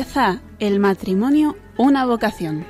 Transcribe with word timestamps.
Empieza 0.00 0.40
el 0.60 0.80
matrimonio, 0.80 1.58
una 1.76 2.06
vocación. 2.06 2.64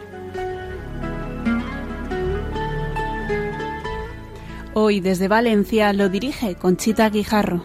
Hoy 4.74 4.98
desde 4.98 5.28
Valencia 5.28 5.92
lo 5.92 6.08
dirige 6.08 6.56
Conchita 6.56 7.08
Guijarro. 7.08 7.62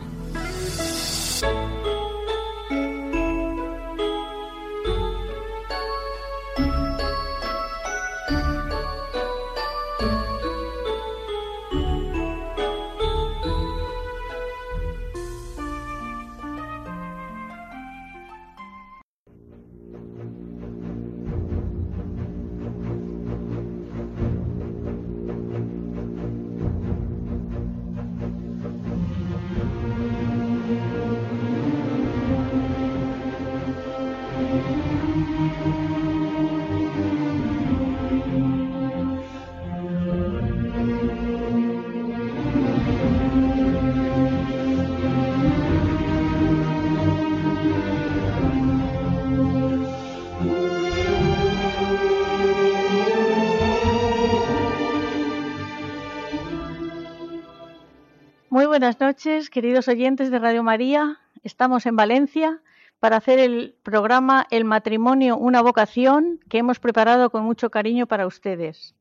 Buenas 58.76 59.00
noches, 59.00 59.50
queridos 59.50 59.88
oyentes 59.88 60.30
de 60.30 60.38
Radio 60.38 60.62
María. 60.62 61.22
Estamos 61.44 61.86
en 61.86 61.96
Valencia 61.96 62.60
para 63.00 63.16
hacer 63.16 63.40
el 63.40 63.74
programa 63.84 64.48
El 64.52 64.66
matrimonio, 64.66 65.38
una 65.38 65.62
vocación 65.62 66.42
que 66.50 66.58
hemos 66.58 66.80
preparado 66.80 67.30
con 67.30 67.46
mucho 67.46 67.70
cariño 67.70 68.06
para 68.06 68.28
ustedes. 68.28 68.94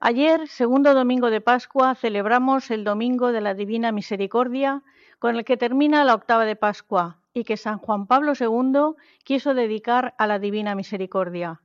Ayer, 0.00 0.48
segundo 0.48 0.94
domingo 0.94 1.30
de 1.30 1.40
Pascua, 1.40 1.94
celebramos 1.94 2.72
el 2.72 2.82
Domingo 2.82 3.30
de 3.30 3.40
la 3.40 3.54
Divina 3.54 3.92
Misericordia, 3.92 4.82
con 5.20 5.36
el 5.36 5.44
que 5.44 5.56
termina 5.56 6.02
la 6.02 6.16
octava 6.16 6.44
de 6.44 6.56
Pascua 6.56 7.20
y 7.32 7.44
que 7.44 7.56
San 7.56 7.78
Juan 7.78 8.08
Pablo 8.08 8.32
II 8.36 9.00
quiso 9.22 9.54
dedicar 9.54 10.16
a 10.18 10.26
la 10.26 10.40
Divina 10.40 10.74
Misericordia. 10.74 11.60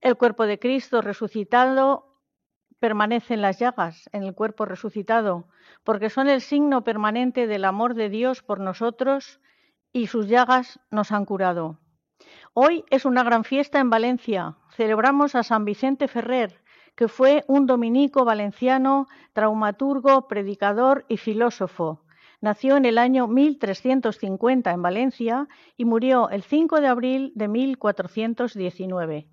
El 0.00 0.16
cuerpo 0.16 0.46
de 0.46 0.58
Cristo 0.58 1.00
resucitado 1.00 2.11
permanece 2.82 3.34
en 3.34 3.42
las 3.42 3.60
llagas, 3.60 4.10
en 4.12 4.24
el 4.24 4.34
cuerpo 4.34 4.64
resucitado, 4.64 5.46
porque 5.84 6.10
son 6.10 6.28
el 6.28 6.40
signo 6.40 6.82
permanente 6.82 7.46
del 7.46 7.64
amor 7.64 7.94
de 7.94 8.08
Dios 8.08 8.42
por 8.42 8.58
nosotros 8.58 9.38
y 9.92 10.08
sus 10.08 10.26
llagas 10.26 10.80
nos 10.90 11.12
han 11.12 11.24
curado. 11.24 11.78
Hoy 12.54 12.84
es 12.90 13.04
una 13.04 13.22
gran 13.22 13.44
fiesta 13.44 13.78
en 13.78 13.88
Valencia. 13.88 14.56
Celebramos 14.74 15.36
a 15.36 15.44
San 15.44 15.64
Vicente 15.64 16.08
Ferrer, 16.08 16.60
que 16.96 17.06
fue 17.06 17.44
un 17.46 17.66
dominico 17.66 18.24
valenciano, 18.24 19.06
traumaturgo, 19.32 20.26
predicador 20.26 21.04
y 21.08 21.18
filósofo. 21.18 22.02
Nació 22.40 22.76
en 22.76 22.84
el 22.84 22.98
año 22.98 23.28
1350 23.28 24.72
en 24.72 24.82
Valencia 24.82 25.46
y 25.76 25.84
murió 25.84 26.30
el 26.30 26.42
5 26.42 26.80
de 26.80 26.88
abril 26.88 27.32
de 27.36 27.46
1419. 27.46 29.28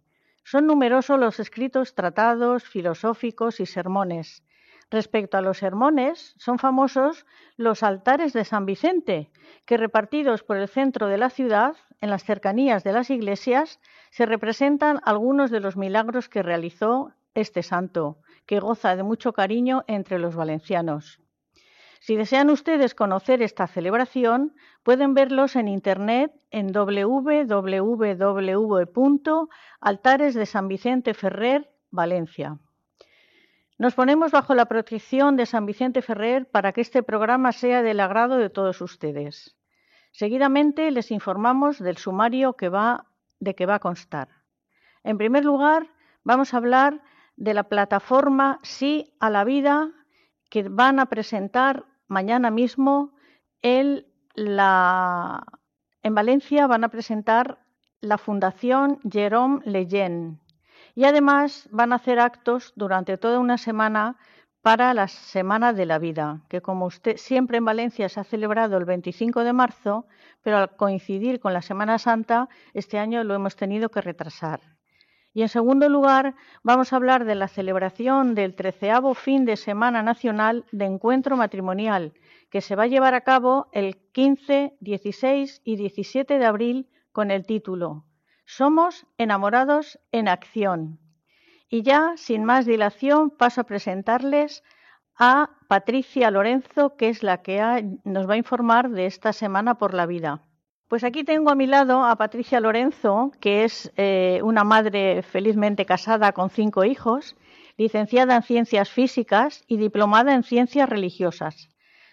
Son 0.52 0.66
numerosos 0.66 1.20
los 1.20 1.40
escritos, 1.40 1.94
tratados, 1.94 2.64
filosóficos 2.64 3.60
y 3.60 3.68
sermones. 3.68 4.44
Respecto 4.90 5.38
a 5.38 5.42
los 5.42 5.60
sermones, 5.60 6.34
son 6.40 6.58
famosos 6.58 7.28
los 7.56 7.84
altares 7.84 8.34
de 8.34 8.44
San 8.44 8.66
Vicente, 8.66 9.30
que 9.68 9.78
repartidos 9.78 10.42
por 10.42 10.58
el 10.58 10.68
centro 10.68 11.06
de 11.06 11.20
la 11.20 11.30
ciudad, 11.30 11.76
en 12.02 12.10
las 12.10 12.24
cercanías 12.24 12.84
de 12.84 12.94
las 12.94 13.12
iglesias, 13.12 13.80
se 14.10 14.26
representan 14.26 15.00
algunos 15.04 15.52
de 15.52 15.60
los 15.60 15.78
milagros 15.78 16.30
que 16.30 16.42
realizó 16.42 17.14
este 17.36 17.62
santo, 17.62 18.18
que 18.48 18.60
goza 18.60 18.96
de 18.96 19.04
mucho 19.04 19.34
cariño 19.34 19.84
entre 19.86 20.18
los 20.18 20.36
valencianos. 20.36 21.20
Si 22.00 22.16
desean 22.16 22.50
ustedes 22.50 22.96
conocer 22.96 23.42
esta 23.42 23.68
celebración, 23.68 24.56
pueden 24.84 25.14
verlos 25.14 25.58
en 25.58 25.68
internet 25.68 26.32
en 26.50 26.72
www.altares 26.72 27.54
de 30.34 30.46
San 30.46 30.68
Vicente 30.70 31.14
Ferrer, 31.14 31.70
Valencia. 31.92 32.58
Nos 33.78 33.96
ponemos 33.96 34.32
bajo 34.32 34.56
la 34.56 34.66
protección 34.66 35.36
de 35.36 35.46
San 35.46 35.66
Vicente 35.66 36.02
Ferrer 36.02 36.50
para 36.50 36.72
que 36.72 36.82
este 36.82 37.04
programa 37.04 37.52
sea 37.52 37.82
del 37.82 38.00
agrado 38.00 38.38
de 38.38 38.50
todos 38.50 38.82
ustedes. 38.82 39.56
Seguidamente 40.12 40.92
les 40.92 41.12
informamos 41.12 41.80
del 41.80 41.98
sumario 41.98 42.54
que 42.54 42.70
va, 42.70 43.06
de 43.40 43.56
que 43.56 43.66
va 43.66 43.76
a 43.76 43.80
constar. 43.80 44.30
En 45.04 45.18
primer 45.18 45.46
lugar, 45.46 45.88
vamos 46.24 46.54
a 46.54 46.58
hablar 46.58 47.02
de 47.38 47.54
la 47.54 47.64
plataforma 47.64 48.60
Sí 48.64 49.14
a 49.20 49.30
la 49.30 49.44
Vida 49.44 49.92
que 50.50 50.64
van 50.64 51.00
a 51.00 51.06
presentar 51.06 51.86
mañana 52.08 52.52
mismo 52.52 53.14
en 53.62 54.06
Valencia 56.04 56.68
van 56.68 56.84
a 56.84 56.90
presentar 56.90 57.60
la 58.02 58.18
Fundación 58.18 59.00
Jerome 59.10 59.62
Leyen 59.66 60.40
y 60.96 61.06
además 61.06 61.68
van 61.72 61.94
a 61.94 61.98
hacer 61.98 62.20
actos 62.20 62.74
durante 62.76 63.18
toda 63.18 63.40
una 63.40 63.58
semana 63.58 64.18
para 64.62 64.94
la 64.94 65.08
Semana 65.08 65.72
de 65.72 65.86
la 65.86 66.00
Vida, 66.00 66.42
que 66.50 66.62
como 66.62 66.86
usted 66.86 67.18
siempre 67.18 67.58
en 67.58 67.66
Valencia 67.66 68.10
se 68.10 68.20
ha 68.20 68.24
celebrado 68.26 68.78
el 68.78 68.86
25 68.86 69.44
de 69.44 69.54
marzo, 69.54 70.06
pero 70.42 70.58
al 70.58 70.76
coincidir 70.76 71.40
con 71.40 71.54
la 71.54 71.62
Semana 71.62 71.98
Santa, 71.98 72.50
este 72.74 73.00
año 73.00 73.24
lo 73.24 73.36
hemos 73.36 73.56
tenido 73.56 73.90
que 73.90 74.02
retrasar. 74.02 74.79
Y 75.34 75.44
en 75.44 75.50
segundo 75.50 75.88
lugar, 75.90 76.36
vamos 76.64 76.92
a 76.92 76.96
hablar 76.96 77.24
de 77.26 77.36
la 77.36 77.48
celebración 77.48 78.34
del 78.34 78.56
treceavo 78.56 79.14
fin 79.14 79.46
de 79.46 79.58
semana 79.58 80.02
nacional 80.02 80.66
de 80.72 80.86
encuentro 80.86 81.38
matrimonial, 81.38 82.14
que 82.50 82.62
se 82.62 82.76
va 82.76 82.84
a 82.84 82.88
llevar 82.88 83.14
a 83.14 83.22
cabo 83.22 83.68
el 83.72 83.98
15, 84.12 84.78
16 84.80 85.62
y 85.64 85.76
17 85.76 86.40
de 86.40 86.46
abril 86.46 86.90
con 87.12 87.32
el 87.32 87.46
título 87.46 88.06
Somos 88.46 89.06
enamorados 89.18 90.00
en 90.12 90.28
acción. 90.28 91.00
Y 91.70 91.84
ya, 91.84 92.14
sin 92.16 92.44
más 92.44 92.66
dilación, 92.66 93.30
paso 93.30 93.62
a 93.62 93.66
presentarles 93.66 94.64
a 95.16 95.52
Patricia 95.68 96.32
Lorenzo, 96.32 96.96
que 96.96 97.10
es 97.10 97.22
la 97.22 97.44
que 97.44 97.62
nos 98.04 98.28
va 98.28 98.34
a 98.34 98.38
informar 98.38 98.90
de 98.90 99.06
esta 99.06 99.34
Semana 99.34 99.78
por 99.78 99.94
la 99.94 100.08
Vida. 100.08 100.49
Pues 100.90 101.04
aquí 101.04 101.24
tengo 101.24 101.52
a 101.52 101.56
mi 101.56 101.68
lado 101.68 102.04
a 102.04 102.16
Patricia 102.16 102.60
Lorenzo, 102.60 103.32
que 103.40 103.64
es 103.64 103.94
eh, 103.96 104.42
una 104.44 104.64
madre 104.64 105.22
felizmente 105.22 105.86
casada 105.86 106.32
con 106.32 106.50
cinco 106.50 106.84
hijos, 106.84 107.36
licenciada 107.78 108.36
en 108.36 108.42
Ciencias 108.42 108.90
Físicas 108.90 109.64
y 109.68 109.78
diplomada 109.78 110.34
en 110.34 110.42
Ciencias 110.42 110.90
Religiosas. 110.90 111.70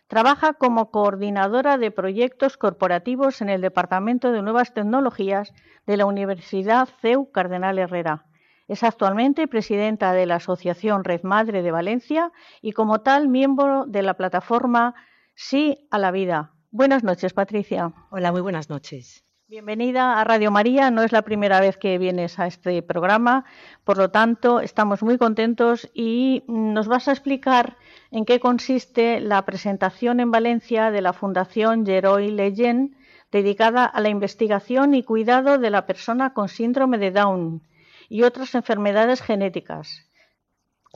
Trabaja 0.09 0.53
como 0.53 0.91
coordinadora 0.91 1.79
de 1.79 1.91
proyectos 1.91 2.59
corporativos 2.59 3.41
en 3.41 3.49
el 3.49 3.63
Departamento 3.63 4.31
de 4.31 4.43
Nuevas 4.43 4.75
Tecnologías 4.75 5.55
de 5.87 5.97
la 5.97 6.05
Universidad 6.05 6.87
CEU 7.01 7.31
Cardenal 7.33 7.79
Herrera. 7.79 8.27
Es 8.69 8.83
actualmente 8.83 9.49
presidenta 9.49 10.13
de 10.13 10.27
la 10.27 10.35
Asociación 10.35 11.03
Red 11.03 11.23
Madre 11.23 11.63
de 11.63 11.71
Valencia 11.71 12.31
y 12.61 12.73
como 12.73 13.01
tal 13.01 13.29
miembro 13.29 13.87
de 13.87 14.03
la 14.03 14.13
plataforma 14.19 14.95
Sí 15.35 15.89
a 15.91 15.99
la 15.99 16.11
Vida, 16.11 16.56
Buenas 16.77 17.03
noches, 17.03 17.33
Patricia. 17.33 17.95
Hola, 18.11 18.33
muy 18.33 18.43
buenas 18.43 18.69
noches. 18.69 19.25
Bienvenida 19.49 20.21
a 20.21 20.25
Radio 20.25 20.51
María. 20.51 20.91
No 20.91 21.05
es 21.05 21.11
la 21.11 21.23
primera 21.23 21.59
vez 21.59 21.79
que 21.79 21.97
vienes 21.97 22.39
a 22.39 22.47
este 22.47 22.83
programa, 22.83 23.47
por 23.83 23.97
lo 23.97 24.11
tanto, 24.11 24.61
estamos 24.61 25.03
muy 25.03 25.17
contentos 25.17 25.91
y 25.95 26.45
nos 26.49 26.87
vas 26.87 27.09
a 27.09 27.13
explicar 27.13 27.79
en 28.11 28.27
qué 28.27 28.41
consiste 28.41 29.21
la 29.21 29.43
presentación 29.47 30.21
en 30.21 30.31
Valencia 30.31 30.91
de 30.91 31.01
la 31.01 31.15
Fundación 31.15 31.87
Geroy 31.87 32.31
Leyen, 32.31 32.99
dedicada 33.33 33.87
a 33.87 33.99
la 34.03 34.11
investigación 34.11 34.93
y 34.93 35.03
cuidado 35.03 35.57
de 35.57 35.71
la 35.71 35.87
persona 35.87 36.35
con 36.35 36.51
síndrome 36.51 36.99
de 36.99 37.11
Down 37.11 37.63
y 38.11 38.25
otras 38.25 38.55
enfermedades 38.55 39.23
genéticas. 39.23 40.06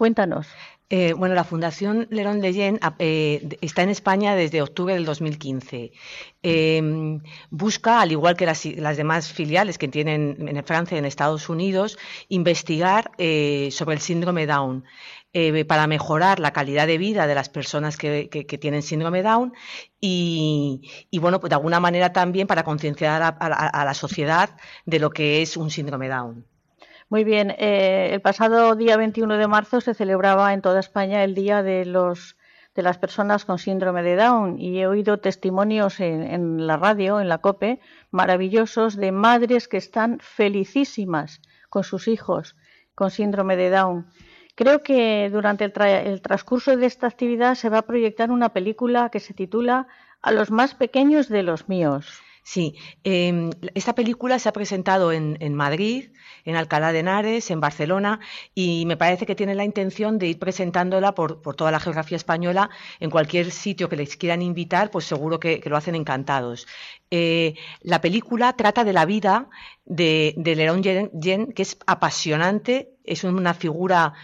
Cuéntanos. 0.01 0.47
Eh, 0.89 1.13
bueno, 1.13 1.35
la 1.35 1.45
Fundación 1.45 2.07
Lerón 2.09 2.41
Leyen 2.41 2.81
eh, 2.99 3.59
está 3.61 3.83
en 3.83 3.91
España 3.91 4.35
desde 4.35 4.63
octubre 4.63 4.95
del 4.95 5.05
2015. 5.05 5.93
Em, 6.43 7.21
busca, 7.51 8.01
al 8.01 8.11
igual 8.11 8.35
que 8.35 8.47
las, 8.47 8.63
demás 8.97 9.31
filiales 9.31 9.77
que 9.77 9.89
tienen 9.89 10.49
en 10.49 10.65
Francia 10.65 10.95
y 10.95 11.01
en 11.01 11.05
Estados 11.05 11.51
Unidos, 11.51 11.99
investigar 12.31 13.11
eh, 13.19 13.69
sobre 13.73 13.95
el 13.97 14.01
síndrome 14.01 14.47
Down. 14.47 14.85
para 15.69 15.87
mejorar 15.87 16.41
la 16.41 16.53
calidad 16.53 16.87
de 16.87 16.97
vida 16.97 17.27
de 17.27 17.35
las 17.35 17.51
personas 17.51 17.99
que, 17.99 18.47
tienen 18.59 18.83
síndrome 18.83 19.23
Down 19.23 19.53
y, 20.01 20.81
bueno, 21.21 21.41
pues 21.41 21.51
de 21.51 21.57
alguna 21.57 21.79
manera 21.79 22.11
también 22.15 22.47
para 22.47 22.65
concienciar 22.65 23.21
a 23.23 23.85
la 23.85 23.95
sociedad 23.95 24.57
de 24.87 24.99
lo 24.99 25.11
que 25.11 25.43
es 25.43 25.59
un 25.59 25.69
síndrome 25.71 26.09
Down. 26.09 26.47
Muy 27.11 27.25
bien, 27.25 27.51
eh, 27.59 28.11
el 28.13 28.21
pasado 28.21 28.77
día 28.77 28.97
21 28.97 29.37
de 29.37 29.49
marzo 29.49 29.81
se 29.81 29.95
celebraba 29.95 30.55
en 30.55 30.63
toda 30.63 30.79
España 30.79 31.25
el 31.25 31.35
Día 31.35 31.61
de 31.61 31.85
los 31.85 32.37
de 32.77 32.83
las 32.83 32.99
personas 32.99 33.45
con 33.45 33.59
síndrome 33.59 34.05
de 34.05 34.15
Down 34.15 34.61
y 34.61 34.79
he 34.79 34.87
oído 34.87 35.19
testimonios 35.19 35.99
en, 35.99 36.69
la 36.69 36.77
radio, 36.77 37.21
en 37.21 37.29
la 37.29 37.39
COPE, 37.39 37.81
maravillosos 38.13 38.95
de 38.95 39.11
madres 39.11 39.67
que 39.67 39.77
están 39.77 40.21
felicísimas 40.21 41.43
con 41.69 41.83
sus 41.83 42.07
hijos 42.07 42.55
con 42.95 43.11
síndrome 43.11 43.57
de 43.57 43.71
Down. 43.71 44.07
Creo 44.55 44.85
que 44.85 45.31
durante 45.33 45.65
el, 45.65 45.73
el 45.83 46.23
transcurso 46.23 46.77
de 46.77 46.87
esta 46.87 47.09
actividad 47.09 47.57
se 47.57 47.71
va 47.71 47.79
a 47.79 47.87
proyectar 47.87 48.31
una 48.31 48.51
película 48.51 49.09
que 49.11 49.19
se 49.19 49.35
titula 49.35 49.89
A 50.23 50.31
los 50.31 50.53
más 50.53 50.77
pequeños 50.77 51.29
de 51.29 51.43
los 51.43 51.69
míos. 51.69 52.23
Sí, 52.53 52.75
em, 53.05 53.51
esta 53.77 53.95
película 53.95 54.41
se 54.41 54.49
ha 54.49 54.53
presentado 54.53 55.13
en, 55.13 55.55
Madrid, 55.55 56.11
en 56.45 56.57
Alcalá 56.57 56.91
de 56.91 56.99
Henares, 56.99 57.49
en 57.53 57.61
Barcelona, 57.61 58.19
y 58.57 58.87
me 58.87 58.97
parece 58.97 59.25
que 59.25 59.37
tiene 59.37 59.55
la 59.55 59.65
intención 59.65 60.19
de 60.19 60.27
ir 60.27 60.41
presentándola 60.41 61.15
por, 61.15 61.41
toda 61.55 61.71
la 61.71 61.79
geografía 61.79 62.17
española, 62.17 62.69
en 62.99 63.09
cualquier 63.11 63.53
sitio 63.53 63.89
que 63.89 63.95
les 63.95 64.17
quieran 64.17 64.43
invitar, 64.43 64.91
pues 64.91 65.05
seguro 65.05 65.39
que, 65.39 65.63
lo 65.65 65.77
hacen 65.77 65.95
encantados. 65.95 66.67
Eh, 67.13 67.55
la 67.83 68.01
película 68.01 68.53
trata 68.57 68.83
de 68.83 68.95
la 68.95 69.05
vida 69.05 69.49
de, 69.85 70.35
de 70.37 70.57
Lerón 70.57 70.83
Yen, 70.83 71.53
que 71.53 71.63
es 71.63 71.79
apasionante, 71.87 72.97
es 73.05 73.23
una 73.23 73.55
figura 73.55 74.15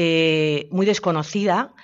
eh, 0.00 0.68
muy 0.70 0.86
desconocida, 0.86 1.74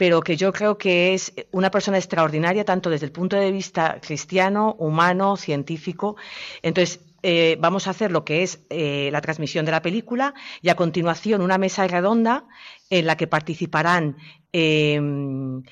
pero 0.00 0.22
que 0.22 0.38
yo 0.38 0.50
creo 0.50 0.78
que 0.78 1.12
es 1.12 1.34
una 1.52 1.70
persona 1.70 1.98
extraordinaria 1.98 2.64
tanto 2.64 2.88
desde 2.88 3.04
el 3.04 3.12
punto 3.12 3.36
de 3.36 3.52
vista 3.52 3.98
cristiano, 4.00 4.74
humano, 4.78 5.36
científico. 5.36 6.16
Entonces, 6.62 7.00
eh, 7.22 7.58
vamos 7.60 7.86
a 7.86 7.90
hacer 7.90 8.10
lo 8.10 8.24
que 8.24 8.42
es 8.42 8.60
eh, 8.70 9.10
la 9.12 9.20
transmisión 9.20 9.66
de 9.66 9.72
la 9.72 9.82
película 9.82 10.32
y 10.62 10.70
a 10.70 10.74
continuación 10.74 11.42
una 11.42 11.58
mesa 11.58 11.86
redonda 11.86 12.46
en 12.88 13.04
la 13.04 13.18
que 13.18 13.26
participarán 13.26 14.16
em, 14.52 15.64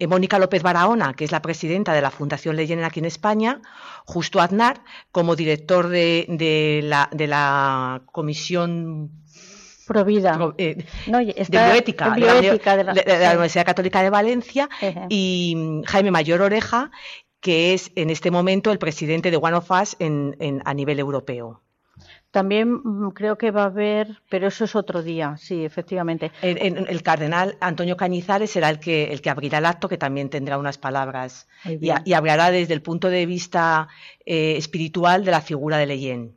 eh, 0.00 0.06
Mónica 0.08 0.40
López 0.40 0.64
Barahona, 0.64 1.14
que 1.14 1.24
es 1.24 1.30
la 1.30 1.40
presidenta 1.40 1.92
de 1.92 2.02
la 2.02 2.10
Fundación 2.10 2.56
Leyen 2.56 2.82
aquí 2.82 2.98
en 2.98 3.06
España, 3.06 3.62
Justo 4.04 4.40
Aznar, 4.40 4.82
como 5.12 5.36
director 5.36 5.88
de 5.90 6.80
la 6.82 8.02
Comisión 8.10 9.12
Provida. 9.86 10.54
Eh, 10.58 10.84
de 11.06 11.46
bioética, 11.48 12.10
de, 12.10 12.84
la, 12.84 13.30
Universidad 13.30 13.64
Católica 13.64 14.02
de 14.02 14.10
Valencia, 14.10 14.68
y 15.08 15.54
mm, 15.56 15.82
Jaime 15.84 16.10
Mayor 16.10 16.42
Oreja, 16.42 16.90
que 17.40 17.74
es 17.74 17.92
en 17.94 18.10
este 18.10 18.30
momento 18.30 18.72
el 18.72 18.78
presidente 18.78 19.30
de 19.30 19.36
One 19.36 19.56
of 19.56 19.70
Us 19.70 19.96
en, 20.00 20.62
a 20.64 20.74
nivel 20.74 20.98
europeo. 20.98 21.62
También 22.30 22.80
mm, 22.82 23.10
creo 23.10 23.38
que 23.38 23.50
va 23.50 23.62
a 23.62 23.66
haber, 23.66 24.20
pero 24.28 24.48
eso 24.48 24.64
es 24.64 24.74
otro 24.74 25.02
día, 25.02 25.36
sí, 25.38 25.64
efectivamente. 25.64 26.32
El, 26.42 27.02
cardenal 27.02 27.56
Antonio 27.60 27.96
Cañizares 27.96 28.50
será 28.50 28.68
el 28.68 28.80
que, 28.80 29.12
el 29.12 29.20
que 29.22 29.30
abrirá 29.30 29.58
el 29.58 29.66
acto, 29.66 29.88
que 29.88 29.96
también 29.96 30.28
tendrá 30.28 30.58
unas 30.58 30.76
palabras 30.76 31.48
y, 31.64 32.12
hablará 32.12 32.50
desde 32.50 32.74
el 32.74 32.82
punto 32.82 33.08
de 33.08 33.24
vista 33.24 33.88
eh, 34.24 34.56
espiritual 34.56 35.24
de 35.24 35.30
la 35.30 35.40
figura 35.40 35.78
de 35.78 35.86
Leyen. 35.86 36.36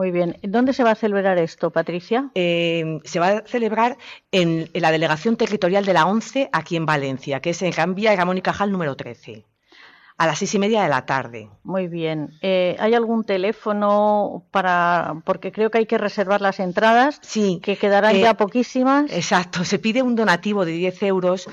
Muy 0.00 0.12
bien. 0.12 0.38
¿Dónde 0.40 0.72
se 0.72 0.82
va 0.82 0.92
a 0.92 0.94
celebrar 0.94 1.36
esto, 1.36 1.68
Patricia? 1.68 2.30
Eh, 2.34 3.00
se 3.04 3.20
va 3.20 3.28
a 3.28 3.42
celebrar 3.42 3.98
en, 4.32 4.70
la 4.72 4.92
delegación 4.92 5.36
territorial 5.36 5.84
de 5.84 5.92
la 5.92 6.06
ONCE, 6.06 6.48
aquí 6.54 6.76
en 6.76 6.86
Valencia, 6.86 7.40
que 7.40 7.50
es 7.50 7.60
en 7.60 7.70
Gambia 7.70 8.14
y 8.14 8.16
Ramón 8.16 8.38
y 8.38 8.40
Cajal 8.40 8.72
número 8.72 8.96
13 8.96 9.44
a 10.16 10.26
las 10.26 10.38
seis 10.38 10.54
y 10.54 10.58
media 10.58 10.82
de 10.82 10.88
la 10.88 11.04
tarde. 11.04 11.48
Muy 11.64 11.88
bien. 11.88 12.30
Eh, 12.40 12.76
¿Hay 12.78 12.94
algún 12.94 13.24
teléfono 13.24 14.44
para.? 14.50 15.16
Porque 15.24 15.50
creo 15.50 15.70
que 15.70 15.78
hay 15.78 15.86
que 15.86 15.96
reservar 15.96 16.42
las 16.42 16.60
entradas. 16.60 17.18
Sí. 17.22 17.58
Que 17.62 17.76
quedarán 17.76 18.16
ya 18.16 18.30
eh, 18.30 18.34
poquísimas. 18.34 19.10
Exacto. 19.12 19.64
Se 19.64 19.78
pide 19.78 20.02
un 20.02 20.16
donativo 20.16 20.66
de 20.66 20.72
10 20.72 21.02
euros 21.04 21.48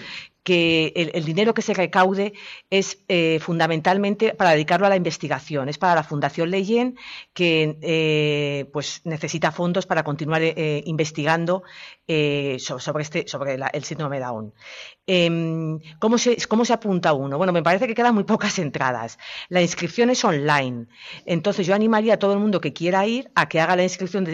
que 0.48 0.94
el, 0.96 1.26
dinero 1.26 1.54
que 1.54 1.62
se 1.62 1.74
recaude 1.74 2.32
es 2.70 3.04
eh, 3.10 3.38
fundamentalmente 3.42 4.34
para 4.34 4.52
dedicarlo 4.52 4.86
a 4.86 4.90
la 4.90 4.96
investigación. 4.96 5.68
Es 5.68 5.78
para 5.78 5.94
la 5.94 6.06
Fundación 6.06 6.52
Leyen 6.52 6.98
que 7.34 7.78
eh, 7.82 8.70
pues 8.72 9.02
necesita 9.04 9.52
fondos 9.52 9.86
para 9.86 10.06
continuar 10.06 10.42
eh, 10.44 10.84
investigando 10.86 11.64
sobre, 12.08 13.04
este, 13.04 13.28
sobre 13.28 13.60
el 13.74 13.84
síndrome 13.84 14.22
Down. 14.22 14.54
Em, 15.10 15.80
¿cómo, 16.00 16.18
se, 16.18 16.36
¿Cómo 16.50 16.66
se 16.66 16.74
apunta 16.74 17.14
uno? 17.14 17.38
Bueno, 17.38 17.54
me 17.54 17.64
parece 17.64 17.88
que 17.88 17.96
quedan 17.96 18.14
muy 18.14 18.26
pocas 18.26 18.60
entradas. 18.60 19.18
La 19.48 19.62
inscripción 19.62 20.10
es 20.10 20.26
online. 20.26 20.88
Entonces 21.26 21.66
yo 21.66 21.74
animaría 21.74 22.16
a 22.16 22.20
todo 22.20 22.34
el 22.34 22.40
mundo 22.40 22.60
que 22.60 22.74
quiera 22.74 23.08
ir 23.08 23.32
a 23.34 23.48
que 23.48 23.62
haga 23.62 23.78
la 23.78 23.84
inscripción 23.84 24.28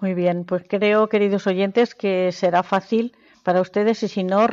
Muy 0.00 0.14
bien, 0.14 0.44
pues 0.44 0.62
creo, 0.68 1.08
queridos 1.08 1.46
oyentes, 1.46 1.94
que 1.94 2.30
será 2.30 2.62
fácil 2.62 3.16
para 3.46 3.60
ustedes 3.60 4.02
y 4.02 4.08
si 4.08 4.24
no, 4.24 4.44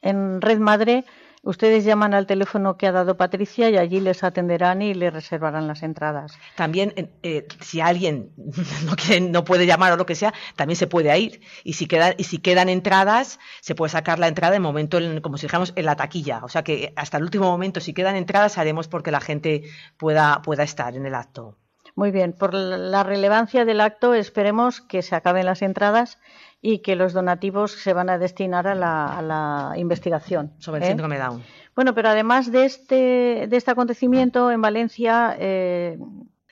en 0.00 0.40
Red 0.40 0.58
Madre 0.58 1.04
Ustedes 1.46 1.84
llaman 1.84 2.12
al 2.12 2.26
teléfono 2.26 2.76
que 2.76 2.88
ha 2.88 2.92
dado 2.92 3.16
Patricia 3.16 3.70
y 3.70 3.76
allí 3.76 4.00
les 4.00 4.24
atenderán 4.24 4.82
y 4.82 4.94
les 4.94 5.12
reservarán 5.12 5.68
las 5.68 5.84
entradas. 5.84 6.36
También, 6.56 7.12
eh, 7.22 7.46
si 7.60 7.80
alguien 7.80 8.32
no, 9.30 9.44
puede 9.44 9.64
llamar 9.64 9.92
o 9.92 9.96
lo 9.96 10.06
que 10.06 10.16
sea, 10.16 10.34
también 10.56 10.76
se 10.76 10.88
puede 10.88 11.16
ir. 11.16 11.40
Y 11.62 11.74
si, 11.74 11.86
y 12.18 12.24
si 12.24 12.38
quedan 12.38 12.68
entradas, 12.68 13.38
se 13.60 13.76
puede 13.76 13.90
sacar 13.90 14.18
la 14.18 14.26
entrada 14.26 14.56
en 14.56 14.62
momento, 14.62 14.98
como 15.22 15.36
si 15.36 15.46
dijéramos, 15.46 15.72
en 15.76 15.84
la 15.84 15.94
taquilla. 15.94 16.40
O 16.42 16.48
sea 16.48 16.64
que 16.64 16.92
hasta 16.96 17.18
el 17.18 17.22
último 17.22 17.44
momento, 17.44 17.78
si 17.78 17.94
quedan 17.94 18.16
entradas, 18.16 18.58
haremos 18.58 18.88
porque 18.88 19.12
la 19.12 19.20
gente 19.20 19.62
pueda, 19.98 20.42
pueda 20.42 20.64
estar 20.64 20.96
en 20.96 21.06
el 21.06 21.14
acto. 21.14 21.56
Muy 21.94 22.10
bien, 22.10 22.32
por 22.32 22.54
la 22.54 23.04
relevancia 23.04 23.64
del 23.64 23.80
acto, 23.80 24.14
esperemos 24.14 24.80
que 24.80 25.00
se 25.00 25.14
acaben 25.14 25.46
las 25.46 25.62
entradas 25.62 26.18
y 26.60 26.80
que 26.80 26.96
los 26.96 27.12
donativos 27.12 27.72
se 27.72 27.92
van 27.92 28.10
a 28.10 28.18
destinar 28.18 28.66
a 28.66 28.74
la, 28.74 29.72
investigación. 29.76 30.52
Sobre 30.58 30.78
el 30.78 30.84
¿eh? 30.84 30.88
síndrome 30.88 31.18
Down. 31.18 31.42
Bueno, 31.74 31.94
pero 31.94 32.08
además 32.08 32.50
de 32.50 32.64
este, 32.64 33.46
de 33.48 33.56
este 33.56 33.70
acontecimiento 33.70 34.50
en 34.50 34.62
Valencia, 34.62 35.36
eh, 35.38 35.98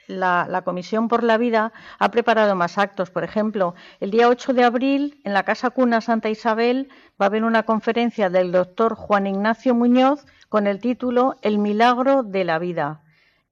la, 0.06 0.46
la, 0.48 0.62
Comisión 0.62 1.08
por 1.08 1.22
la 1.22 1.38
Vida 1.38 1.72
ha 1.98 2.10
preparado 2.10 2.54
más 2.54 2.76
actos. 2.78 3.10
Por 3.10 3.24
ejemplo, 3.24 3.74
el 4.00 4.10
día 4.10 4.28
8 4.28 4.52
de 4.52 4.64
abril, 4.64 5.20
en 5.24 5.32
la 5.32 5.44
Casa 5.44 5.70
Cuna 5.70 6.00
Santa 6.00 6.28
Isabel, 6.28 6.88
va 7.20 7.26
a 7.26 7.28
haber 7.28 7.44
una 7.44 7.62
conferencia 7.62 8.28
del 8.28 8.52
doctor 8.52 8.94
Juan 8.94 9.26
Ignacio 9.26 9.74
Muñoz 9.74 10.26
con 10.48 10.66
el 10.66 10.80
título 10.80 11.36
El 11.40 11.58
milagro 11.58 12.22
de 12.22 12.44
la 12.44 12.58
vida 12.58 13.03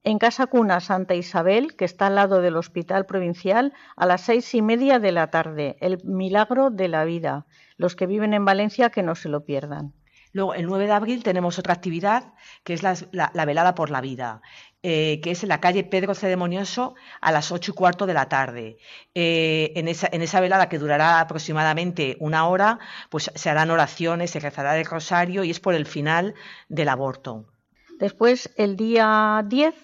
en 0.04 0.18
Casa 0.18 0.46
Cuna 0.46 0.80
Santa 0.80 1.14
Isabel, 1.14 1.76
que 1.76 1.84
está 1.84 2.08
al 2.08 2.16
lado 2.16 2.40
del 2.40 2.56
Hospital 2.56 3.06
Provincial, 3.06 3.72
a 3.96 4.06
las 4.06 4.22
seis 4.22 4.54
y 4.54 4.62
media 4.62 4.98
de 4.98 5.12
la 5.12 5.30
tarde. 5.30 5.76
El 5.80 6.02
milagro 6.04 6.70
de 6.70 6.88
la 6.88 7.04
vida. 7.04 7.46
Los 7.76 7.94
que 7.96 8.06
viven 8.06 8.34
en 8.34 8.44
Valencia 8.44 8.90
que 8.90 9.02
no 9.02 9.14
se 9.14 9.28
lo 9.28 9.44
pierdan. 9.44 9.92
Luego, 10.32 10.54
el 10.54 10.66
9 10.66 10.86
de 10.86 10.92
abril 10.92 11.22
tenemos 11.22 11.58
otra 11.58 11.74
actividad 11.74 12.32
que 12.64 12.72
es 12.72 12.82
la, 12.82 13.44
velada 13.44 13.74
por 13.74 13.90
la 13.90 14.00
vida, 14.00 14.40
eh, 14.82 15.20
que 15.22 15.32
es 15.32 15.42
en 15.42 15.50
la 15.50 15.60
calle 15.60 15.84
Pedro 15.84 16.14
Ceremonioso 16.14 16.94
a 17.20 17.32
las 17.32 17.52
8 17.52 17.72
y 17.72 17.74
cuarto 17.74 18.06
de 18.06 18.14
la 18.14 18.30
tarde. 18.30 18.78
Eh, 19.14 19.72
en, 19.76 19.88
esa, 19.88 20.08
en, 20.10 20.22
esa, 20.22 20.40
velada 20.40 20.70
que 20.70 20.78
durará 20.78 21.20
aproximadamente 21.20 22.16
una 22.18 22.48
hora, 22.48 22.78
pues 23.10 23.30
se 23.34 23.50
harán 23.50 23.70
oraciones, 23.70 24.30
se 24.30 24.40
rezará 24.40 24.78
el 24.78 24.86
rosario 24.86 25.44
y 25.44 25.50
es 25.50 25.60
por 25.60 25.74
el 25.74 25.84
final 25.84 26.34
del 26.68 26.88
aborto. 26.88 27.44
Después, 27.98 28.50
el 28.56 28.76
día 28.76 29.44
10, 29.46 29.74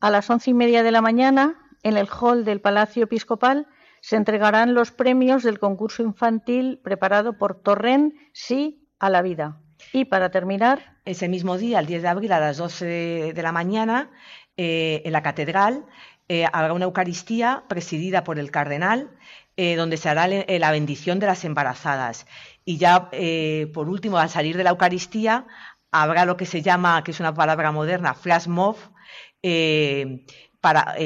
a 0.00 0.10
las 0.10 0.30
once 0.30 0.50
y 0.50 0.54
media 0.54 0.82
de 0.82 0.92
la 0.92 1.02
mañana, 1.02 1.56
en 1.82 1.96
el 1.96 2.08
hall 2.08 2.44
del 2.44 2.60
Palacio 2.60 3.04
Episcopal, 3.04 3.66
se 4.00 4.16
entregarán 4.16 4.74
los 4.74 4.92
premios 4.92 5.42
del 5.42 5.58
concurso 5.58 6.02
infantil 6.02 6.80
preparado 6.82 7.36
por 7.36 7.60
Torren 7.60 8.14
Sí 8.32 8.88
a 8.98 9.10
la 9.10 9.22
Vida. 9.22 9.60
Y 9.92 10.04
para 10.04 10.30
terminar. 10.30 10.96
Ese 11.04 11.28
mismo 11.28 11.56
día, 11.56 11.80
el 11.80 11.86
10 11.86 12.02
de 12.02 12.08
abril, 12.08 12.32
a 12.32 12.40
las 12.40 12.56
12 12.58 13.32
de 13.34 13.42
la 13.42 13.52
mañana, 13.52 14.10
eh, 14.56 15.02
en 15.04 15.12
la 15.12 15.22
catedral, 15.22 15.86
eh, 16.28 16.46
habrá 16.52 16.72
una 16.72 16.84
Eucaristía 16.84 17.64
presidida 17.68 18.24
por 18.24 18.38
el 18.38 18.50
cardenal, 18.50 19.10
eh, 19.56 19.76
donde 19.76 19.96
se 19.96 20.08
hará 20.08 20.28
la 20.28 20.70
bendición 20.70 21.18
de 21.18 21.26
las 21.26 21.44
embarazadas. 21.44 22.26
Y 22.64 22.76
ya, 22.76 23.10
por 23.72 23.88
último, 23.88 24.18
al 24.18 24.28
salir 24.28 24.56
de 24.56 24.64
la 24.64 24.70
Eucaristía, 24.70 25.46
habrá 25.90 26.24
lo 26.24 26.36
que 26.36 26.46
se 26.46 26.62
llama, 26.62 27.02
que 27.02 27.12
es 27.12 27.20
una 27.20 27.34
palabra 27.34 27.72
moderna, 27.72 28.14
flash 28.14 28.46
mob, 28.46 28.76
para, 30.60 30.96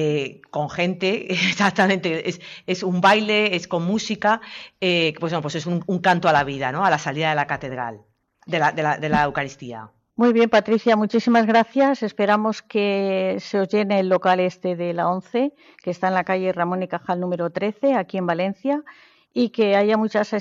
con 0.51 0.71
gente, 0.71 1.33
exactamente, 1.33 2.29
es, 2.67 2.83
un 2.83 3.01
baile, 3.01 3.57
es 3.57 3.69
con 3.69 3.85
música, 3.85 4.41
pues, 4.81 5.35
pues 5.41 5.55
es 5.55 5.67
un, 5.67 5.81
canto 6.01 6.29
a 6.29 6.33
la 6.33 6.45
vida, 6.45 6.73
¿no? 6.73 6.85
a 6.85 6.91
la 6.91 6.99
salida 6.99 7.31
de 7.31 7.37
la 7.37 7.47
catedral 7.47 8.01
de 8.47 8.59
la, 8.59 8.73
de 8.73 8.83
la, 8.83 8.99
de 8.99 9.09
la 9.09 9.25
Eucaristía. 9.25 9.91
Muy 10.15 10.33
bien, 10.33 10.51
Patricia, 10.51 10.95
muchísimas 10.95 11.47
gracias. 11.47 12.03
Esperamos 12.03 12.61
que 12.63 13.37
se 13.41 13.61
os 13.61 13.69
llene 13.69 13.99
el 13.99 14.09
local 14.09 14.41
este 14.41 14.77
de 14.77 14.93
la 14.93 15.09
11, 15.09 15.55
que 15.83 15.91
está 15.91 16.09
en 16.09 16.15
la 16.15 16.25
calle 16.25 16.53
Ramón 16.53 16.83
y 16.83 16.89
Cajal 16.89 17.19
número 17.19 17.51
13, 17.51 17.95
aquí 17.95 18.19
en 18.19 18.27
Valencia, 18.27 18.85
y 19.33 19.49
que 19.49 19.75
haya, 19.75 19.97
muchas 19.97 20.35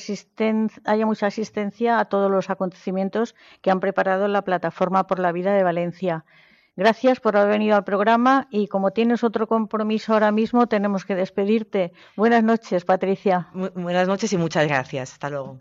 haya 0.83 1.05
mucha 1.05 1.27
asistencia 1.27 1.99
a 1.99 2.05
todos 2.05 2.29
los 2.29 2.49
acontecimientos 2.49 3.33
que 3.61 3.71
han 3.71 3.79
preparado 3.79 4.27
la 4.27 4.41
Plataforma 4.41 5.07
por 5.07 5.19
la 5.19 5.31
Vida 5.31 5.53
de 5.53 5.63
Valencia. 5.63 6.25
Gracias 6.75 7.19
por 7.19 7.35
haber 7.35 7.51
venido 7.51 7.75
al 7.75 7.83
programa 7.83 8.47
y 8.49 8.67
como 8.67 8.91
tienes 8.91 9.23
otro 9.23 9.47
compromiso 9.47 10.13
ahora 10.13 10.31
mismo, 10.31 10.67
tenemos 10.67 11.05
que 11.05 11.15
despedirte. 11.15 11.91
Buenas 12.15 12.43
noches, 12.43 12.85
Patricia. 12.85 13.49
buenas 13.53 14.07
noches 14.07 14.31
y 14.33 14.37
muchas 14.37 14.67
gracias. 14.67 15.13
Hasta 15.13 15.29
luego. 15.29 15.59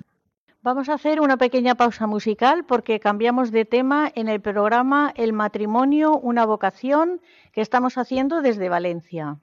Vamos 0.63 0.91
a 0.91 0.95
hacer 0.95 1.21
una 1.21 1.39
pequeña 1.39 1.75
pausa 1.75 2.07
musical 2.07 2.65
porque 2.67 3.01
cambiamos 3.01 3.51
de 3.51 3.65
tema 3.65 4.13
en 4.15 4.29
el 4.29 4.41
programa 4.41 5.11
El 5.17 5.33
matrimonio, 5.33 6.19
una 6.19 6.45
vocación 6.45 7.23
que 7.53 7.63
estamos 7.63 7.97
haciendo 7.97 8.43
desde 8.43 8.69
Valencia. 8.69 9.39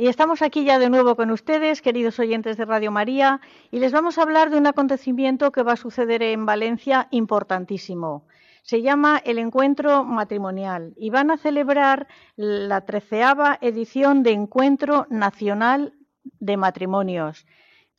Y 0.00 0.08
estamos 0.08 0.40
aquí 0.40 0.64
ya 0.64 0.78
de 0.78 0.88
nuevo 0.88 1.14
con 1.14 1.30
ustedes, 1.30 1.82
queridos 1.82 2.18
oyentes 2.18 2.56
de 2.56 2.64
Radio 2.64 2.90
María, 2.90 3.42
y 3.70 3.80
les 3.80 3.92
vamos 3.92 4.16
a 4.16 4.22
hablar 4.22 4.48
de 4.48 4.56
un 4.56 4.66
acontecimiento 4.66 5.52
que 5.52 5.62
va 5.62 5.72
a 5.72 5.76
suceder 5.76 6.22
en 6.22 6.46
Valencia 6.46 7.06
importantísimo. 7.10 8.26
Se 8.62 8.80
llama 8.80 9.20
el 9.22 9.38
Encuentro 9.38 10.02
Matrimonial 10.02 10.94
y 10.96 11.10
van 11.10 11.30
a 11.30 11.36
celebrar 11.36 12.08
la 12.36 12.80
treceava 12.86 13.58
edición 13.60 14.22
de 14.22 14.30
Encuentro 14.30 15.06
Nacional 15.10 15.92
de 16.38 16.56
Matrimonios, 16.56 17.46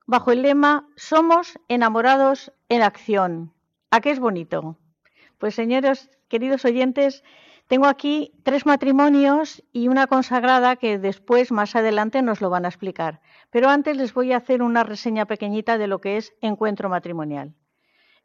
bajo 0.08 0.32
el 0.32 0.42
lema 0.42 0.88
Somos 0.96 1.60
enamorados 1.68 2.52
en 2.68 2.82
acción. 2.82 3.54
¿A 3.92 4.02
qué 4.02 4.10
es 4.10 4.20
bonito? 4.20 4.76
Pues 5.38 5.54
señores, 5.54 6.10
queridos 6.30 6.66
oyentes, 6.66 7.24
tengo 7.72 7.86
aquí 7.86 8.34
tres 8.44 8.66
matrimonios 8.66 9.64
y 9.72 9.88
una 9.88 10.08
consagrada 10.08 10.76
que 10.76 11.00
después, 11.00 11.54
más 11.54 11.74
adelante, 11.74 12.22
nos 12.22 12.42
lo 12.42 12.50
van 12.50 12.66
a 12.66 12.68
explicar. 12.68 13.22
Pero 13.50 13.70
antes 13.70 13.96
les 13.96 14.14
voy 14.14 14.34
a 14.34 14.38
hacer 14.38 14.62
una 14.62 14.84
reseña 14.84 15.26
pequeñita 15.26 15.78
de 15.78 15.88
lo 15.88 16.02
que 16.02 16.18
es 16.18 16.34
encuentro 16.42 16.90
matrimonial. 16.90 17.56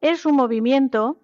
Es 0.01 0.27
un 0.27 0.35
movimiento 0.35 1.21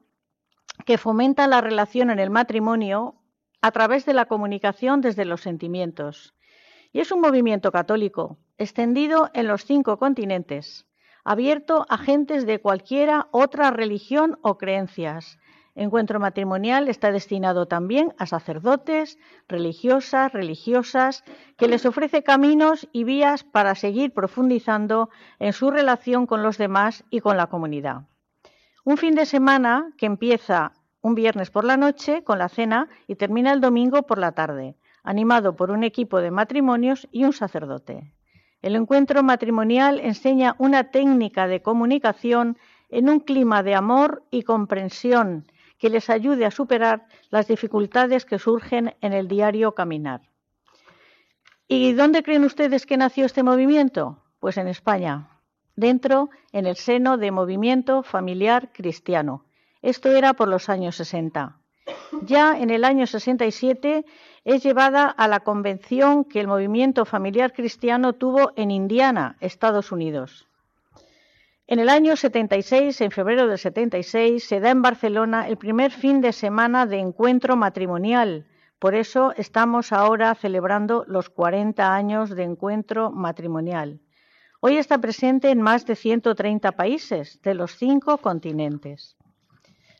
que 0.87 0.99
fomenta 0.99 1.49
la 1.49 1.61
relación 1.61 2.11
en 2.11 2.21
el 2.21 2.31
matrimonio 2.31 3.17
a 3.61 3.73
través 3.73 4.07
de 4.07 4.14
la 4.14 4.26
comunicación 4.26 5.00
desde 5.00 5.25
los 5.25 5.41
sentimientos. 5.41 6.33
Y 6.93 7.00
es 7.00 7.11
un 7.11 7.21
movimiento 7.21 7.73
católico, 7.73 8.38
extendido 8.57 9.31
en 9.35 9.49
los 9.49 9.64
cinco 9.64 9.99
continentes, 9.99 10.87
abierto 11.25 11.87
a 11.88 11.99
gentes 11.99 12.47
de 12.47 12.61
cualquiera 12.61 13.26
otra 13.33 13.73
religión 13.73 14.38
o 14.43 14.59
creencias. 14.59 15.41
Encuentro 15.75 16.21
matrimonial 16.21 16.88
está 16.88 17.11
destinado 17.11 17.64
también 17.64 18.12
a 18.19 18.26
sacerdotes, 18.26 19.19
religiosas, 19.49 20.31
religiosas, 20.31 21.25
que 21.57 21.67
les 21.67 21.87
ofrece 21.87 22.23
caminos 22.23 22.88
y 22.93 23.05
vías 23.05 23.43
para 23.43 23.75
seguir 23.75 24.12
profundizando 24.12 25.09
en 25.38 25.55
su 25.55 25.71
relación 25.71 26.26
con 26.26 26.43
los 26.43 26.59
demás 26.59 27.05
y 27.09 27.21
con 27.21 27.38
la 27.38 27.47
comunidad. 27.47 28.02
Un 28.85 28.99
fin 28.99 29.14
de 29.14 29.25
semana 29.25 29.93
que 29.97 30.05
empieza 30.05 30.73
un 31.00 31.14
viernes 31.14 31.50
por 31.50 31.64
la 31.64 31.79
noche 31.79 32.23
con 32.23 32.38
la 32.38 32.50
cena 32.50 32.88
y 33.07 33.14
termina 33.14 33.52
el 33.52 33.62
domingo 33.62 34.02
por 34.02 34.19
la 34.19 34.33
tarde, 34.33 34.76
animado 35.02 35.57
por 35.57 35.71
un 35.71 35.85
equipo 35.85 36.21
de 36.21 36.31
matrimonios 36.31 37.09
y 37.12 37.25
un 37.25 37.33
sacerdote. 37.33 38.12
El 38.61 38.76
encuentro 38.76 39.23
matrimonial 39.23 40.00
enseña 40.00 40.55
una 40.59 40.91
técnica 40.91 41.47
de 41.47 41.62
comunicación 41.62 42.59
en 42.91 43.09
un 43.09 43.21
clima 43.21 43.62
de 43.62 43.75
amor 43.75 44.23
y 44.31 44.43
comprensión 44.43 45.47
que 45.83 45.91
les 45.91 46.09
ayude 46.11 46.47
a 46.47 46.53
superar 46.53 47.09
las 47.31 47.49
dificultades 47.49 48.25
que 48.25 48.39
surgen 48.39 48.95
en 49.01 49.12
el 49.12 49.27
diario 49.27 49.75
caminar. 49.75 50.21
¿Y 51.67 51.93
dónde 51.95 52.23
creen 52.23 52.45
ustedes 52.45 52.87
que 52.87 52.97
nació 52.97 53.27
este 53.27 53.43
movimiento? 53.43 54.23
Pues 54.39 54.59
en 54.59 54.69
España, 54.69 55.41
dentro, 55.75 56.31
en 56.53 56.67
el 56.67 56.77
seno 56.77 57.19
de 57.19 57.33
Movimiento 57.33 58.05
Familiar 58.05 58.71
Cristiano. 58.73 59.45
Esto 59.83 60.09
era 60.12 60.35
por 60.35 60.47
los 60.47 60.69
años 60.69 60.95
60. 60.95 61.59
Ya 62.27 62.57
en 62.57 62.71
el 62.71 62.85
año 62.85 63.09
67 63.09 64.05
es 64.45 64.62
llevada 64.62 65.07
a 65.07 65.27
la 65.27 65.41
convención 65.41 66.25
que 66.25 66.39
el 66.39 66.47
movimiento 66.47 67.05
familiar 67.05 67.53
cristiano 67.53 68.12
tuvo 68.12 68.53
en 68.55 68.71
Indiana, 68.71 69.37
Estados 69.41 69.91
Unidos. 69.91 70.47
En 71.73 71.79
el 71.79 71.88
año 71.88 72.17
76, 72.17 73.00
en 73.00 73.11
febrero 73.11 73.47
del 73.49 73.57
76, 73.57 74.45
se 74.45 74.61
da 74.61 74.69
en 74.69 74.83
Barcelona 74.83 75.49
el 75.49 75.57
primer 75.57 75.91
fin 75.91 76.21
de 76.21 76.35
semana 76.35 76.85
de 76.85 76.99
encuentro 76.99 77.57
matrimonial. 77.57 78.47
Por 78.79 78.95
eso 78.95 79.33
estamos 79.38 79.91
ahora 79.91 80.35
celebrando 80.35 81.07
los 81.09 81.31
40 81.31 81.95
años 81.95 82.29
de 82.29 82.43
encuentro 82.43 83.11
matrimonial. 83.11 84.02
Hoy 84.61 84.76
está 84.76 84.99
presente 84.99 85.49
en 85.49 85.62
más 85.62 85.87
de 85.87 85.97
130 85.97 86.73
países 86.73 87.41
de 87.41 87.55
los 87.55 87.75
cinco 87.79 88.19
continentes. 88.19 89.17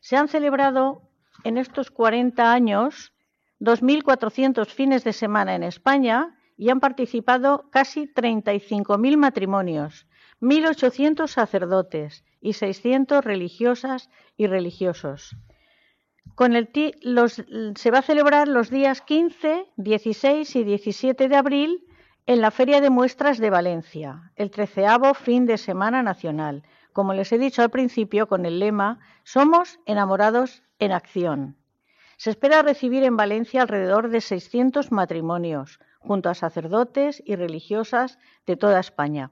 Se 0.03 0.19
han 0.19 0.29
celebrado 0.29 1.01
en 1.43 1.57
estos 1.57 1.91
40 1.91 2.53
años 2.53 3.15
2.400 3.61 4.67
fines 4.67 5.05
de 5.05 5.15
semana 5.15 5.55
en 5.55 5.63
España 5.63 6.37
y 6.59 6.69
han 6.69 6.81
participado 6.81 7.71
casi 7.71 8.13
35.000 8.13 9.17
matrimonios 9.17 10.07
1.800 10.43 11.29
sacerdotes 11.29 12.25
y 12.41 12.55
600 12.55 13.25
religiosas 13.25 14.11
y 14.37 14.49
religiosos. 14.49 15.37
Con 16.35 16.57
el 16.57 16.69
se 17.77 17.91
va 17.93 17.99
a 17.99 18.03
celebrar 18.03 18.49
los 18.49 18.69
días 18.69 19.03
15, 19.03 19.67
16 19.77 20.57
y 20.57 20.65
17 20.65 21.29
de 21.29 21.37
abril 21.37 21.87
en 22.27 22.41
la 22.41 22.51
Feria 22.51 22.81
de 22.81 22.91
Muestras 22.91 23.39
de 23.39 23.51
Valencia, 23.51 24.33
el 24.35 24.51
treceavo 24.51 25.15
fin 25.15 25.47
de 25.47 25.59
semana 25.59 26.03
nacional, 26.03 26.65
como 26.93 27.15
les 27.15 27.31
he 27.33 27.39
dicho 27.39 27.63
al 27.63 27.71
principio 27.71 28.27
con 28.27 28.45
el 28.45 28.59
lema 28.59 28.99
Somos 29.23 29.79
enamorados 29.87 30.65
en 30.81 30.91
acción. 30.91 31.57
Se 32.17 32.31
espera 32.31 32.63
recibir 32.63 33.05
en 33.05 33.17
Valencia 33.17 33.63
alrededor 33.63 34.09
de 34.09 34.21
600 34.21 34.91
matrimonios, 34.91 35.79
junto 36.01 36.31
a 36.31 36.35
sacerdotes 36.35 37.23
y 37.25 37.37
religiosas 37.37 38.19
de 38.45 38.57
toda 38.57 38.81
España 38.81 39.31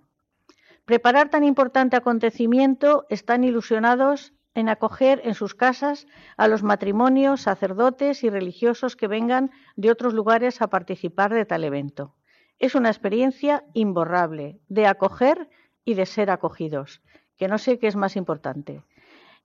preparar 0.91 1.29
tan 1.29 1.45
importante 1.45 1.95
acontecimiento 1.95 3.07
están 3.11 3.45
ilusionados 3.45 4.33
en 4.55 4.69
acoger 4.69 5.21
en 5.23 5.35
sus 5.35 5.55
casas 5.55 6.09
a 6.37 6.49
los 6.49 6.65
matrimonios, 6.65 7.43
sacerdotes 7.43 8.25
y 8.25 8.29
religiosos 8.29 8.97
que 8.97 9.07
vengan 9.07 9.53
de 9.77 9.93
otros 9.93 10.15
lugares 10.15 10.61
a 10.61 10.67
participar 10.67 11.33
de 11.33 11.45
tal 11.45 11.63
evento. 11.63 12.17
Es 12.59 12.75
una 12.75 12.89
experiencia 12.89 13.63
imborrable 13.73 14.59
de 14.67 14.89
acoger 14.89 15.49
y 15.85 15.95
de 15.95 16.07
ser 16.07 16.29
acogidos, 16.29 17.03
que 17.37 17.47
no 17.47 17.59
sé 17.59 17.79
qué 17.79 17.87
es 17.87 17.95
más 17.95 18.17
importante. 18.17 18.83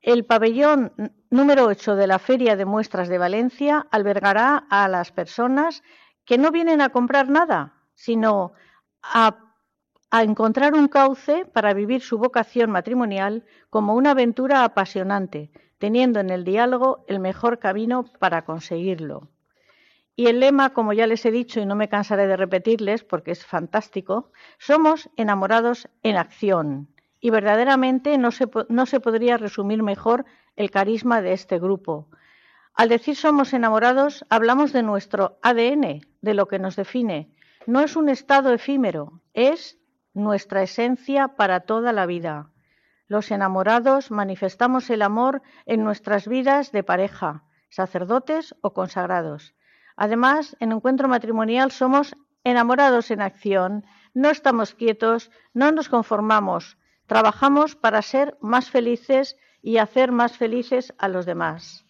El 0.02 0.26
pabellón 0.26 0.94
número 1.30 1.66
8 1.66 1.96
de 1.96 2.08
la 2.08 2.18
Feria 2.18 2.56
de 2.56 2.66
Muestras 2.66 3.08
de 3.08 3.20
Valencia 3.20 3.86
albergará 3.92 4.66
a 4.68 4.88
las 4.88 5.12
personas 5.12 5.84
que 6.26 6.40
no 6.40 6.50
vienen 6.50 6.82
a 6.82 6.90
comprar 6.90 7.30
nada, 7.30 7.76
sino 7.94 8.54
a 9.04 9.46
a 10.16 10.24
encontrar 10.24 10.76
un 10.76 10.88
cauce 10.88 11.44
para 11.44 11.74
vivir 11.74 12.02
su 12.02 12.18
vocación 12.18 12.72
matrimonial 12.72 13.44
como 13.70 13.96
una 13.96 14.12
aventura 14.12 14.64
apasionante, 14.64 15.52
teniendo 15.78 16.22
en 16.22 16.30
el 16.30 16.46
diálogo 16.46 17.04
el 17.10 17.20
mejor 17.20 17.60
camino 17.60 18.06
para 18.18 18.46
conseguirlo. 18.46 19.28
Y 20.16 20.28
el 20.28 20.40
lema, 20.40 20.70
como 20.70 20.94
ya 20.94 21.06
les 21.06 21.26
he 21.26 21.32
dicho 21.32 21.60
y 21.60 21.66
no 21.66 21.76
me 21.76 21.90
cansaré 21.90 22.28
de 22.28 22.38
repetirles 22.38 23.04
porque 23.04 23.32
es 23.32 23.46
fantástico, 23.46 24.32
somos 24.58 25.10
enamorados 25.18 25.90
en 26.02 26.16
acción. 26.16 26.88
Y 27.20 27.30
verdaderamente 27.30 28.18
no 28.18 28.32
se, 28.32 28.46
no 28.70 28.86
se 28.86 29.02
podría 29.02 29.36
resumir 29.36 29.84
mejor 29.84 30.24
el 30.56 30.72
carisma 30.72 31.22
de 31.22 31.34
este 31.34 31.60
grupo. 31.60 32.08
Al 32.74 32.88
decir 32.88 33.18
somos 33.18 33.52
enamorados, 33.54 34.24
hablamos 34.30 34.72
de 34.72 34.82
nuestro 34.82 35.40
ADN, 35.42 36.08
de 36.22 36.34
lo 36.34 36.48
que 36.48 36.60
nos 36.60 36.78
define. 36.78 37.36
No 37.68 37.82
es 37.82 37.98
un 37.98 38.08
estado 38.08 38.54
efímero, 38.54 39.20
es 39.34 39.78
nuestra 40.16 40.64
esencia 40.64 41.36
para 41.36 41.60
toda 41.60 41.94
la 41.94 42.08
vida. 42.08 42.50
Los 43.08 43.30
enamorados 43.30 44.10
manifestamos 44.10 44.90
el 44.90 45.04
amor 45.04 45.44
en 45.68 45.84
nuestras 45.84 46.28
vidas 46.28 46.72
de 46.72 46.84
pareja, 46.84 47.44
sacerdotes 47.70 48.56
o 48.62 48.74
consagrados. 48.74 49.54
Además, 49.96 50.58
en 50.60 50.72
encuentro 50.72 51.08
matrimonial 51.08 51.72
somos 51.72 52.16
enamorados 52.44 53.12
en 53.12 53.22
acción, 53.22 53.86
no 54.14 54.30
estamos 54.30 54.74
quietos, 54.74 55.30
no 55.54 55.72
nos 55.72 55.90
conformamos, 55.90 56.78
trabajamos 57.06 57.76
para 57.76 58.02
ser 58.02 58.38
más 58.42 58.70
felices 58.70 59.38
y 59.62 59.78
hacer 59.78 60.12
más 60.12 60.38
felices 60.38 60.94
a 60.98 61.08
los 61.08 61.26
demás. 61.26 61.85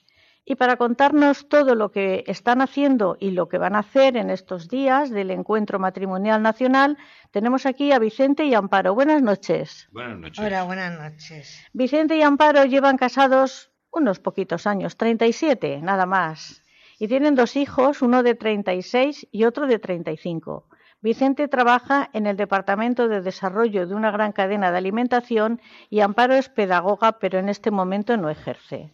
Y 0.48 0.56
para 0.56 0.78
contarnos 0.78 1.50
todo 1.50 1.74
lo 1.74 1.90
que 1.90 2.24
están 2.28 2.62
haciendo 2.62 3.18
y 3.20 3.32
lo 3.32 3.50
que 3.50 3.58
van 3.58 3.76
a 3.76 3.80
hacer 3.80 4.16
en 4.16 4.30
estos 4.30 4.70
días 4.70 5.10
del 5.10 5.32
Encuentro 5.32 5.80
Matrimonial 5.80 6.44
Nacional, 6.44 7.00
tenemos 7.32 7.66
aquí 7.66 7.92
a 7.92 7.98
Vicente 7.98 8.46
y 8.46 8.54
Amparo. 8.54 8.94
Buenas 8.94 9.24
noches. 9.24 9.90
Buenas 9.92 10.20
noches. 10.20 10.46
Hola, 10.46 10.64
buenas 10.64 11.00
noches. 11.00 11.66
Vicente 11.74 12.16
y 12.16 12.22
Amparo 12.22 12.64
llevan 12.66 12.98
casados 12.98 13.72
unos 13.92 14.20
poquitos 14.20 14.68
años, 14.68 14.98
37 14.98 15.80
nada 15.82 16.06
más. 16.06 16.62
Y 17.00 17.08
tienen 17.08 17.34
dos 17.34 17.56
hijos, 17.56 18.04
uno 18.04 18.22
de 18.22 18.36
36 18.36 19.28
y 19.32 19.46
otro 19.46 19.66
de 19.66 19.80
35. 19.80 20.68
Vicente 21.02 21.48
trabaja 21.48 22.10
en 22.14 22.28
el 22.28 22.38
Departamento 22.38 23.08
de 23.08 23.22
Desarrollo 23.22 23.88
de 23.88 23.96
una 23.96 24.12
gran 24.12 24.32
cadena 24.32 24.70
de 24.72 24.78
alimentación 24.78 25.60
y 25.90 26.02
Amparo 26.02 26.36
es 26.36 26.50
pedagoga, 26.50 27.20
pero 27.20 27.40
en 27.40 27.50
este 27.50 27.72
momento 27.72 28.16
no 28.16 28.30
ejerce. 28.30 28.94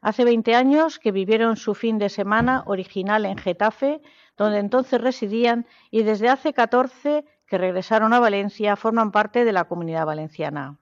Hace 0.00 0.24
20 0.24 0.54
años 0.54 0.98
que 0.98 1.12
vivieron 1.12 1.56
su 1.56 1.74
fin 1.74 1.98
de 1.98 2.08
semana 2.08 2.62
original 2.66 3.26
en 3.26 3.36
Getafe, 3.36 4.00
donde 4.36 4.58
entonces 4.58 5.00
residían, 5.00 5.66
y 5.90 6.02
desde 6.02 6.28
hace 6.28 6.54
14 6.54 7.24
que 7.46 7.58
regresaron 7.58 8.12
a 8.14 8.20
Valencia 8.20 8.76
forman 8.76 9.12
parte 9.12 9.44
de 9.44 9.52
la 9.52 9.64
comunidad 9.64 10.06
valenciana. 10.06 10.78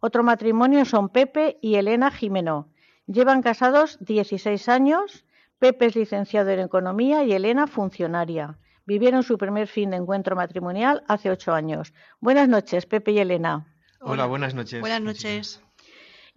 Otro 0.00 0.22
matrimonio 0.22 0.84
son 0.84 1.08
Pepe 1.08 1.58
y 1.60 1.74
Elena 1.74 2.10
Jimeno. 2.10 2.68
Llevan 3.06 3.42
casados 3.42 3.98
16 4.00 4.68
años. 4.68 5.24
Pepe 5.58 5.86
es 5.86 5.96
licenciado 5.96 6.50
en 6.50 6.60
Economía 6.60 7.24
y 7.24 7.32
Elena 7.32 7.66
funcionaria. 7.66 8.58
Vivieron 8.84 9.22
su 9.22 9.36
primer 9.36 9.66
fin 9.66 9.90
de 9.90 9.96
encuentro 9.96 10.36
matrimonial 10.36 11.02
hace 11.08 11.30
ocho 11.30 11.52
años. 11.52 11.92
Buenas 12.20 12.48
noches, 12.48 12.86
Pepe 12.86 13.12
y 13.12 13.18
Elena. 13.18 13.66
Hola, 14.00 14.26
buenas 14.26 14.54
noches. 14.54 14.80
Buenas 14.80 15.00
noches. 15.00 15.65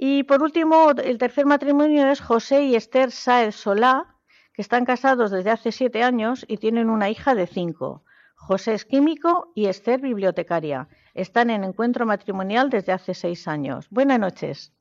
Y 0.01 0.23
por 0.23 0.41
último, 0.41 0.91
el 0.91 1.17
tercer 1.17 1.45
matrimonio 1.45 2.09
es 2.09 2.21
José 2.21 2.63
y 2.63 2.75
Esther 2.77 3.11
Saez 3.11 3.53
Solá, 3.53 4.15
que 4.53 4.61
están 4.61 4.85
casados 4.85 5.29
desde 5.29 5.49
hace 5.49 5.73
siete 5.73 6.03
años 6.03 6.45
y 6.47 6.55
tienen 6.55 6.89
una 6.89 7.09
hija 7.09 7.35
de 7.35 7.47
cinco. 7.47 8.05
José 8.33 8.75
es 8.75 8.85
químico 8.85 9.51
y 9.55 9.65
Esther 9.65 9.99
bibliotecaria. 9.99 10.87
Están 11.15 11.49
en 11.49 11.65
encuentro 11.65 12.05
matrimonial 12.05 12.69
desde 12.69 12.93
hace 12.93 13.13
seis 13.13 13.45
años. 13.45 13.87
Buenas 13.89 14.19
noches. 14.19 14.71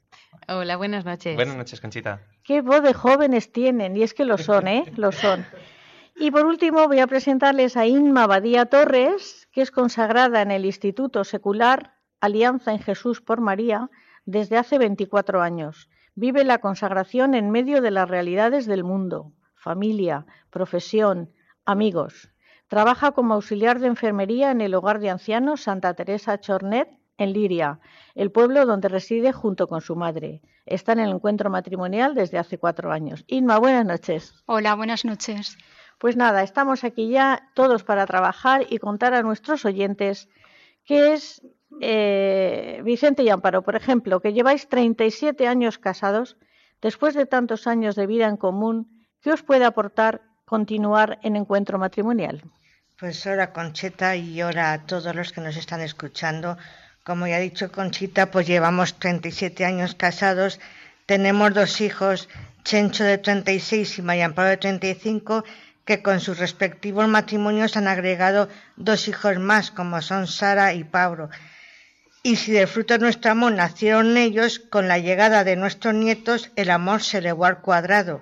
Hola, 0.47 0.77
buenas 0.77 1.05
noches. 1.05 1.35
Buenas 1.35 1.57
noches, 1.57 1.81
Conchita. 1.81 2.21
Qué 2.45 2.61
voz 2.61 2.85
de 2.85 2.95
jóvenes 2.95 3.51
tienen, 3.51 3.97
y 3.97 4.05
es 4.05 4.15
que 4.15 4.25
lo 4.25 4.39
son, 4.39 4.69
¿eh? 4.69 4.85
Lo 4.97 5.11
son. 5.11 5.45
Y 6.15 6.31
por 6.31 6.47
último 6.47 6.87
voy 6.87 7.01
a 7.01 7.09
presentarles 7.09 7.77
a 7.77 7.87
Inma 7.87 8.29
Badía 8.29 8.67
Torres, 8.67 9.49
que 9.51 9.63
es 9.63 9.73
consagrada 9.73 10.43
en 10.43 10.53
el 10.53 10.65
Instituto 10.65 11.25
Secular 11.25 11.97
Alianza 12.21 12.71
en 12.71 12.79
Jesús 12.79 13.21
por 13.21 13.41
María, 13.41 13.91
desde 14.29 14.59
hace 14.59 14.77
24 14.77 15.41
años. 15.41 15.89
Vive 16.15 16.45
la 16.45 16.59
consagración 16.59 17.35
en 17.35 17.49
medio 17.51 17.81
de 17.81 17.91
las 17.91 18.07
realidades 18.07 18.67
del 18.67 18.85
mundo, 18.85 19.33
familia, 19.55 20.27
profesión, 20.51 21.33
amigos. 21.65 22.29
Trabaja 22.67 23.13
como 23.13 23.33
auxiliar 23.33 23.81
de 23.81 23.87
enfermería 23.87 24.51
en 24.51 24.61
el 24.61 24.75
hogar 24.75 25.01
de 25.01 25.09
ancianos 25.09 25.63
Santa 25.63 25.95
Teresa 25.95 26.39
Chornet 26.39 26.91
en 27.17 27.33
Liria, 27.33 27.81
el 28.15 28.31
pueblo 28.31 28.67
donde 28.67 28.89
reside 28.89 29.33
junto 29.33 29.67
con 29.67 29.81
su 29.81 29.97
madre. 29.97 30.43
Está 30.67 30.93
en 30.93 31.01
el 31.01 31.11
encuentro 31.11 31.49
matrimonial 31.49 32.15
desde 32.15 32.37
hace 32.37 32.59
cuatro 32.59 32.93
años. 32.93 33.25
Inma, 33.29 33.59
buenas 33.59 33.87
noches. 33.87 34.35
Hola, 34.45 34.75
buenas 34.75 35.07
noches. 35.07 35.57
Pues 35.97 36.17
nada, 36.17 36.43
estamos 36.43 36.85
aquí 36.85 37.09
ya 37.09 37.49
todos 37.55 37.83
para 37.83 38.05
trabajar 38.05 38.67
y 38.69 38.77
contar 38.77 39.15
a 39.15 39.23
nuestros 39.23 39.65
oyentes 39.65 40.29
qué 40.85 41.15
es 41.15 41.41
eh, 41.81 42.81
Vicente 42.85 43.23
y 43.23 43.29
Amparo, 43.29 43.63
por 43.63 43.77
ejemplo, 43.77 44.21
que 44.21 44.33
lleváis 44.33 44.69
37 44.69 45.47
años 45.47 45.79
casados, 45.79 46.37
después 46.81 47.15
de 47.15 47.27
tantos 47.27 47.67
años 47.67 47.95
de 47.95 48.07
vida 48.07 48.27
en 48.27 48.37
común, 48.37 49.07
¿qué 49.21 49.33
os 49.33 49.43
puede 49.43 49.65
aportar 49.65 50.23
continuar 50.45 51.19
en 51.23 51.37
encuentro 51.37 51.79
matrimonial? 51.79 52.43
Pues 52.99 53.27
ahora 53.27 53.53
Concheta 53.53 54.17
y 54.17 54.41
ahora 54.41 54.73
a 54.73 54.87
todos 54.87 55.15
los 55.15 55.33
que 55.33 55.41
nos 55.41 55.57
están 55.57 55.81
escuchando. 55.83 56.57
Como 57.05 57.27
ya 57.27 57.37
ha 57.37 57.41
dicho 57.41 57.71
Conchita, 57.71 58.31
pues 58.31 58.47
llevamos 58.47 58.99
37 58.99 59.65
años 59.65 59.95
casados, 59.95 60.59
tenemos 61.07 61.55
dos 61.55 61.81
hijos, 61.81 62.29
Chencho 62.65 63.05
de 63.05 63.19
36 63.19 63.99
y 63.99 64.03
María 64.03 64.27
Amparo 64.27 64.49
de 64.51 64.57
35, 64.57 65.45
que 65.85 66.03
con 66.03 66.21
sus 66.21 66.39
respectivos 66.39 67.09
matrimonios 67.09 67.77
han 67.77 67.89
agregado 67.89 68.49
dos 68.77 69.09
hijos 69.09 69.39
más, 69.39 69.71
como 69.71 70.03
son 70.03 70.27
Sara 70.27 70.75
y 70.75 70.85
Pablo. 70.85 71.31
Y 72.29 72.37
si 72.37 72.53
del 72.53 72.69
fruto 72.69 72.93
de 72.93 73.01
nuestro 73.01 73.31
amor 73.31 73.53
nacieron 73.53 74.19
ellos, 74.19 74.59
con 74.59 74.87
la 74.87 74.99
llegada 74.99 75.45
de 75.45 75.57
nuestros 75.57 75.95
nietos 75.95 76.51
el 76.57 76.69
amor 76.69 77.03
se 77.03 77.19
elevó 77.19 77.47
al 77.47 77.63
cuadrado. 77.63 78.21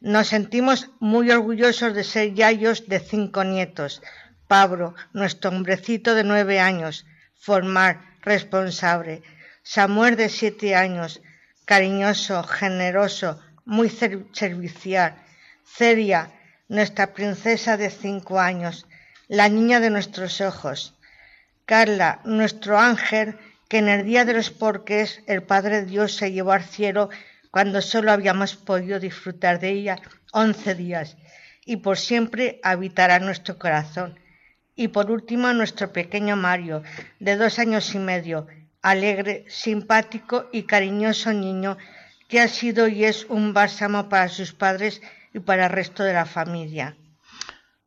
Nos 0.00 0.28
sentimos 0.28 0.88
muy 1.00 1.30
orgullosos 1.30 1.92
de 1.92 2.02
ser 2.02 2.32
yayos 2.32 2.88
de 2.88 2.98
cinco 2.98 3.44
nietos. 3.44 4.00
Pablo, 4.48 4.94
nuestro 5.12 5.50
hombrecito 5.50 6.14
de 6.14 6.24
nueve 6.24 6.60
años, 6.60 7.04
Formar, 7.38 8.00
responsable. 8.22 9.22
Samuel 9.62 10.16
de 10.16 10.30
siete 10.30 10.74
años, 10.74 11.20
cariñoso, 11.66 12.42
generoso, 12.42 13.38
muy 13.66 13.90
servicial. 13.90 15.14
Celia, 15.62 16.30
nuestra 16.68 17.12
princesa 17.12 17.76
de 17.76 17.90
cinco 17.90 18.40
años, 18.40 18.86
la 19.28 19.50
niña 19.50 19.78
de 19.80 19.90
nuestros 19.90 20.40
ojos. 20.40 20.95
Carla, 21.66 22.20
nuestro 22.24 22.78
ángel, 22.78 23.36
que 23.68 23.78
en 23.78 23.88
el 23.88 24.04
día 24.04 24.24
de 24.24 24.34
los 24.34 24.50
porques 24.50 25.24
el 25.26 25.42
Padre 25.42 25.84
Dios 25.84 26.14
se 26.14 26.30
llevó 26.30 26.52
al 26.52 26.62
cielo 26.62 27.10
cuando 27.50 27.82
solo 27.82 28.12
habíamos 28.12 28.54
podido 28.54 29.00
disfrutar 29.00 29.58
de 29.58 29.70
ella 29.70 29.96
once 30.30 30.76
días, 30.76 31.16
y 31.64 31.78
por 31.78 31.98
siempre 31.98 32.60
habitará 32.62 33.18
nuestro 33.18 33.58
corazón. 33.58 34.20
Y 34.76 34.88
por 34.88 35.10
último, 35.10 35.52
nuestro 35.54 35.92
pequeño 35.92 36.36
Mario, 36.36 36.84
de 37.18 37.34
dos 37.34 37.58
años 37.58 37.92
y 37.96 37.98
medio, 37.98 38.46
alegre, 38.80 39.44
simpático 39.48 40.48
y 40.52 40.62
cariñoso 40.64 41.32
niño, 41.32 41.78
que 42.28 42.40
ha 42.40 42.46
sido 42.46 42.86
y 42.86 43.04
es 43.04 43.24
un 43.24 43.54
bálsamo 43.54 44.08
para 44.08 44.28
sus 44.28 44.52
padres 44.52 45.02
y 45.34 45.40
para 45.40 45.66
el 45.66 45.72
resto 45.72 46.04
de 46.04 46.12
la 46.12 46.26
familia. 46.26 46.96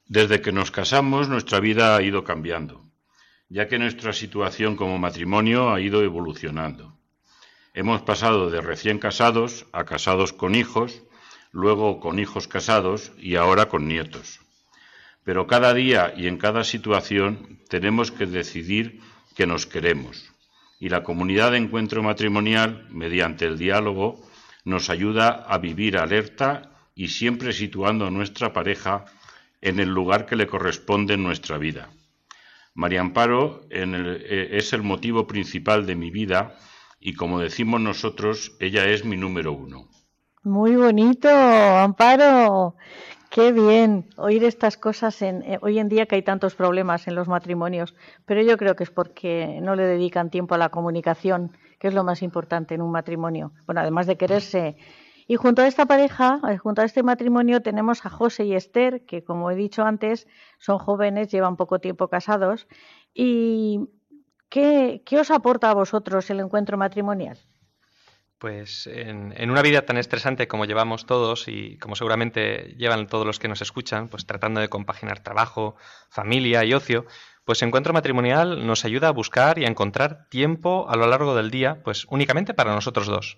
Desde 0.05 0.41
que 0.41 0.51
nos 0.51 0.69
casamos, 0.69 1.29
nuestra 1.29 1.61
vida 1.61 1.95
ha 1.95 2.01
ido 2.01 2.25
cambiando 2.25 2.88
ya 3.49 3.67
que 3.67 3.79
nuestra 3.79 4.13
situación 4.13 4.75
como 4.75 4.99
matrimonio 4.99 5.73
ha 5.73 5.81
ido 5.81 6.03
evolucionando. 6.03 6.95
Hemos 7.73 8.01
pasado 8.03 8.49
de 8.49 8.61
recién 8.61 8.99
casados 8.99 9.65
a 9.71 9.85
casados 9.85 10.33
con 10.33 10.53
hijos, 10.53 11.01
luego 11.51 11.99
con 11.99 12.19
hijos 12.19 12.47
casados 12.47 13.11
y 13.17 13.35
ahora 13.35 13.67
con 13.67 13.87
nietos. 13.87 14.39
Pero 15.23 15.47
cada 15.47 15.73
día 15.73 16.13
y 16.15 16.27
en 16.27 16.37
cada 16.37 16.63
situación 16.63 17.59
tenemos 17.69 18.11
que 18.11 18.27
decidir 18.27 19.01
que 19.35 19.47
nos 19.47 19.65
queremos. 19.65 20.31
Y 20.79 20.89
la 20.89 21.03
comunidad 21.03 21.51
de 21.51 21.57
encuentro 21.57 22.03
matrimonial, 22.03 22.87
mediante 22.89 23.45
el 23.45 23.57
diálogo, 23.57 24.21
nos 24.63 24.89
ayuda 24.89 25.29
a 25.47 25.57
vivir 25.57 25.97
alerta 25.97 26.71
y 26.95 27.09
siempre 27.09 27.53
situando 27.53 28.05
a 28.05 28.11
nuestra 28.11 28.53
pareja 28.53 29.05
en 29.61 29.79
el 29.79 29.89
lugar 29.89 30.25
que 30.25 30.35
le 30.35 30.47
corresponde 30.47 31.15
en 31.15 31.23
nuestra 31.23 31.57
vida. 31.57 31.89
María 32.79 33.01
Amparo 33.01 33.63
eh, 33.69 34.47
es 34.51 34.71
el 34.71 34.83
motivo 34.83 35.27
principal 35.27 35.85
de 35.85 35.97
mi 35.97 36.11
vida 36.11 36.55
y 36.97 37.13
como 37.13 37.41
decimos 37.41 37.81
nosotros, 37.81 38.55
ella 38.61 38.85
es 38.85 39.03
mi 39.03 39.17
número 39.17 39.51
uno. 39.51 39.89
Muy 40.43 40.77
bonito, 40.77 41.27
Amparo. 41.29 42.75
Qué 43.29 43.51
bien 43.51 44.05
oír 44.15 44.45
estas 44.45 44.77
cosas 44.77 45.21
en, 45.21 45.43
eh, 45.43 45.59
hoy 45.61 45.77
en 45.77 45.89
día 45.89 46.05
que 46.05 46.15
hay 46.15 46.21
tantos 46.21 46.55
problemas 46.55 47.05
en 47.09 47.15
los 47.15 47.27
matrimonios, 47.27 47.95
pero 48.25 48.41
yo 48.43 48.55
creo 48.55 48.77
que 48.77 48.85
es 48.85 48.91
porque 48.91 49.59
no 49.61 49.75
le 49.75 49.83
dedican 49.83 50.29
tiempo 50.29 50.55
a 50.55 50.57
la 50.57 50.69
comunicación, 50.69 51.51
que 51.79 51.89
es 51.89 51.93
lo 51.93 52.05
más 52.05 52.21
importante 52.21 52.75
en 52.75 52.81
un 52.81 52.91
matrimonio. 52.91 53.51
Bueno, 53.65 53.81
además 53.81 54.07
de 54.07 54.15
quererse 54.15 54.77
y 55.29 55.35
junto 55.35 55.61
a 55.61 55.67
esta 55.67 55.85
pareja, 55.85 56.41
eh, 56.49 56.57
junto 56.57 56.81
a 56.81 56.85
este 56.85 57.03
matrimonio, 57.03 57.61
tenemos 57.61 58.03
a 58.03 58.09
José 58.09 58.45
y 58.45 58.55
Esther, 58.55 59.05
que 59.05 59.23
como 59.23 59.51
he 59.51 59.55
dicho 59.55 59.83
antes, 59.83 60.27
son 60.57 60.79
jóvenes, 60.79 61.29
llevan 61.29 61.55
poco 61.55 61.77
tiempo 61.77 62.07
casados. 62.07 62.67
¿Y 63.13 63.81
qué, 64.49 65.03
os 65.21 65.29
aporta 65.29 65.69
a 65.69 65.75
vosotros 65.75 66.27
el 66.31 66.39
encuentro 66.39 66.79
matrimonial? 66.79 67.37
Pues 68.39 68.87
en, 68.87 69.35
en, 69.37 69.51
una 69.51 69.61
vida 69.61 69.85
tan 69.85 69.97
estresante 69.97 70.47
como 70.47 70.65
llevamos 70.65 71.05
todos 71.05 71.47
y 71.47 71.77
como 71.77 71.95
seguramente 71.95 72.73
llevan 72.79 73.05
todos 73.05 73.27
los 73.27 73.37
que 73.37 73.49
nos 73.49 73.61
escuchan, 73.61 74.07
pues 74.07 74.25
tratando 74.25 74.61
de 74.61 74.69
compaginar 74.69 75.19
trabajo, 75.19 75.75
familia 76.09 76.65
y 76.65 76.73
ocio, 76.73 77.05
pues 77.45 77.61
encuentro 77.61 77.93
matrimonial 77.93 78.65
nos 78.65 78.83
ayuda 78.83 79.09
a 79.09 79.11
buscar 79.11 79.59
y 79.59 79.65
a 79.65 79.69
encontrar 79.69 80.27
tiempo 80.29 80.89
a 80.89 80.95
lo 80.95 81.05
largo 81.05 81.35
del 81.35 81.51
día, 81.51 81.83
pues 81.83 82.07
únicamente 82.09 82.55
para 82.55 82.73
nosotros 82.73 83.05
dos. 83.05 83.37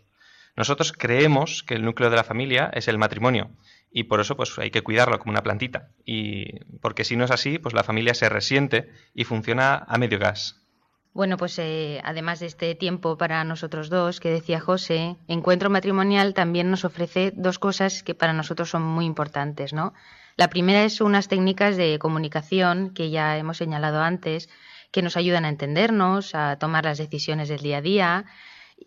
Nosotros 0.55 0.91
creemos 0.91 1.63
que 1.63 1.75
el 1.75 1.85
núcleo 1.85 2.09
de 2.09 2.15
la 2.15 2.23
familia 2.23 2.69
es 2.73 2.87
el 2.87 2.97
matrimonio 2.97 3.51
y 3.91 4.03
por 4.03 4.19
eso 4.19 4.35
pues 4.35 4.57
hay 4.59 4.71
que 4.71 4.81
cuidarlo 4.81 5.19
como 5.19 5.31
una 5.31 5.43
plantita 5.43 5.89
y 6.05 6.59
porque 6.81 7.03
si 7.03 7.15
no 7.15 7.25
es 7.25 7.31
así 7.31 7.57
pues 7.59 7.73
la 7.73 7.83
familia 7.83 8.13
se 8.13 8.29
resiente 8.29 8.89
y 9.13 9.23
funciona 9.23 9.85
a 9.87 9.97
medio 9.97 10.19
gas. 10.19 10.61
Bueno, 11.13 11.35
pues 11.35 11.59
eh, 11.59 11.99
además 12.05 12.39
de 12.39 12.45
este 12.45 12.73
tiempo 12.73 13.17
para 13.17 13.43
nosotros 13.43 13.89
dos, 13.89 14.21
que 14.21 14.29
decía 14.29 14.61
José, 14.61 15.17
Encuentro 15.27 15.69
Matrimonial 15.69 16.33
también 16.33 16.71
nos 16.71 16.85
ofrece 16.85 17.33
dos 17.35 17.59
cosas 17.59 18.01
que 18.01 18.15
para 18.15 18.31
nosotros 18.31 18.69
son 18.69 18.83
muy 18.83 19.05
importantes, 19.05 19.73
¿no? 19.73 19.93
La 20.37 20.49
primera 20.49 20.85
es 20.85 21.01
unas 21.01 21.27
técnicas 21.27 21.75
de 21.75 21.99
comunicación 21.99 22.93
que 22.93 23.09
ya 23.09 23.37
hemos 23.37 23.57
señalado 23.57 24.01
antes, 24.01 24.49
que 24.91 25.01
nos 25.01 25.17
ayudan 25.17 25.43
a 25.43 25.49
entendernos, 25.49 26.33
a 26.33 26.57
tomar 26.57 26.85
las 26.85 26.97
decisiones 26.97 27.49
del 27.49 27.59
día 27.59 27.77
a 27.77 27.81
día, 27.81 28.25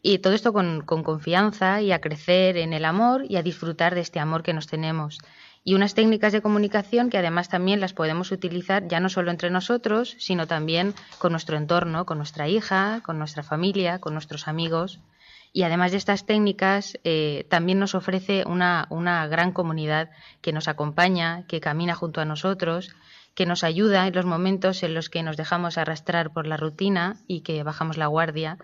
y 0.02 0.18
todo 0.18 0.33
esto 0.33 0.52
con, 0.52 0.83
confianza 0.83 1.80
y 1.80 1.92
a 1.92 2.00
crecer 2.00 2.57
en 2.57 2.72
el 2.72 2.85
amor 2.85 3.24
y 3.28 3.37
a 3.37 3.42
disfrutar 3.42 3.94
de 3.94 4.00
este 4.00 4.20
amor 4.20 4.42
que 4.42 4.52
nos 4.52 4.66
tenemos. 4.66 5.18
Y 5.62 5.74
unas 5.74 5.94
técnicas 5.94 6.33
de 6.33 6.42
comunicación 6.42 7.09
que 7.09 7.18
además 7.18 7.48
también 7.48 7.80
las 7.80 7.94
podemos 7.94 8.30
utilizar 8.33 8.87
ya 8.87 9.00
no 9.00 9.09
solo 9.09 9.30
entre 9.30 9.50
nosotros, 9.50 10.14
sino 10.18 10.46
también 10.46 10.94
con 11.18 11.33
nuestro 11.33 11.57
entorno, 11.57 12.04
con 12.04 12.18
nuestra 12.18 12.48
hija, 12.48 13.00
con 13.02 13.18
nuestra 13.18 13.42
familia, 13.42 13.98
con 13.98 14.12
nuestros 14.12 14.46
amigos. 14.46 15.00
Y 15.54 15.62
además 15.62 15.92
de 15.92 15.98
estas 15.98 16.26
técnicas, 16.26 16.98
eh, 17.04 17.46
también 17.48 17.78
nos 17.78 17.94
ofrece 17.94 18.44
una, 18.46 18.87
una 18.90 19.26
gran 19.28 19.52
comunidad 19.52 20.11
que 20.42 20.52
nos 20.52 20.68
acompaña, 20.68 21.46
que 21.46 21.61
camina 21.61 21.94
junto 21.94 22.20
a 22.20 22.24
nosotros, 22.24 22.94
que 23.35 23.46
nos 23.46 23.64
ayuda 23.64 24.07
en 24.07 24.14
los 24.14 24.26
momentos 24.26 24.83
en 24.83 24.94
los 24.94 25.09
que 25.09 25.22
nos 25.22 25.37
dejamos 25.37 25.78
arrastrar 25.78 26.33
por 26.33 26.46
la 26.46 26.57
rutina 26.57 27.16
y 27.26 27.40
que 27.40 27.62
bajamos 27.62 27.96
la 27.96 28.07
guardia 28.09 28.59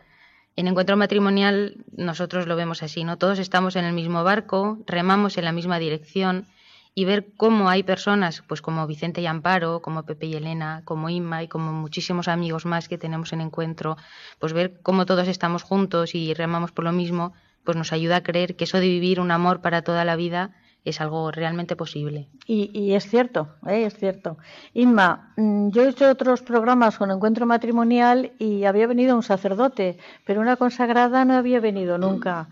en 0.61 0.69
encuentro 0.69 0.97
matrimonial 0.97 1.85
nosotros 1.93 2.47
lo 2.47 2.55
vemos 2.55 2.83
así, 2.83 3.03
¿no? 3.03 3.17
Todos 3.17 3.39
estamos 3.39 3.77
en 3.77 3.85
el 3.87 3.95
mismo 3.95 4.25
barco, 4.25 4.79
remamos 4.87 5.39
en 5.39 5.45
la 5.47 5.53
misma 5.53 5.79
dirección 5.79 6.47
y 6.95 7.07
ver 7.07 7.29
cómo 7.37 7.71
hay 7.71 7.83
personas, 7.83 8.43
pues 8.47 8.61
como 8.61 8.87
Vicente 8.87 9.23
y 9.23 9.27
Amparo, 9.27 9.81
como 9.81 10.05
Pepe 10.05 10.27
y 10.27 10.35
Elena, 10.35 10.83
como 10.85 11.09
Inma 11.09 11.43
y 11.43 11.49
como 11.49 11.73
muchísimos 11.73 12.29
amigos 12.29 12.67
más 12.67 12.89
que 12.89 12.99
tenemos 12.99 13.33
en 13.33 13.41
encuentro, 13.41 13.97
pues 14.39 14.53
ver 14.53 14.81
cómo 14.83 15.07
todos 15.07 15.29
estamos 15.29 15.63
juntos 15.63 16.15
y 16.15 16.35
remamos 16.35 16.73
por 16.73 16.85
lo 16.85 16.93
mismo, 16.93 17.33
pues 17.65 17.79
nos 17.79 17.93
ayuda 17.95 18.17
a 18.17 18.23
creer 18.23 18.55
que 18.55 18.65
eso 18.65 18.81
de 18.81 18.89
vivir 18.89 19.19
un 19.19 19.31
amor 19.31 19.63
para 19.63 19.81
toda 19.81 20.05
la 20.05 20.17
vida 20.17 20.51
es 20.85 21.01
algo 21.01 21.31
realmente 21.31 21.77
posible. 21.77 22.29
Y, 22.47 22.93
es 22.95 23.09
cierto, 23.09 23.49
¿eh? 23.67 23.85
es 23.85 23.95
cierto. 23.95 24.39
Inma, 24.75 25.33
mm, 25.37 25.69
yo 25.71 25.83
he 25.85 25.89
hecho 25.89 26.11
otros 26.11 26.43
programas 26.43 26.99
con 26.99 27.11
encuentro 27.11 27.47
matrimonial 27.47 28.33
y 28.39 28.65
había 28.65 28.87
venido 28.87 29.15
un 29.15 29.23
sacerdote, 29.23 29.99
pero 30.25 30.41
una 30.41 30.57
consagrada 30.57 31.25
no 31.25 31.35
había 31.35 31.61
venido 31.61 31.99
nunca. 31.99 32.49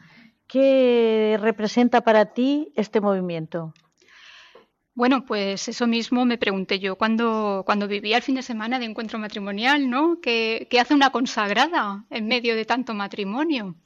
¿Qué 0.46 1.38
representa 1.40 2.00
para 2.02 2.26
ti 2.26 2.72
este 2.74 3.00
movimiento? 3.00 3.74
Bueno, 4.98 5.24
pues 5.24 5.68
eso 5.68 5.86
mismo 5.86 6.24
me 6.24 6.38
pregunté 6.38 6.80
yo 6.80 6.96
cuando, 6.96 7.62
cuando 7.64 7.86
vivía 7.86 8.16
el 8.16 8.22
fin 8.24 8.34
de 8.34 8.42
semana 8.42 8.80
de 8.80 8.86
encuentro 8.86 9.16
matrimonial, 9.16 9.88
¿no? 9.88 10.18
¿Qué, 10.20 10.66
hace 10.80 10.92
una 10.92 11.10
consagrada 11.10 12.04
en 12.10 12.26
medio 12.26 12.56
de 12.56 12.64
tanto 12.64 12.94
matrimonio? 12.94 13.76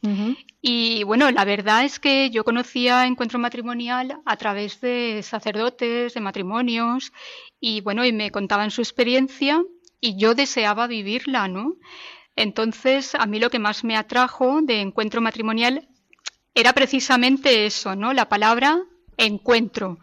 Y 0.63 1.03
bueno, 1.03 1.31
la 1.31 1.45
verdad 1.45 1.85
es 1.85 2.01
que 2.01 2.31
yo 2.31 2.45
conocía 2.45 3.07
encuentro 3.07 3.39
matrimonial 3.39 4.23
a 4.25 4.37
través 4.39 4.81
de 4.81 5.21
sacerdotes, 5.23 6.15
de 6.15 6.21
matrimonios, 6.23 7.13
y 7.61 7.83
bueno, 7.83 8.07
y 8.07 8.13
me 8.15 8.31
contaban 8.31 8.71
su 8.71 8.81
experiencia 8.81 9.63
y 10.01 10.17
yo 10.17 10.35
deseaba 10.35 10.87
vivirla, 10.87 11.47
¿no? 11.47 11.75
Entonces, 12.37 13.15
a 13.17 13.27
mí 13.27 13.39
lo 13.39 13.51
que 13.51 13.59
más 13.59 13.85
me 13.85 13.99
atrajo 13.99 14.63
de 14.63 14.81
encuentro 14.81 15.21
matrimonial 15.21 15.91
era 16.55 16.73
precisamente 16.73 17.67
eso, 17.67 17.97
¿no? 17.97 18.15
La 18.15 18.31
palabra 18.31 18.81
encuentro. 19.19 19.99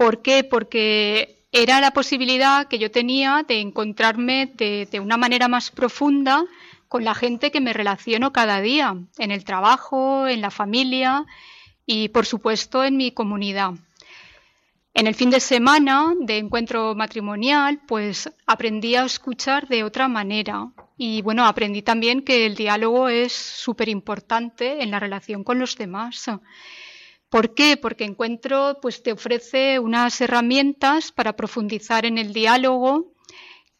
¿Por 0.00 0.22
qué? 0.22 0.44
Porque 0.44 1.44
era 1.52 1.78
la 1.82 1.90
posibilidad 1.90 2.68
que 2.68 2.78
yo 2.78 2.90
tenía 2.90 3.44
de 3.46 3.60
encontrarme 3.60 4.46
de, 4.46 4.98
una 4.98 5.18
manera 5.18 5.46
más 5.46 5.70
profunda 5.70 6.46
con 6.88 7.04
la 7.04 7.14
gente 7.14 7.50
que 7.50 7.60
me 7.60 7.74
relaciono 7.74 8.32
cada 8.32 8.62
día, 8.62 8.96
en 9.18 9.30
el 9.30 9.44
trabajo, 9.44 10.26
en 10.26 10.40
la 10.40 10.50
familia 10.50 11.26
y, 11.84 12.08
por 12.08 12.24
supuesto, 12.24 12.82
en 12.82 12.96
mi 12.96 13.12
comunidad. 13.12 13.74
En 14.94 15.06
el 15.06 15.14
fin 15.14 15.28
de 15.28 15.38
semana 15.38 16.14
de 16.18 16.38
encuentro 16.38 16.94
matrimonial, 16.94 17.82
pues 17.86 18.26
aprendí 18.46 18.94
a 18.94 19.04
escuchar 19.04 19.68
de 19.68 19.84
otra 19.84 20.08
manera. 20.08 20.68
Y 20.96 21.20
bueno, 21.20 21.44
aprendí 21.44 21.82
también 21.82 22.22
que 22.22 22.46
el 22.46 22.54
diálogo 22.54 23.10
es 23.10 23.34
súper 23.34 23.90
importante 23.90 24.82
en 24.82 24.92
la 24.92 24.98
relación 24.98 25.44
con 25.44 25.58
los 25.58 25.76
demás. 25.76 26.30
¿Por 27.30 27.54
qué? 27.54 27.76
Porque 27.76 28.04
encuentro 28.04 28.78
pues 28.82 29.02
te 29.02 29.12
ofrece 29.12 29.78
unas 29.78 30.20
herramientas 30.20 31.12
para 31.12 31.36
profundizar 31.36 32.04
en 32.04 32.18
el 32.18 32.32
diálogo 32.32 33.12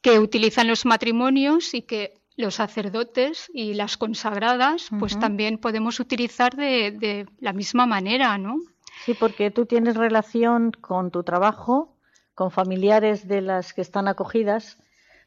que 0.01 0.19
utilizan 0.19 0.69
los 0.69 0.87
matrimonios 0.87 1.75
y 1.75 1.83
que 1.83 2.15
los 2.37 2.55
sacerdotes 2.55 3.51
y 3.53 3.75
las 3.75 3.97
consagradas 3.97 4.89
pues 4.99 5.19
también 5.19 5.59
podemos 5.59 6.01
utilizar 6.01 6.57
de, 6.57 6.93
de 6.93 7.27
la 7.39 7.53
misma 7.53 7.85
manera, 7.87 8.39
¿no? 8.39 8.57
Sí, 9.05 9.15
porque 9.15 9.51
tú 9.51 9.67
tienes 9.67 9.97
relación 9.97 10.73
con 10.73 11.11
tu 11.11 11.23
trabajo, 11.23 11.97
con 12.35 12.51
familiares 12.51 13.29
de 13.29 13.43
las 13.43 13.75
que 13.75 13.83
están 13.83 14.09
acogidas, 14.09 14.79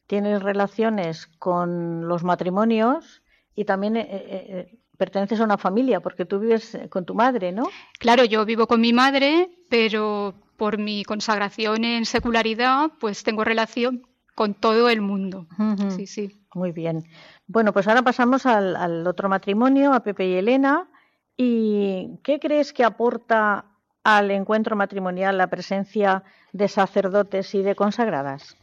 tienes 0.08 0.42
relaciones 0.42 1.28
con 1.40 2.08
los 2.08 2.24
matrimonios 2.24 3.22
y 3.56 3.66
también 3.66 3.98
eh, 3.98 4.08
eh, 4.10 4.26
eh, 4.30 4.80
perteneces 4.98 5.40
a 5.40 5.44
una 5.44 5.58
familia, 5.58 6.00
porque 6.00 6.26
tú 6.26 6.40
vives 6.40 6.78
con 6.90 7.06
tu 7.06 7.16
madre, 7.16 7.52
¿no? 7.52 7.70
Claro, 8.00 8.26
yo 8.26 8.46
vivo 8.46 8.68
con 8.68 8.82
mi 8.82 8.94
madre, 8.94 9.50
pero 9.70 10.36
por 10.58 10.78
mi 10.78 11.04
consagración 11.04 11.84
en 11.84 12.06
secularidad, 12.06 12.92
pues 13.00 13.24
tengo 13.24 13.44
relación 13.44 14.08
con 14.36 14.54
todo 14.54 14.90
el 14.90 15.02
mundo. 15.02 15.48
Sí, 15.90 16.08
sí. 16.08 16.40
Muy 16.54 16.72
bien. 16.72 17.04
Bueno, 17.48 17.74
pues 17.74 17.88
ahora 17.88 18.02
pasamos 18.04 18.46
al, 18.46 18.76
al 18.76 19.08
otro 19.08 19.30
matrimonio, 19.30 19.94
a 19.94 20.02
Pepe 20.02 20.28
y 20.28 20.34
Elena. 20.34 20.88
¿Y 21.36 22.20
qué 22.24 22.40
crees 22.40 22.74
que 22.74 22.84
aporta 22.84 23.66
al 24.04 24.32
encuentro 24.32 24.76
matrimonial 24.76 25.38
la 25.38 25.48
presencia 25.48 26.24
de 26.52 26.68
sacerdotes 26.68 27.56
y 27.56 27.64
de 27.64 27.76
consagradas? 27.76 28.56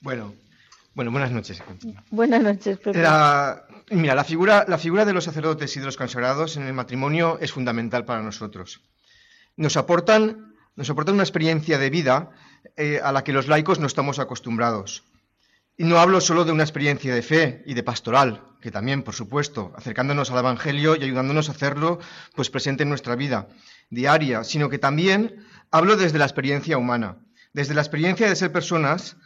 Bueno, 0.00 0.34
bueno, 0.94 1.10
buenas 1.10 1.32
noches. 1.32 1.62
Buenas 2.10 2.42
noches, 2.42 2.78
Pepe. 2.78 2.98
mira, 3.90 4.14
la 4.14 4.24
figura, 4.24 4.64
la 4.68 4.78
figura 4.78 5.04
de 5.04 5.12
los 5.12 5.24
sacerdotes 5.24 5.76
y 5.76 5.80
de 5.80 5.86
los 5.86 5.96
consagrados 5.96 6.56
en 6.56 6.64
el 6.64 6.72
matrimonio 6.72 7.38
es 7.40 7.52
fundamental 7.52 8.04
para 8.04 8.22
nosotros. 8.22 8.80
Nos 9.56 9.76
aportan, 9.76 10.54
nos 10.76 10.90
aportan 10.90 11.14
una 11.14 11.24
experiencia 11.24 11.78
de 11.78 11.90
vida 11.90 12.30
eh, 12.76 13.00
a 13.02 13.12
la 13.12 13.24
que 13.24 13.32
los 13.32 13.48
laicos 13.48 13.78
no 13.80 13.86
estamos 13.86 14.18
acostumbrados. 14.18 15.04
Y 15.76 15.84
no 15.84 15.98
hablo 15.98 16.20
solo 16.20 16.44
de 16.44 16.52
una 16.52 16.62
experiencia 16.62 17.12
de 17.12 17.22
fe 17.22 17.62
y 17.66 17.74
de 17.74 17.82
pastoral, 17.82 18.42
que 18.60 18.70
también, 18.70 19.02
por 19.02 19.14
supuesto, 19.14 19.72
acercándonos 19.76 20.30
al 20.30 20.38
Evangelio 20.38 20.94
y 20.94 21.02
ayudándonos 21.02 21.48
a 21.48 21.52
hacerlo 21.52 21.98
pues 22.36 22.48
presente 22.50 22.84
en 22.84 22.88
nuestra 22.88 23.16
vida 23.16 23.48
diaria, 23.90 24.44
sino 24.44 24.68
que 24.68 24.78
también 24.78 25.44
hablo 25.70 25.96
desde 25.96 26.18
la 26.18 26.24
experiencia 26.24 26.78
humana, 26.78 27.18
desde 27.52 27.74
la 27.74 27.80
experiencia 27.80 28.28
de 28.28 28.36
ser 28.36 28.52
personas 28.52 29.16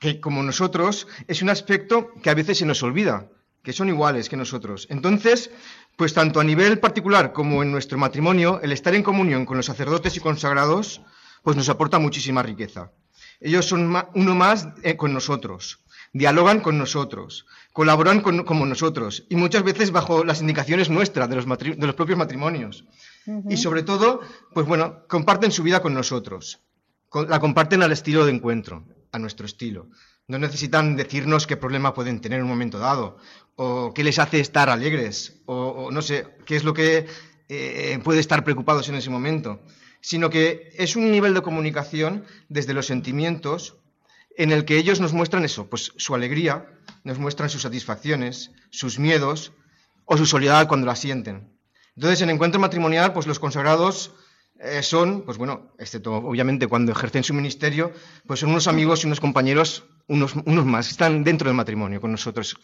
que, 0.00 0.20
como 0.20 0.42
nosotros, 0.42 1.06
es 1.26 1.42
un 1.42 1.50
aspecto 1.50 2.12
que 2.22 2.30
a 2.30 2.34
veces 2.34 2.58
se 2.58 2.66
nos 2.66 2.82
olvida, 2.82 3.30
que 3.62 3.72
son 3.72 3.88
iguales 3.88 4.28
que 4.28 4.36
nosotros. 4.36 4.86
Entonces, 4.90 5.50
pues 5.96 6.14
tanto 6.14 6.40
a 6.40 6.44
nivel 6.44 6.78
particular 6.78 7.32
como 7.32 7.62
en 7.62 7.72
nuestro 7.72 7.98
matrimonio, 7.98 8.60
el 8.62 8.72
estar 8.72 8.94
en 8.94 9.02
comunión 9.02 9.44
con 9.44 9.56
los 9.56 9.66
sacerdotes 9.66 10.16
y 10.16 10.20
consagrados, 10.20 11.00
pues 11.42 11.56
nos 11.56 11.68
aporta 11.68 11.98
muchísima 11.98 12.42
riqueza. 12.42 12.92
Ellos 13.40 13.66
son 13.66 13.94
uno 14.14 14.34
más 14.34 14.68
eh, 14.82 14.96
con 14.96 15.12
nosotros 15.12 15.80
dialogan 16.12 16.60
con 16.60 16.78
nosotros, 16.78 17.46
colaboran 17.72 18.20
con, 18.20 18.44
como 18.44 18.66
nosotros 18.66 19.24
y 19.28 19.36
muchas 19.36 19.62
veces 19.62 19.90
bajo 19.90 20.24
las 20.24 20.40
indicaciones 20.40 20.90
nuestras 20.90 21.28
de 21.28 21.36
los, 21.36 21.46
de 21.46 21.86
los 21.86 21.94
propios 21.94 22.18
matrimonios. 22.18 22.84
Y 23.48 23.58
sobre 23.58 23.82
todo, 23.82 24.20
pues 24.54 24.66
bueno, 24.66 25.06
comparten 25.06 25.52
su 25.52 25.62
vida 25.62 25.82
con 25.82 25.92
nosotros, 25.92 26.60
la 27.28 27.38
comparten 27.40 27.82
al 27.82 27.92
estilo 27.92 28.24
de 28.24 28.32
encuentro, 28.32 28.84
a 29.12 29.18
nuestro 29.18 29.46
estilo. 29.46 29.88
No 30.26 30.38
necesitan 30.38 30.96
decirnos 30.96 31.46
qué 31.46 31.56
problema 31.56 31.94
pueden 31.94 32.20
tener 32.20 32.38
en 32.38 32.44
un 32.44 32.50
momento 32.50 32.78
dado, 32.78 33.18
o 33.56 33.92
qué 33.94 34.04
les 34.04 34.18
hace 34.18 34.40
estar 34.40 34.70
alegres, 34.70 35.40
o, 35.46 35.90
no 35.90 36.02
sé, 36.02 36.26
qué 36.44 36.56
es 36.56 36.64
lo 36.64 36.74
que 36.74 37.06
eh, 37.48 37.98
puede 38.04 38.20
estar 38.20 38.44
preocupados 38.44 38.88
en 38.88 38.94
ese 38.94 39.10
momento, 39.10 39.60
sino 40.00 40.30
que 40.30 40.70
es 40.76 40.96
un 40.96 41.10
nivel 41.10 41.34
de 41.34 41.42
comunicación 41.42 42.24
desde 42.48 42.74
los 42.74 42.86
sentimientos 42.86 43.76
en 44.36 44.52
el 44.52 44.64
que 44.64 44.78
ellos 44.78 45.00
nos 45.00 45.12
muestran 45.12 45.44
eso, 45.44 45.68
pues 45.68 45.92
su 45.96 46.14
alegría, 46.14 46.66
nos 47.04 47.18
muestran 47.18 47.50
sus 47.50 47.62
satisfacciones, 47.62 48.52
sus 48.70 48.98
miedos 48.98 49.52
o 50.04 50.16
su 50.16 50.26
soledad 50.26 50.68
cuando 50.68 50.86
la 50.86 50.94
sienten. 50.94 51.58
Entonces, 51.96 52.22
en 52.22 52.30
encuentro 52.30 52.60
matrimonial, 52.60 53.12
pues 53.12 53.26
los 53.26 53.40
consagrados 53.40 54.12
eh, 54.60 54.82
son, 54.82 55.22
pues 55.22 55.38
bueno, 55.38 55.72
excepto 55.78 56.14
obviamente 56.16 56.66
cuando 56.66 56.90
ejercen 56.90 57.22
su 57.22 57.32
ministerio, 57.32 57.92
pues 58.26 58.40
son 58.40 58.50
unos 58.50 58.66
amigos 58.66 59.04
y 59.04 59.06
unos 59.06 59.20
compañeros, 59.20 59.86
unos, 60.08 60.34
unos 60.34 60.64
más, 60.64 60.90
están 60.90 61.22
dentro 61.22 61.48
del 61.48 61.56
matrimonio 61.56 62.00
con 62.00 62.10
nosotros, 62.10 62.56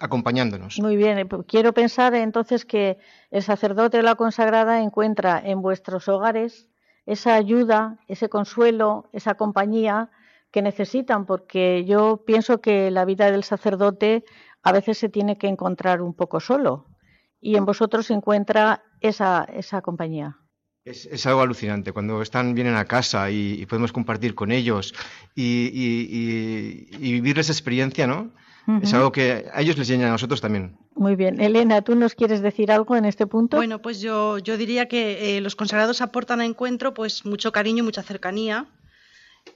acompañándonos. 0.00 0.78
Muy 0.78 0.96
bien, 0.96 1.18
eh, 1.18 1.26
quiero 1.48 1.72
pensar 1.72 2.14
entonces 2.14 2.64
que 2.64 2.98
el 3.30 3.42
sacerdote 3.42 3.98
o 3.98 4.02
la 4.02 4.14
consagrada 4.14 4.80
encuentra 4.80 5.42
en 5.44 5.60
vuestros 5.60 6.08
hogares 6.08 6.68
esa 7.04 7.34
ayuda, 7.34 7.98
ese 8.06 8.28
consuelo, 8.28 9.10
esa 9.12 9.34
compañía 9.34 10.10
que 10.52 10.62
necesitan, 10.62 11.26
porque 11.26 11.84
yo 11.84 12.22
pienso 12.24 12.60
que 12.60 12.92
la 12.92 13.04
vida 13.04 13.30
del 13.32 13.42
sacerdote 13.42 14.24
a 14.62 14.70
veces 14.70 14.98
se 14.98 15.08
tiene 15.08 15.36
que 15.36 15.48
encontrar 15.48 16.00
un 16.00 16.14
poco 16.14 16.38
solo 16.38 16.86
y 17.40 17.56
en 17.56 17.64
vosotros 17.64 18.06
se 18.06 18.14
encuentra 18.14 18.84
esa, 19.00 19.44
esa 19.52 19.82
compañía. 19.82 20.38
Es, 20.84 21.24
algo 21.26 21.40
alucinante 21.40 21.92
cuando 21.92 22.20
están 22.20 22.54
vienen 22.54 22.74
a 22.74 22.84
casa 22.84 23.30
y, 23.30 23.64
podemos 23.66 23.90
compartir 23.92 24.34
con 24.34 24.52
ellos 24.52 24.94
y, 25.34 25.70
y, 25.72 27.12
vivir 27.12 27.38
esa 27.38 27.52
experiencia, 27.52 28.06
¿no? 28.06 28.30
Es 28.82 28.94
algo 28.94 29.12
que 29.12 29.46
a 29.52 29.60
ellos 29.60 29.76
les 29.76 29.88
llena 29.88 30.08
a 30.08 30.10
nosotros 30.10 30.40
también. 30.40 30.76
Muy 30.94 31.16
bien. 31.16 31.38
Elena, 31.40 31.82
¿tú 31.82 31.94
nos 31.96 32.14
quieres 32.14 32.40
decir 32.40 32.70
algo 32.70 32.96
en 32.96 33.04
este 33.04 33.26
punto? 33.26 33.58
Bueno, 33.58 33.82
pues 33.82 34.00
yo, 34.00 34.38
yo 34.38 34.56
diría 34.56 34.86
que 34.88 35.36
eh, 35.36 35.40
los 35.42 35.54
consagrados 35.54 36.00
aportan 36.00 36.40
a 36.40 36.46
encuentro 36.46 36.94
pues 36.94 37.26
mucho 37.26 37.52
cariño, 37.52 37.84
mucha 37.84 38.02
cercanía 38.02 38.66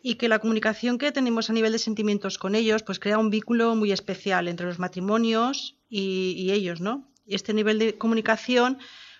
y 0.02 0.16
que 0.16 0.28
la 0.28 0.38
comunicación 0.38 0.98
que 0.98 1.12
tenemos 1.12 1.48
a 1.48 1.52
nivel 1.52 1.72
de 1.72 1.78
sentimientos 1.78 2.38
con 2.38 2.54
ellos 2.54 2.82
pues 2.82 2.98
crea 2.98 3.18
un 3.18 3.30
vínculo 3.30 3.74
muy 3.74 3.92
especial 3.92 4.48
entre 4.48 4.66
los 4.66 4.78
matrimonios 4.78 5.76
y, 5.88 6.50
ellos, 6.50 6.80
¿no? 6.80 7.08
Y 7.26 7.34
este 7.34 7.54
nivel 7.54 7.78
de 7.78 7.96
comunicación 7.96 8.78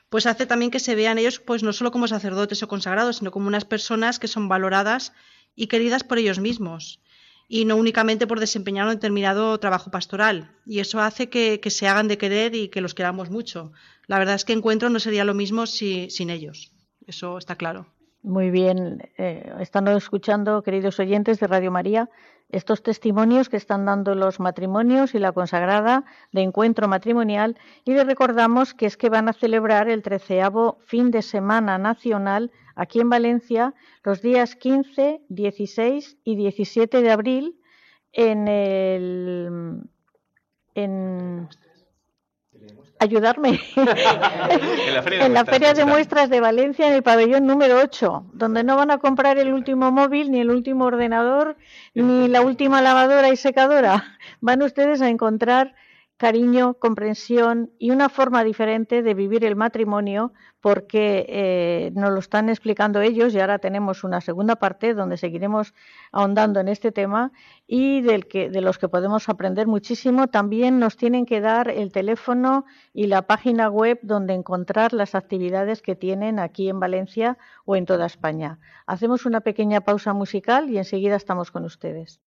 pues 0.09 0.27
hace 0.27 0.47
también 0.47 0.71
que 0.71 0.81
se 0.81 0.95
vean 0.95 1.19
ellos 1.19 1.39
pues 1.39 1.63
no 1.63 1.73
solo 1.73 1.91
como 1.91 2.09
sacerdotes 2.09 2.63
o 2.63 2.69
consagrados, 2.69 3.17
sino 3.19 3.31
como 3.31 3.49
unas 3.49 3.65
personas 3.65 4.19
que 4.19 4.29
son 4.29 4.49
valoradas 4.49 5.13
y 5.55 5.67
queridas 5.67 6.05
por 6.05 6.19
ellos 6.19 6.39
mismos 6.39 7.01
y 7.49 7.65
no 7.65 7.77
únicamente 7.77 8.27
por 8.27 8.41
desempeñar 8.41 8.87
un 8.87 8.95
determinado 8.95 9.59
trabajo 9.59 9.91
pastoral. 9.91 10.51
Y 10.67 10.81
eso 10.81 11.01
hace 11.01 11.31
que, 11.31 11.61
se 11.71 11.89
hagan 11.89 12.07
de 12.07 12.19
querer 12.19 12.55
y 12.55 12.69
que 12.69 12.83
los 12.83 12.95
queramos 12.95 13.31
mucho. 13.31 13.73
La 14.07 14.19
verdad 14.19 14.35
es 14.35 14.45
que 14.45 14.53
encuentro 14.53 14.91
no 14.91 15.01
sería 15.01 15.25
lo 15.25 15.35
mismo 15.35 15.67
sin 15.67 16.31
ellos. 16.31 16.73
Eso 17.07 17.39
está 17.39 17.57
claro. 17.57 17.87
Muy 18.23 18.51
bien, 18.51 19.09
eh, 19.17 19.51
están 19.61 19.89
escuchando, 19.89 20.63
queridos 20.63 20.99
oyentes 20.99 21.41
de 21.41 21.47
Radio 21.47 21.71
María, 21.71 22.11
estos 22.51 22.83
testimonios 22.83 23.49
que 23.49 23.57
están 23.57 23.85
dando 23.85 24.15
los 24.15 24.41
matrimonios 24.41 25.15
y 25.15 25.19
la 25.19 25.33
consagrada 25.33 26.05
de 26.33 26.43
encuentro 26.43 26.89
matrimonial 26.89 27.59
y 27.85 27.93
les 27.93 28.07
recordamos 28.07 28.75
que 28.75 28.87
es 28.87 28.97
que 28.97 29.11
van 29.11 29.29
a 29.29 29.35
celebrar 29.35 29.89
el 29.89 30.03
treceavo 30.03 30.79
fin 30.87 31.11
de 31.11 31.23
semana 31.23 31.77
nacional 31.77 32.51
aquí 32.75 33.01
en 33.01 33.11
Valencia 33.11 33.75
los 34.03 34.23
días 34.23 34.57
15, 34.57 35.23
16 35.29 36.17
y 36.25 36.37
17 36.37 37.03
de 37.03 37.11
abril 37.11 37.61
en 38.13 38.49
el 38.49 39.83
en 40.75 41.49
ayudarme 43.01 43.61
en 43.77 45.35
la 45.35 45.45
Feria, 45.45 45.75
de, 45.75 45.85
Muestras 45.85 46.31
de 46.31 46.41
Valencia 46.41 46.87
en 46.87 46.95
el 46.95 47.03
pabellón 47.03 47.47
número 47.47 47.79
8, 47.81 48.27
donde 48.33 48.65
no 48.65 48.77
van 48.77 48.91
a 48.91 48.99
comprar 48.99 49.39
el 49.39 49.53
último 49.53 49.91
móvil, 49.91 50.31
ni 50.31 50.41
el 50.41 50.51
último 50.51 50.85
ordenador, 50.85 51.57
ni 51.95 52.29
la 52.29 52.41
última 52.41 52.83
lavadora 52.83 53.31
y 53.31 53.37
secadora. 53.37 54.19
Van 54.41 54.63
ustedes 54.63 55.01
a 55.03 55.09
encontrar 55.09 55.75
cariño, 56.19 56.75
comprensión 56.75 57.71
y 57.79 57.93
una 57.93 58.09
forma 58.09 58.43
diferente 58.43 59.03
de 59.03 59.15
vivir 59.15 59.45
el 59.45 59.55
matrimonio 59.55 60.33
porque 60.61 61.25
eh, 61.29 61.93
nos 61.95 62.11
lo 62.11 62.19
están 62.19 62.49
explicando 62.49 63.01
ellos 63.01 63.33
y 63.33 63.41
ahora 63.41 63.61
tenemos 63.61 64.03
una 64.03 64.21
segunda 64.21 64.57
parte 64.57 64.95
donde 64.95 65.17
seguiremos 65.17 65.75
ahondando 66.11 66.59
en 66.59 66.67
este 66.67 66.91
tema 66.91 67.31
y 67.69 68.03
del 68.03 68.27
que, 68.27 68.51
de 68.51 68.61
los 68.61 68.79
que 68.79 68.89
podemos 68.89 69.29
aprender 69.29 69.69
muchísimo. 69.69 70.27
También 70.27 70.81
nos 70.81 70.97
tienen 70.97 71.25
que 71.25 71.41
dar 71.41 71.71
el 71.71 71.93
teléfono 71.93 72.65
y 72.93 73.07
la 73.07 73.23
página 73.23 73.71
web 73.71 74.01
donde 74.03 74.35
encontrar 74.35 74.93
las 74.93 75.15
actividades 75.15 75.83
que 75.83 75.95
tienen 75.95 76.41
aquí 76.41 76.69
en 76.69 76.81
Valencia 76.81 77.39
o 77.65 77.77
en 77.77 77.87
toda 77.87 78.07
España. 78.07 78.59
Hacemos 78.87 79.25
una 79.25 79.41
pequeña 79.41 79.83
pausa 79.83 80.13
musical 80.15 80.69
y 80.69 80.79
enseguida 80.79 81.15
estamos 81.15 81.53
con 81.53 81.65
ustedes. 81.65 82.21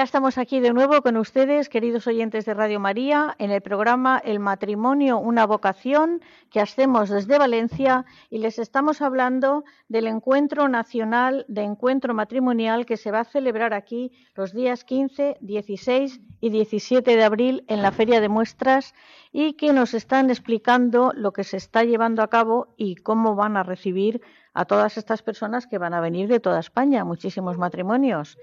Ya 0.00 0.04
estamos 0.04 0.38
aquí 0.38 0.60
de 0.60 0.72
nuevo 0.72 1.02
con 1.02 1.18
ustedes, 1.18 1.68
queridos 1.68 2.06
oyentes 2.06 2.46
de 2.46 2.54
Radio 2.54 2.80
María, 2.80 3.36
en 3.38 3.50
el 3.50 3.60
programa 3.60 4.18
El 4.24 4.38
matrimonio, 4.38 5.18
una 5.18 5.44
vocación 5.44 6.22
que 6.50 6.58
hacemos 6.58 7.10
desde 7.10 7.36
Valencia 7.36 8.06
y 8.30 8.38
les 8.38 8.58
estamos 8.58 9.02
hablando 9.02 9.62
del 9.90 10.06
encuentro 10.06 10.68
nacional 10.68 11.44
de 11.48 11.64
encuentro 11.64 12.14
matrimonial 12.14 12.86
que 12.86 12.96
se 12.96 13.10
va 13.10 13.20
a 13.20 13.24
celebrar 13.24 13.74
aquí 13.74 14.10
los 14.34 14.54
días 14.54 14.84
15, 14.84 15.36
16 15.42 16.20
y 16.40 16.48
17 16.48 17.14
de 17.14 17.22
abril 17.22 17.64
en 17.68 17.82
la 17.82 17.92
Feria 17.92 18.22
de 18.22 18.30
Muestras 18.30 18.94
y 19.32 19.52
que 19.52 19.74
nos 19.74 19.92
están 19.92 20.30
explicando 20.30 21.12
lo 21.14 21.34
que 21.34 21.44
se 21.44 21.58
está 21.58 21.84
llevando 21.84 22.22
a 22.22 22.30
cabo 22.30 22.72
y 22.78 22.96
cómo 22.96 23.34
van 23.34 23.58
a 23.58 23.64
recibir 23.64 24.22
a 24.54 24.64
todas 24.64 24.96
estas 24.96 25.20
personas 25.20 25.66
que 25.66 25.76
van 25.76 25.92
a 25.92 26.00
venir 26.00 26.26
de 26.26 26.40
toda 26.40 26.58
España, 26.58 27.04
muchísimos 27.04 27.58
matrimonios. 27.58 28.38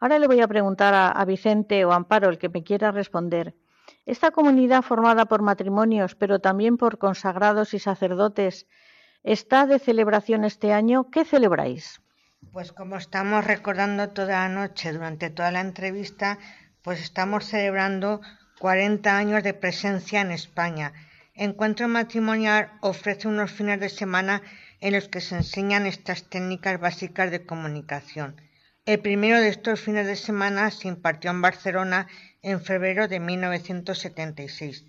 Ahora 0.00 0.18
le 0.18 0.26
voy 0.26 0.40
a 0.40 0.48
preguntar 0.48 0.94
a, 0.94 1.24
Vicente 1.26 1.84
o 1.84 1.92
Amparo, 1.92 2.30
el 2.30 2.38
que 2.38 2.48
me 2.48 2.64
quiera 2.64 2.90
responder. 2.90 3.54
Esta 4.06 4.30
comunidad 4.30 4.80
formada 4.80 5.26
por 5.26 5.42
matrimonios, 5.42 6.14
pero 6.14 6.38
también 6.38 6.78
por 6.78 6.96
consagrados 6.96 7.74
y 7.74 7.78
sacerdotes, 7.78 8.66
¿está 9.24 9.66
de 9.66 9.78
celebración 9.78 10.44
este 10.44 10.72
año? 10.72 11.10
¿Qué 11.10 11.26
celebráis? 11.26 12.00
Pues 12.50 12.72
como 12.72 12.96
estamos 12.96 13.44
recordando 13.44 14.08
toda 14.08 14.40
la 14.40 14.48
noche 14.48 14.90
durante 14.94 15.28
toda 15.28 15.50
la 15.50 15.60
entrevista, 15.60 16.38
pues 16.82 17.02
estamos 17.02 17.44
celebrando 17.44 18.22
40 18.58 19.14
años 19.14 19.42
de 19.42 19.52
presencia 19.52 20.22
en 20.22 20.30
España. 20.30 20.94
Encuentro 21.34 21.88
Matrimonial 21.88 22.72
ofrece 22.80 23.28
unos 23.28 23.50
fines 23.50 23.78
de 23.80 23.90
semana 23.90 24.40
en 24.80 24.94
los 24.94 25.08
que 25.08 25.20
se 25.20 25.36
enseñan 25.36 25.84
estas 25.84 26.24
técnicas 26.24 26.80
básicas 26.80 27.30
de 27.30 27.44
comunicación. 27.44 28.40
El 28.86 29.00
primero 29.00 29.40
de 29.40 29.48
estos 29.48 29.80
fines 29.80 30.06
de 30.06 30.16
semana 30.16 30.70
se 30.70 30.88
impartió 30.88 31.30
en 31.30 31.42
Barcelona 31.42 32.08
en 32.42 32.60
febrero 32.60 33.08
de 33.08 33.20
1976. 33.20 34.86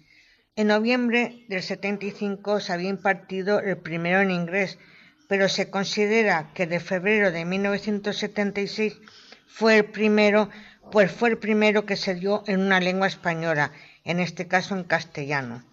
En 0.56 0.68
noviembre 0.68 1.46
del 1.50 1.62
75 1.62 2.60
se 2.60 2.74
había 2.74 2.90
impartido 2.90 3.60
el 3.60 3.78
primero 3.78 4.22
en 4.22 4.32
inglés, 4.32 4.80
pero 5.28 5.50
se 5.50 5.70
considera 5.70 6.52
que 6.54 6.68
de 6.68 6.80
febrero 6.80 7.32
de 7.32 7.46
1976 7.46 9.00
fue 9.48 9.78
el 9.78 9.86
primero 9.86 10.50
pues 10.92 11.12
fue 11.12 11.30
el 11.30 11.38
primero 11.38 11.86
que 11.86 11.96
se 11.96 12.16
dio 12.16 12.44
en 12.48 12.60
una 12.60 12.80
lengua 12.80 13.08
española, 13.08 13.72
en 14.04 14.20
este 14.20 14.48
caso 14.48 14.76
en 14.76 14.84
castellano. 14.84 15.64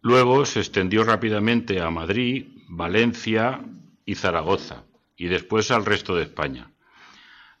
Luego 0.00 0.46
se 0.46 0.60
extendió 0.60 1.04
rápidamente 1.04 1.80
a 1.80 1.90
Madrid, 1.90 2.46
Valencia 2.68 3.60
y 4.06 4.14
Zaragoza, 4.14 4.84
y 5.16 5.26
después 5.26 5.70
al 5.70 5.84
resto 5.84 6.16
de 6.16 6.22
España. 6.24 6.70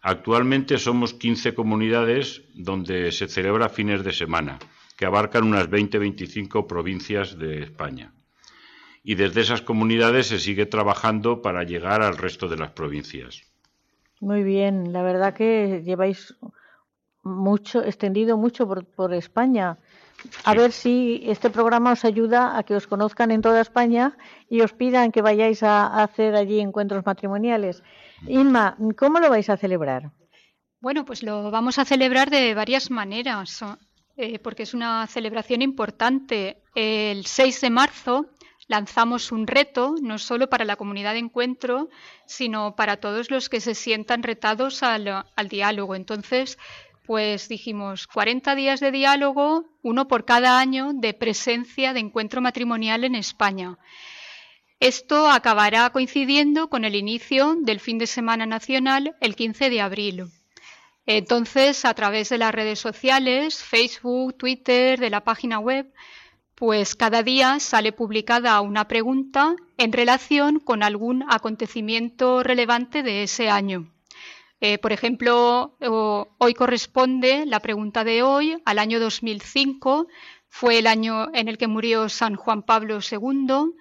Actualmente 0.06 0.76
somos 0.76 1.14
15 1.14 1.54
comunidades 1.54 2.44
donde 2.52 3.10
se 3.10 3.26
celebra 3.26 3.70
fines 3.70 4.04
de 4.04 4.12
semana, 4.12 4.58
que 4.98 5.06
abarcan 5.06 5.44
unas 5.44 5.70
20-25 5.70 6.66
provincias 6.66 7.38
de 7.38 7.62
España. 7.62 8.12
Y 9.02 9.14
desde 9.14 9.40
esas 9.40 9.62
comunidades 9.62 10.26
se 10.26 10.38
sigue 10.38 10.66
trabajando 10.66 11.40
para 11.40 11.64
llegar 11.64 12.02
al 12.02 12.18
resto 12.18 12.48
de 12.48 12.58
las 12.58 12.72
provincias. 12.72 13.44
Muy 14.20 14.42
bien, 14.42 14.92
la 14.92 15.02
verdad 15.02 15.32
que 15.32 15.80
lleváis 15.82 16.36
mucho, 17.22 17.82
extendido 17.82 18.36
mucho 18.36 18.68
por, 18.68 19.14
España. 19.14 19.78
A 20.44 20.54
ver 20.54 20.72
si 20.72 21.22
este 21.24 21.48
programa 21.48 21.92
os 21.92 22.04
ayuda 22.04 22.58
a 22.58 22.62
que 22.62 22.76
os 22.76 22.86
conozcan 22.86 23.30
en 23.30 23.40
toda 23.40 23.62
España 23.62 24.18
y 24.50 24.60
os 24.60 24.74
pidan 24.74 25.12
que 25.12 25.22
vayáis 25.22 25.62
a 25.62 26.02
hacer 26.02 26.36
allí 26.36 26.60
encuentros 26.60 27.06
matrimoniales. 27.06 27.82
Inma, 28.26 28.76
¿cómo 28.96 29.20
lo 29.20 29.28
vais 29.30 29.50
a 29.50 29.56
celebrar? 29.56 30.10
Bueno, 30.80 31.04
pues 31.04 31.22
lo 31.22 31.50
vamos 31.50 31.78
a 31.78 31.84
celebrar 31.84 32.30
de 32.30 32.54
varias 32.54 32.90
maneras, 32.90 33.64
eh, 34.16 34.38
porque 34.38 34.64
es 34.64 34.74
una 34.74 35.06
celebración 35.06 35.62
importante. 35.62 36.62
El 36.74 37.26
6 37.26 37.60
de 37.60 37.70
marzo 37.70 38.26
lanzamos 38.66 39.32
un 39.32 39.46
reto, 39.46 39.94
no 40.00 40.18
solo 40.18 40.48
para 40.48 40.64
la 40.64 40.76
comunidad 40.76 41.12
de 41.12 41.20
encuentro, 41.20 41.88
sino 42.26 42.76
para 42.76 42.98
todos 42.98 43.30
los 43.30 43.48
que 43.48 43.60
se 43.60 43.74
sientan 43.74 44.22
retados 44.22 44.82
al, 44.82 45.08
al 45.08 45.48
diálogo. 45.48 45.94
Entonces, 45.94 46.58
pues 47.06 47.48
dijimos 47.48 48.06
40 48.06 48.54
días 48.54 48.80
de 48.80 48.90
diálogo, 48.90 49.66
uno 49.82 50.08
por 50.08 50.24
cada 50.24 50.58
año 50.58 50.92
de 50.94 51.12
presencia 51.12 51.92
de 51.92 52.00
encuentro 52.00 52.40
matrimonial 52.40 53.04
en 53.04 53.14
España. 53.14 53.78
Esto 54.80 55.28
acabará 55.28 55.88
coincidiendo 55.90 56.68
con 56.68 56.84
el 56.84 56.94
inicio 56.94 57.56
del 57.60 57.80
fin 57.80 57.98
de 57.98 58.06
semana 58.06 58.44
nacional 58.44 59.16
el 59.20 59.36
15 59.36 59.70
de 59.70 59.80
abril. 59.80 60.24
Entonces, 61.06 61.84
a 61.84 61.94
través 61.94 62.30
de 62.30 62.38
las 62.38 62.54
redes 62.54 62.78
sociales, 62.78 63.62
Facebook, 63.62 64.36
Twitter, 64.36 64.98
de 64.98 65.10
la 65.10 65.22
página 65.22 65.58
web, 65.58 65.92
pues 66.54 66.94
cada 66.94 67.22
día 67.22 67.60
sale 67.60 67.92
publicada 67.92 68.60
una 68.60 68.88
pregunta 68.88 69.54
en 69.76 69.92
relación 69.92 70.60
con 70.60 70.82
algún 70.82 71.24
acontecimiento 71.28 72.42
relevante 72.42 73.02
de 73.02 73.24
ese 73.24 73.50
año. 73.50 73.92
Eh, 74.60 74.78
por 74.78 74.92
ejemplo, 74.92 75.76
hoy 76.38 76.54
corresponde 76.54 77.44
la 77.44 77.60
pregunta 77.60 78.02
de 78.04 78.22
hoy 78.22 78.56
al 78.64 78.78
año 78.78 78.98
2005, 78.98 80.06
fue 80.48 80.78
el 80.78 80.86
año 80.86 81.28
en 81.34 81.48
el 81.48 81.58
que 81.58 81.66
murió 81.66 82.08
San 82.08 82.36
Juan 82.36 82.62
Pablo 82.62 83.00
II 83.00 83.74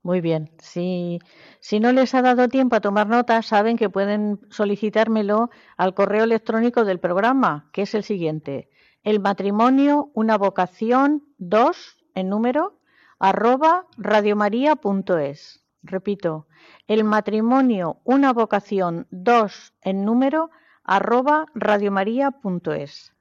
Muy 0.03 0.19
bien. 0.19 0.51
Si, 0.59 1.19
si 1.61 1.79
no 1.79 1.93
les 1.93 2.13
ha 2.13 2.21
dado 2.21 2.49
tiempo 2.49 2.75
a 2.75 2.81
tomar 2.81 3.07
nota, 3.07 3.41
saben 3.41 3.77
que 3.77 3.89
pueden 3.89 4.41
solicitármelo 4.49 5.49
al 5.77 5.93
correo 5.93 6.25
electrónico 6.25 6.83
del 6.83 6.99
programa, 6.99 7.69
que 7.71 7.83
es 7.83 7.95
el 7.95 8.03
siguiente. 8.03 8.69
El 9.03 9.21
matrimonio, 9.21 10.11
una 10.13 10.37
vocación, 10.37 11.23
dos, 11.37 11.97
en 12.15 12.29
número, 12.29 12.79
arroba 13.17 13.87
radiomaria.es. 13.97 15.63
Repito, 15.83 16.47
el 16.87 17.05
matrimonio, 17.05 18.01
una 18.03 18.33
vocación, 18.33 19.07
dos, 19.09 19.73
en 19.81 20.03
número, 20.03 20.49
arroba 20.83 21.45
radiomaria.es. 21.55 23.12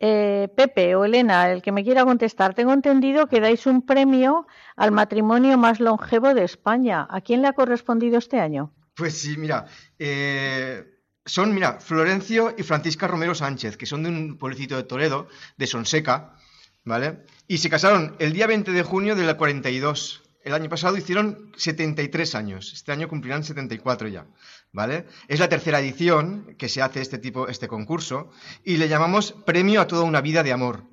Eh, 0.00 0.48
Pepe 0.56 0.94
o 0.94 1.04
Elena, 1.04 1.50
el 1.50 1.60
que 1.60 1.72
me 1.72 1.82
quiera 1.82 2.04
contestar, 2.04 2.54
tengo 2.54 2.72
entendido 2.72 3.26
que 3.26 3.40
dais 3.40 3.66
un 3.66 3.82
premio 3.82 4.46
al 4.76 4.92
matrimonio 4.92 5.58
más 5.58 5.80
longevo 5.80 6.34
de 6.34 6.44
España. 6.44 7.06
¿A 7.10 7.20
quién 7.20 7.42
le 7.42 7.48
ha 7.48 7.52
correspondido 7.52 8.18
este 8.18 8.38
año? 8.38 8.72
Pues 8.94 9.18
sí, 9.18 9.36
mira, 9.36 9.66
eh, 9.98 10.84
son, 11.24 11.52
mira, 11.54 11.80
Florencio 11.80 12.54
y 12.56 12.62
Francisca 12.62 13.06
Romero 13.06 13.34
Sánchez, 13.34 13.76
que 13.76 13.86
son 13.86 14.02
de 14.04 14.08
un 14.08 14.38
pueblecito 14.38 14.76
de 14.76 14.84
Toledo, 14.84 15.28
de 15.56 15.66
Sonseca, 15.66 16.34
¿vale? 16.84 17.24
Y 17.46 17.58
se 17.58 17.68
casaron 17.68 18.16
el 18.18 18.32
día 18.32 18.46
20 18.46 18.70
de 18.72 18.82
junio 18.82 19.16
del 19.16 19.36
42. 19.36 20.22
El 20.44 20.54
año 20.54 20.68
pasado 20.68 20.96
hicieron 20.96 21.52
73 21.56 22.34
años, 22.34 22.72
este 22.72 22.92
año 22.92 23.08
cumplirán 23.08 23.44
74 23.44 24.08
ya. 24.08 24.26
¿vale? 24.72 25.06
Es 25.28 25.40
la 25.40 25.48
tercera 25.48 25.80
edición 25.80 26.54
que 26.58 26.68
se 26.68 26.82
hace 26.82 27.00
este 27.00 27.18
tipo, 27.18 27.48
este 27.48 27.68
concurso, 27.68 28.30
y 28.64 28.76
le 28.76 28.88
llamamos 28.88 29.32
Premio 29.46 29.80
a 29.80 29.86
toda 29.86 30.04
una 30.04 30.20
vida 30.20 30.42
de 30.42 30.52
amor, 30.52 30.84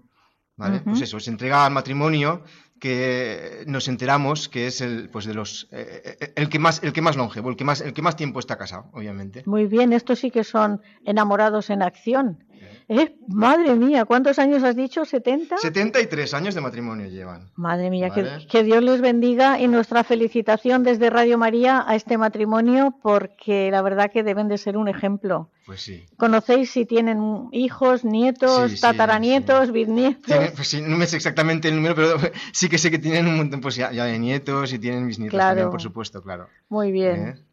¿vale? 0.55 0.79
Pues 0.79 1.01
eso, 1.01 1.19
se 1.19 1.31
entrega 1.31 1.65
al 1.65 1.73
matrimonio 1.73 2.43
que 2.79 3.63
nos 3.67 3.87
enteramos 3.87 4.49
que 4.49 4.67
es 4.67 4.81
el 4.81 5.09
pues 5.09 5.25
de 5.25 5.33
los 5.33 5.69
eh, 5.71 6.17
eh, 6.19 6.33
el 6.35 6.49
que 6.49 6.59
más 6.59 6.83
el 6.83 6.91
que 6.91 7.01
más 7.01 7.15
longevo, 7.15 7.49
el 7.49 7.55
que 7.55 7.63
más 7.63 7.79
el 7.79 7.93
que 7.93 8.01
más 8.01 8.17
tiempo 8.17 8.39
está 8.39 8.57
casado, 8.57 8.89
obviamente. 8.91 9.43
Muy 9.45 9.65
bien, 9.65 9.93
estos 9.93 10.19
sí 10.19 10.29
que 10.29 10.43
son 10.43 10.81
enamorados 11.05 11.69
en 11.69 11.81
acción. 11.81 12.43
¿Eh? 12.87 13.15
Madre 13.27 13.73
mía, 13.75 14.05
¿cuántos 14.05 14.37
años 14.37 14.63
has 14.63 14.75
dicho? 14.75 15.01
¿70? 15.01 15.57
73 15.57 16.33
años 16.33 16.53
de 16.53 16.61
matrimonio 16.61 17.07
llevan. 17.07 17.49
Madre 17.55 17.89
mía, 17.89 18.11
que, 18.11 18.63
Dios 18.63 18.83
les 18.83 19.01
bendiga 19.01 19.59
y 19.59 19.67
nuestra 19.67 20.03
felicitación 20.03 20.83
desde 20.83 21.09
Radio 21.09 21.37
María 21.37 21.83
a 21.87 21.95
este 21.95 22.17
matrimonio 22.17 22.95
porque 23.01 23.71
la 23.71 23.81
verdad 23.81 24.11
que 24.11 24.23
deben 24.23 24.47
de 24.47 24.57
ser 24.57 24.77
un 24.77 24.87
ejemplo. 24.87 25.49
Pues 25.65 25.81
sí. 25.81 26.05
¿Conocéis 26.17 26.69
si 26.69 26.85
tienen 26.85 27.47
hijos, 27.51 28.05
nietos, 28.05 28.79
tataranietos, 28.79 29.71
bisnietos? 29.71 30.51
pues 30.55 30.67
sí, 30.67 30.81
no 30.81 30.95
me 30.95 31.07
sé 31.07 31.15
exactamente 31.15 31.69
el 31.69 31.75
número, 31.75 31.95
pero 31.95 32.17
sí 32.51 32.69
que 32.69 32.77
sé 32.77 32.91
que 32.91 32.99
tienen 32.99 33.25
un 33.25 33.37
montón 33.37 33.61
pues 33.61 33.75
ya, 33.75 33.89
de 33.89 34.19
nietos 34.19 34.73
y 34.73 34.79
tienen 34.79 35.07
bisnietos 35.07 35.39
también, 35.39 35.71
por 35.71 35.81
supuesto, 35.81 36.21
claro. 36.21 36.49
Muy 36.69 36.91
bien. 36.91 37.27
¿Eh? 37.29 37.44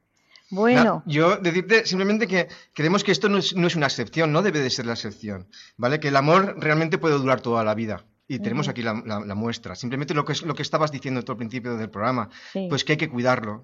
Bueno. 0.52 1.02
yo 1.06 1.38
decirte 1.38 1.86
simplemente 1.86 2.26
que 2.26 2.46
creemos 2.74 3.02
que 3.02 3.10
esto 3.10 3.30
no 3.30 3.38
es, 3.38 3.52
una 3.54 3.86
excepción, 3.86 4.32
no 4.32 4.42
debe 4.42 4.60
de 4.60 4.68
ser 4.68 4.84
la 4.84 4.92
excepción, 4.92 5.48
¿vale? 5.78 5.98
Que 5.98 6.08
el 6.08 6.16
amor 6.16 6.56
realmente 6.58 6.98
puede 6.98 7.16
durar 7.16 7.40
toda 7.40 7.64
la 7.64 7.74
vida. 7.74 8.04
Y 8.28 8.38
tenemos 8.38 8.68
aquí 8.68 8.82
la, 8.82 8.94
muestra. 9.34 9.74
Simplemente 9.74 10.14
lo 10.14 10.26
que, 10.26 10.32
es, 10.32 10.42
lo 10.42 10.54
que 10.54 10.62
estabas 10.62 10.92
diciendo 10.92 11.22
al 11.26 11.36
principio 11.36 11.76
del 11.76 11.88
programa, 11.88 12.28
pues 12.68 12.84
que 12.84 12.92
hay 12.92 12.98
que 12.98 13.08
cuidarlo, 13.08 13.62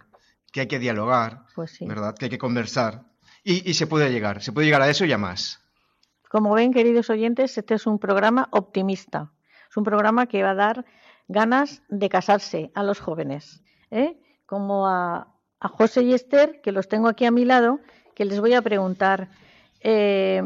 que 0.50 0.60
hay 0.60 0.66
que 0.66 0.78
dialogar, 0.78 1.44
pues 1.54 1.78
¿verdad? 1.80 2.14
Que 2.14 2.26
hay 2.26 2.30
que 2.30 2.38
conversar. 2.38 3.04
Y, 3.44 3.68
y 3.68 3.74
se 3.74 3.86
puede 3.86 4.10
llegar, 4.10 4.42
se 4.42 4.52
puede 4.52 4.66
llegar 4.66 4.82
a 4.82 4.88
eso 4.88 5.04
y 5.04 5.12
a 5.12 5.18
más. 5.18 5.60
Como 6.30 6.54
ven, 6.54 6.72
queridos 6.72 7.10
oyentes, 7.10 7.56
este 7.56 7.74
es 7.74 7.86
un 7.86 7.98
programa 7.98 8.48
optimista. 8.50 9.30
Es 9.70 9.76
un 9.76 9.84
programa 9.84 10.26
que 10.26 10.42
va 10.42 10.50
a 10.50 10.54
dar 10.54 10.84
ganas 11.28 11.82
de 11.88 12.08
casarse 12.08 12.70
a 12.74 12.82
los 12.82 13.00
jóvenes. 13.00 13.62
¿eh? 13.90 14.18
Como 14.46 14.88
a, 14.88 15.37
a 15.60 15.68
José 15.68 16.02
y 16.02 16.14
Esther, 16.14 16.60
que 16.62 16.72
los 16.72 16.88
tengo 16.88 17.08
aquí 17.08 17.24
a 17.24 17.30
mi 17.30 17.44
lado, 17.44 17.80
que 18.14 18.24
les 18.24 18.40
voy 18.40 18.54
a 18.54 18.62
preguntar, 18.62 19.28
eh, 19.80 20.42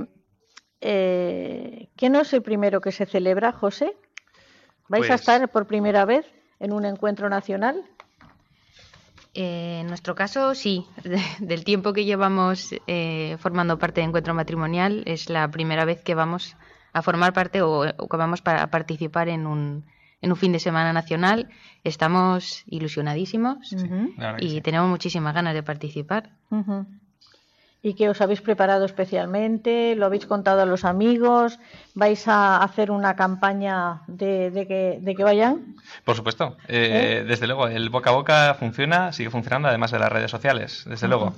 eh, 0.81 1.89
¿qué 1.97 2.11
no 2.11 2.21
es 2.21 2.33
el 2.33 2.43
primero 2.43 2.81
que 2.81 2.93
se 2.93 3.07
celebra, 3.07 3.53
José? 3.53 3.97
¿Vais 4.89 5.05
a 5.05 5.09
pues 5.09 5.21
estar 5.21 5.51
por 5.51 5.67
primera 5.67 6.05
vez 6.05 6.27
en 6.61 6.73
un 6.73 6.85
encuentro 6.85 7.29
nacional? 7.29 7.83
Eh, 9.35 9.79
en 9.81 9.87
nuestro 9.87 10.15
caso, 10.15 10.55
sí. 10.55 10.87
del 11.41 11.65
tiempo 11.65 11.93
que 11.93 12.05
llevamos 12.05 12.75
formando 13.39 13.79
parte 13.79 14.01
de 14.01 14.07
Encuentro 14.07 14.35
Matrimonial, 14.35 15.03
es 15.07 15.31
la 15.31 15.51
primera 15.51 15.85
vez 15.85 16.03
que 16.03 16.15
vamos 16.15 16.57
a 16.93 17.03
formar 17.03 17.33
parte 17.33 17.63
o, 17.63 17.83
que 17.83 18.17
vamos 18.17 18.43
a 18.45 18.67
participar 18.71 19.29
en 19.29 19.47
un, 19.47 19.87
en 20.23 20.31
un 20.31 20.37
fin 20.37 20.53
de 20.53 20.61
semana 20.61 20.93
nacional. 20.93 21.49
Estamos 21.85 22.63
ilusionadísimos 22.67 23.75
y 24.39 24.61
tenemos 24.63 24.89
muchísimas 24.89 25.35
ganas 25.35 25.53
de 25.53 25.63
participar. 25.63 26.31
¿Y 27.85 27.95
qué 27.95 28.09
os 28.09 28.21
habéis 28.21 28.41
preparado 28.41 28.85
especialmente? 28.85 29.97
¿Lo 29.97 30.07
habéis 30.07 30.27
contado 30.27 30.63
a 30.63 30.67
los 30.67 30.85
amigos? 30.85 31.59
¿Vais 31.95 32.29
a 32.29 32.63
hacer 32.63 32.93
una 32.93 33.17
campaña 33.17 34.03
de, 34.07 35.01
que, 35.17 35.25
vayan? 35.25 35.75
Por 36.05 36.15
supuesto. 36.15 36.57
Eh, 36.69 37.23
¿Eh? 37.23 37.25
Desde 37.25 37.49
luego, 37.49 37.67
el 37.67 37.91
boca 37.91 38.11
a 38.11 38.13
boca 38.13 38.55
funciona, 38.55 39.13
sigue 39.13 39.31
funcionando, 39.31 39.67
además 39.69 39.91
de 39.91 39.99
las 39.99 40.13
redes 40.13 40.31
sociales, 40.31 40.85
desde 40.87 41.09
luego. 41.09 41.35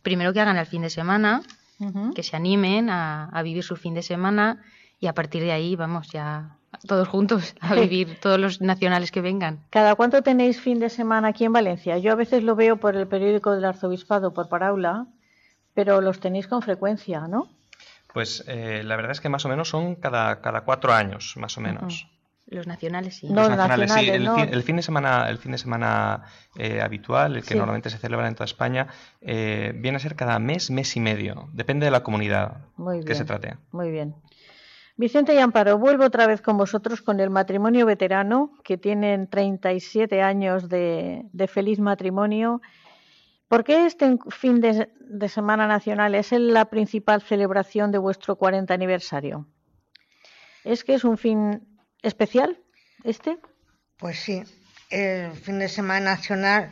Primero 0.00 0.32
que 0.32 0.40
hagan 0.40 0.56
el 0.56 0.64
fin 0.64 0.80
de 0.80 0.88
semana, 0.88 1.42
que 2.14 2.22
se 2.22 2.36
animen 2.36 2.88
a, 2.88 3.26
a 3.26 3.42
vivir 3.42 3.62
su 3.62 3.76
fin 3.76 3.92
de 3.92 4.02
semana 4.02 4.62
y 4.98 5.08
a 5.08 5.12
partir 5.14 5.42
de 5.42 5.52
ahí 5.52 5.76
vamos 5.76 6.08
ya 6.10 6.56
todos 6.86 7.08
juntos 7.08 7.54
a 7.60 7.74
vivir, 7.76 8.18
todos 8.20 8.38
los 8.38 8.60
nacionales 8.60 9.10
que 9.10 9.20
vengan. 9.20 9.60
¿Cada 9.70 9.94
cuánto 9.94 10.22
tenéis 10.22 10.60
fin 10.60 10.80
de 10.80 10.88
semana 10.88 11.28
aquí 11.28 11.44
en 11.44 11.52
Valencia? 11.52 11.98
Yo 11.98 12.12
a 12.12 12.16
veces 12.16 12.42
lo 12.42 12.56
veo 12.56 12.76
por 12.76 12.96
el 12.96 13.06
periódico 13.06 13.52
del 13.52 13.64
Arzobispado, 13.64 14.32
por 14.32 14.48
Paraula, 14.48 15.06
pero 15.74 16.00
los 16.00 16.20
tenéis 16.20 16.46
con 16.46 16.62
frecuencia, 16.62 17.26
¿no? 17.28 17.48
Pues 18.12 18.44
eh, 18.48 18.82
la 18.84 18.96
verdad 18.96 19.12
es 19.12 19.20
que 19.20 19.28
más 19.28 19.44
o 19.44 19.48
menos 19.48 19.68
son 19.68 19.94
cada, 19.94 20.40
cada 20.40 20.62
cuatro 20.62 20.92
años, 20.92 21.34
más 21.36 21.56
o 21.58 21.60
menos. 21.60 22.08
Los 22.50 22.66
nacionales 22.66 23.16
sí. 23.16 23.28
Los 23.28 23.48
nacionales, 23.48 23.92
sí. 23.92 24.08
El, 24.08 24.62
fin, 24.64 24.74
de 24.74 24.82
semana, 24.82 25.30
el 25.30 25.38
fin 25.38 25.52
de 25.52 25.58
semana 25.58 26.24
eh, 26.56 26.80
habitual, 26.80 27.36
el 27.36 27.44
que 27.44 27.54
normalmente 27.54 27.90
se 27.90 27.98
celebra 27.98 28.26
en 28.26 28.34
toda 28.34 28.46
España, 28.46 28.88
eh, 29.20 29.72
viene 29.76 29.96
a 29.96 30.00
ser 30.00 30.16
cada 30.16 30.40
mes, 30.40 30.68
mes 30.68 30.96
y 30.96 31.00
medio. 31.00 31.48
Depende 31.52 31.84
de 31.84 31.92
la 31.92 32.02
comunidad 32.02 32.62
que 33.06 33.14
se 33.14 33.24
trate. 33.24 33.56
Muy 33.70 33.92
bien. 33.92 34.16
Vicente 35.00 35.32
y 35.32 35.38
Amparo, 35.38 35.78
vuelvo 35.78 36.04
otra 36.04 36.26
vez 36.26 36.42
con 36.42 36.58
vosotros 36.58 37.00
con 37.00 37.20
el 37.20 37.30
matrimonio 37.30 37.86
veterano, 37.86 38.52
que 38.62 38.76
tienen 38.76 39.30
37 39.30 40.20
años 40.20 40.68
de, 40.68 41.24
feliz 41.48 41.80
matrimonio 41.80 42.60
¿Por 43.48 43.64
qué 43.64 43.86
este 43.86 44.18
fin 44.28 44.60
de, 44.60 45.28
Semana 45.30 45.66
Nacional 45.66 46.14
es 46.14 46.32
la 46.32 46.66
principal 46.66 47.22
celebración 47.22 47.90
de 47.92 47.96
vuestro 47.96 48.36
40 48.36 48.74
aniversario? 48.74 49.48
¿Es 50.64 50.84
que 50.84 50.92
es 50.92 51.04
un 51.04 51.16
fin 51.16 51.66
especial 52.02 52.58
este? 53.02 53.38
Pues 53.96 54.18
sí, 54.18 54.42
el 54.90 55.32
fin 55.32 55.58
de 55.60 55.68
Semana 55.70 56.10
Nacional. 56.10 56.70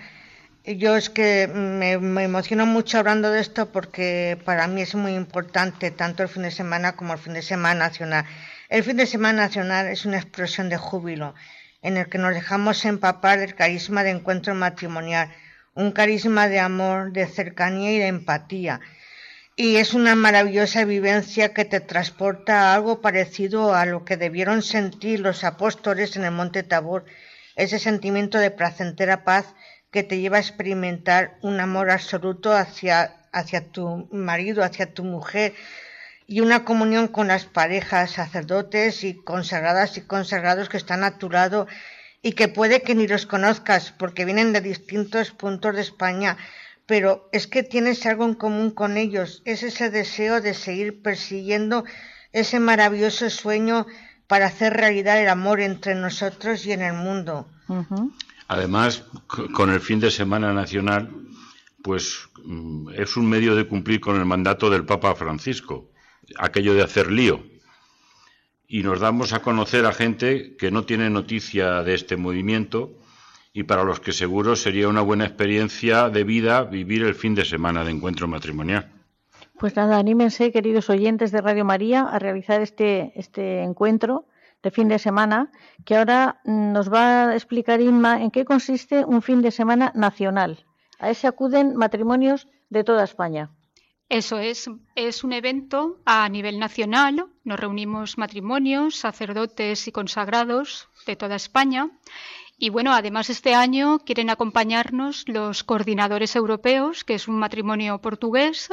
Yo 0.77 0.97
es 0.97 1.09
que 1.09 1.47
me, 1.49 1.93
emociono 1.93 2.67
mucho 2.67 2.99
hablando 2.99 3.31
de 3.31 3.41
esto 3.41 3.73
porque 3.73 4.37
para 4.45 4.67
mí 4.67 4.83
es 4.83 4.95
muy 4.95 5.15
importante 5.15 5.91
tanto 5.91 6.23
el 6.23 6.29
fin 6.29 6.43
de 6.43 6.51
semana 6.51 6.95
como 6.95 7.15
el 7.15 7.19
fin 7.19 7.33
de 7.33 7.41
semana 7.41 7.87
nacional. 7.87 8.27
El 8.69 8.85
fin 8.85 8.99
de 8.99 9.07
semana 9.07 9.45
nacional 9.45 9.87
es 9.89 10.05
una 10.05 10.19
explosión 10.19 10.69
de 10.69 10.77
júbilo 10.77 11.35
en 11.81 11.97
el 11.97 12.11
que 12.11 12.19
nos 12.19 12.35
dejamos 12.35 12.85
empapar 12.85 13.39
del 13.39 13.55
carisma 13.55 14.05
de 14.05 14.11
encuentro 14.11 14.55
matrimonial 14.55 15.31
un 15.75 15.93
carisma 15.93 16.49
de 16.49 16.59
amor, 16.59 17.13
de 17.13 17.27
cercanía 17.27 17.93
y 17.93 17.99
de 17.99 18.09
empatía. 18.09 18.81
Y 19.57 19.77
es 19.77 19.95
una 19.95 20.17
maravillosa 20.17 20.85
vivencia 20.85 21.55
que 21.55 21.65
te 21.65 21.81
transporta 21.81 22.61
a 22.61 22.75
algo 22.75 23.01
parecido 23.01 23.75
a 23.75 23.87
lo 23.87 24.05
que 24.05 24.19
debieron 24.19 24.63
sentir 24.63 25.21
los 25.21 25.45
apóstoles 25.45 26.15
en 26.17 26.25
el 26.25 26.33
monte 26.33 26.63
Tabor, 26.63 27.07
ese 27.57 27.79
sentimiento 27.79 28.39
de 28.39 28.51
placentera 28.51 29.25
paz 29.25 29.55
que 29.91 30.03
te 30.03 30.19
lleva 30.19 30.37
a 30.37 30.41
experimentar 30.41 31.39
un 31.43 31.61
amor 31.61 31.91
absoluto 31.91 32.53
hacia, 32.53 33.17
hacia 33.33 33.71
tu 33.73 34.09
marido, 34.13 34.63
hacia 34.63 34.93
tu 34.93 35.05
mujer, 35.05 35.55
y 36.27 36.41
una 36.41 36.65
comunión 36.65 37.09
con 37.09 37.29
las 37.29 37.47
parejas, 37.47 38.11
sacerdotes 38.13 39.03
y 39.03 39.15
consagradas 39.15 39.97
y 39.97 40.03
consagrados 40.03 40.69
que 40.69 40.77
están 40.77 41.03
a 41.03 41.17
tu 41.17 41.31
lado 41.31 41.67
y 42.21 42.33
que 42.33 42.49
puede 42.49 42.83
que 42.83 42.95
ni 42.95 43.07
los 43.07 43.25
conozcas 43.25 43.93
porque 43.93 44.27
vienen 44.27 44.53
de 44.53 44.61
distintos 44.61 45.31
puntos 45.31 45.75
de 45.75 45.81
España, 45.81 46.37
pero 46.85 47.29
es 47.33 47.47
que 47.47 47.63
tienes 47.63 48.05
algo 48.05 48.27
en 48.27 48.35
común 48.35 48.73
con 48.73 48.99
ellos, 48.99 49.43
es 49.47 49.63
ese 49.63 49.89
deseo 49.89 50.43
de 50.43 50.53
seguir 50.53 51.03
persiguiendo 51.03 51.85
ese 52.33 52.61
maravilloso 52.61 53.31
sueño 53.31 53.87
para 54.27 54.47
hacer 54.47 54.75
realidad 54.75 55.21
el 55.21 55.29
amor 55.29 55.61
entre 55.61 55.95
nosotros 55.95 56.67
y 56.67 56.73
en 56.73 56.83
el 56.83 56.93
mundo. 56.93 57.49
Además, 58.49 59.05
con 59.55 59.71
el 59.71 59.81
fin 59.81 60.01
de 60.01 60.11
semana 60.11 60.53
nacional, 60.53 61.11
pues 61.83 62.29
mm, 62.45 62.91
es 62.95 63.17
un 63.17 63.29
medio 63.29 63.55
de 63.55 63.67
cumplir 63.67 64.01
con 64.01 64.17
el 64.17 64.25
mandato 64.25 64.71
del 64.71 64.85
Papa 64.85 65.15
Francisco, 65.15 65.91
aquello 66.39 66.75
de 66.75 66.83
hacer 66.83 67.13
lío 67.13 67.43
y 68.69 68.83
nos 68.83 69.01
damos 69.01 69.33
a 69.33 69.41
conocer 69.41 69.87
a 69.87 69.93
gente 69.93 70.55
que 70.57 70.71
no 70.71 70.85
tiene 70.85 71.09
noticia 71.09 71.83
de 71.83 71.95
este 71.95 72.19
movimiento 72.19 72.93
y 73.55 73.63
para 73.63 73.83
los 73.83 73.99
que 73.99 74.13
seguro 74.13 74.57
sería 74.57 74.89
una 74.89 75.01
buena 75.01 75.25
experiencia 75.25 76.11
de 76.11 76.23
vida 76.23 76.65
vivir 76.65 77.03
el 77.03 77.15
fin 77.15 77.35
de 77.35 77.47
semana 77.47 77.83
de 77.83 77.93
encuentro 77.93 78.29
matrimonial. 78.29 78.93
Pues 79.59 79.75
nada, 79.75 79.99
anímense, 79.99 80.53
queridos 80.53 80.91
oyentes 80.91 81.33
de 81.33 81.41
Radio 81.41 81.65
María, 81.65 82.03
a 82.03 82.19
realizar 82.19 82.61
este, 82.61 83.13
este 83.17 83.63
encuentro 83.63 84.27
de 84.63 84.71
fin 84.71 84.89
de 84.89 84.99
semana, 84.99 85.51
que 85.85 85.97
ahora 85.97 86.41
nos 86.45 86.93
va 86.93 87.29
a 87.29 87.35
explicar 87.35 87.81
Inma 87.81 88.23
en 88.23 88.31
qué 88.31 88.45
consiste 88.45 89.05
un 89.05 89.23
fin 89.23 89.43
de 89.43 89.51
semana 89.51 89.93
nacional. 89.95 90.65
A 90.99 91.11
ese 91.11 91.27
acuden 91.27 91.77
matrimonios 91.77 92.49
de 92.71 92.85
toda 92.85 93.05
España. 93.05 93.51
Eso 94.09 94.39
es, 94.39 94.71
es 94.95 95.23
un 95.23 95.33
evento 95.35 96.01
a 96.07 96.29
nivel 96.29 96.59
nacional. 96.59 97.27
Nos 97.45 97.61
reunimos 97.61 98.17
matrimonios, 98.17 98.97
sacerdotes 98.97 99.87
y 99.87 99.93
consagrados 99.93 100.89
de 101.07 101.15
toda 101.15 101.37
España. 101.37 101.91
Y 102.57 102.71
bueno, 102.71 102.93
además 102.93 103.31
este 103.31 103.55
año 103.55 104.01
quieren 104.01 104.31
acompañarnos 104.31 105.25
los 105.29 105.63
coordinadores 105.63 106.35
europeos, 106.35 107.05
que 107.05 107.15
es 107.15 107.29
un 107.29 107.39
matrimonio 107.39 108.01
portugués, 108.01 108.71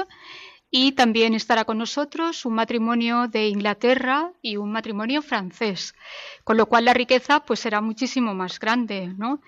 y 0.78 0.91
también 0.91 1.34
estará 1.34 1.63
con 1.63 1.78
nosotros 1.78 2.43
un 2.43 2.55
matrimonio 2.55 3.30
de 3.30 3.47
Inglaterra 3.47 4.34
y 4.41 4.57
un 4.57 4.73
matrimonio 4.73 5.21
francés, 5.21 5.95
con 6.43 6.57
lo 6.57 6.65
cual 6.65 6.84
la 6.84 6.93
riqueza 6.93 7.45
pues 7.45 7.61
será 7.61 7.80
muchísimo 7.80 8.34
más 8.34 8.59
grande, 8.59 9.07
¿no? 9.17 9.41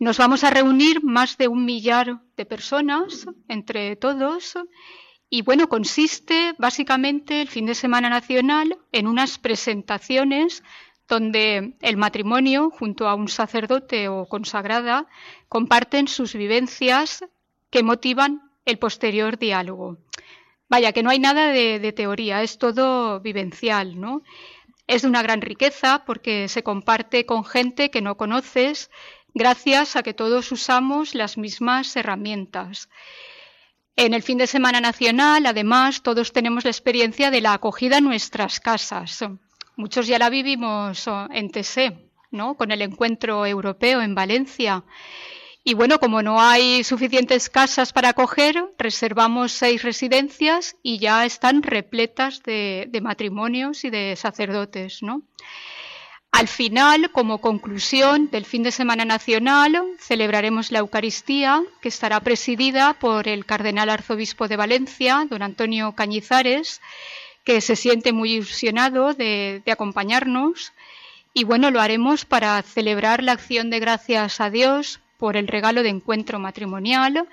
Nos 0.00 0.18
vamos 0.18 0.42
a 0.42 0.50
reunir 0.50 1.04
más 1.04 1.38
de 1.38 1.46
un 1.46 1.64
millar 1.64 2.20
de 2.36 2.46
personas 2.46 3.28
entre 3.46 3.94
todos 3.94 4.58
y 5.30 5.42
bueno, 5.42 5.68
consiste 5.68 6.56
básicamente 6.58 7.42
el 7.42 7.48
fin 7.48 7.66
de 7.66 7.76
semana 7.76 8.10
nacional 8.10 8.76
en 8.90 9.06
unas 9.06 9.38
presentaciones 9.38 10.64
donde 11.06 11.76
el 11.80 11.96
matrimonio 11.96 12.70
junto 12.70 13.06
a 13.06 13.14
un 13.14 13.28
sacerdote 13.28 14.08
o 14.08 14.26
consagrada 14.26 15.06
comparten 15.48 16.08
sus 16.08 16.34
vivencias 16.34 17.24
que 17.70 17.84
motivan 17.84 18.50
el 18.64 18.80
posterior 18.80 19.38
diálogo. 19.38 19.98
Vaya, 20.68 20.92
que 20.92 21.02
no 21.02 21.10
hay 21.10 21.18
nada 21.18 21.48
de, 21.48 21.92
teoría, 21.92 22.42
es 22.42 22.58
todo 22.58 23.20
vivencial, 23.20 24.00
¿no? 24.00 24.22
Es 24.86 25.02
de 25.02 25.08
una 25.08 25.22
gran 25.22 25.40
riqueza 25.40 26.04
porque 26.04 26.48
se 26.48 26.62
comparte 26.62 27.24
con 27.24 27.44
gente 27.44 27.90
que 27.90 28.02
no 28.02 28.16
conoces 28.16 28.90
gracias 29.34 29.96
a 29.96 30.02
que 30.02 30.14
todos 30.14 30.50
usamos 30.50 31.14
las 31.14 31.38
mismas 31.38 31.94
herramientas. 31.96 32.88
En 33.94 34.12
el 34.12 34.22
fin 34.22 34.38
de 34.38 34.46
semana 34.46 34.80
nacional, 34.80 35.46
además, 35.46 36.02
todos 36.02 36.32
tenemos 36.32 36.64
la 36.64 36.70
experiencia 36.70 37.30
de 37.30 37.40
la 37.40 37.54
acogida 37.54 37.98
en 37.98 38.04
nuestras 38.04 38.60
casas. 38.60 39.24
Muchos 39.76 40.06
ya 40.06 40.18
la 40.18 40.30
vivimos 40.30 41.06
en 41.30 41.50
TSE, 41.50 42.10
¿no? 42.30 42.56
Con 42.56 42.72
el 42.72 42.82
encuentro 42.82 43.46
europeo 43.46 44.02
en 44.02 44.14
Valencia. 44.14 44.84
Y 45.68 45.74
bueno, 45.74 45.98
como 45.98 46.22
no 46.22 46.40
hay 46.40 46.84
suficientes 46.84 47.50
casas 47.50 47.92
para 47.92 48.10
acoger, 48.10 48.72
reservamos 48.78 49.50
seis 49.50 49.82
residencias 49.82 50.76
y 50.80 51.00
ya 51.00 51.24
están 51.26 51.60
repletas 51.60 52.40
de, 52.44 52.88
matrimonios 53.02 53.84
y 53.84 53.90
de 53.90 54.14
sacerdotes, 54.14 55.02
¿no? 55.02 55.22
Al 56.30 56.46
final, 56.46 57.10
como 57.10 57.40
conclusión 57.40 58.30
del 58.30 58.44
fin 58.44 58.62
de 58.62 58.70
semana 58.70 59.04
nacional, 59.04 59.82
celebraremos 59.98 60.70
la 60.70 60.78
Eucaristía, 60.78 61.64
que 61.82 61.88
estará 61.88 62.20
presidida 62.20 62.92
por 62.92 63.26
el 63.26 63.44
cardenal 63.44 63.90
arzobispo 63.90 64.46
de 64.46 64.54
Valencia, 64.54 65.26
don 65.28 65.42
Antonio 65.42 65.96
Cañizares, 65.96 66.80
que 67.42 67.60
se 67.60 67.74
siente 67.74 68.12
muy 68.12 68.34
ilusionado 68.34 69.14
de, 69.14 69.64
acompañarnos. 69.66 70.72
Y 71.34 71.42
bueno, 71.42 71.72
lo 71.72 71.80
haremos 71.80 72.24
para 72.24 72.62
celebrar 72.62 73.24
la 73.24 73.32
acción 73.32 73.68
de 73.68 73.80
gracias 73.80 74.40
a 74.40 74.48
Dios 74.48 75.00
por 75.18 75.36
el 75.36 75.48
regalo 75.48 75.82
de 75.82 75.88
encuentro 75.90 76.38
matrimonial 76.38 77.28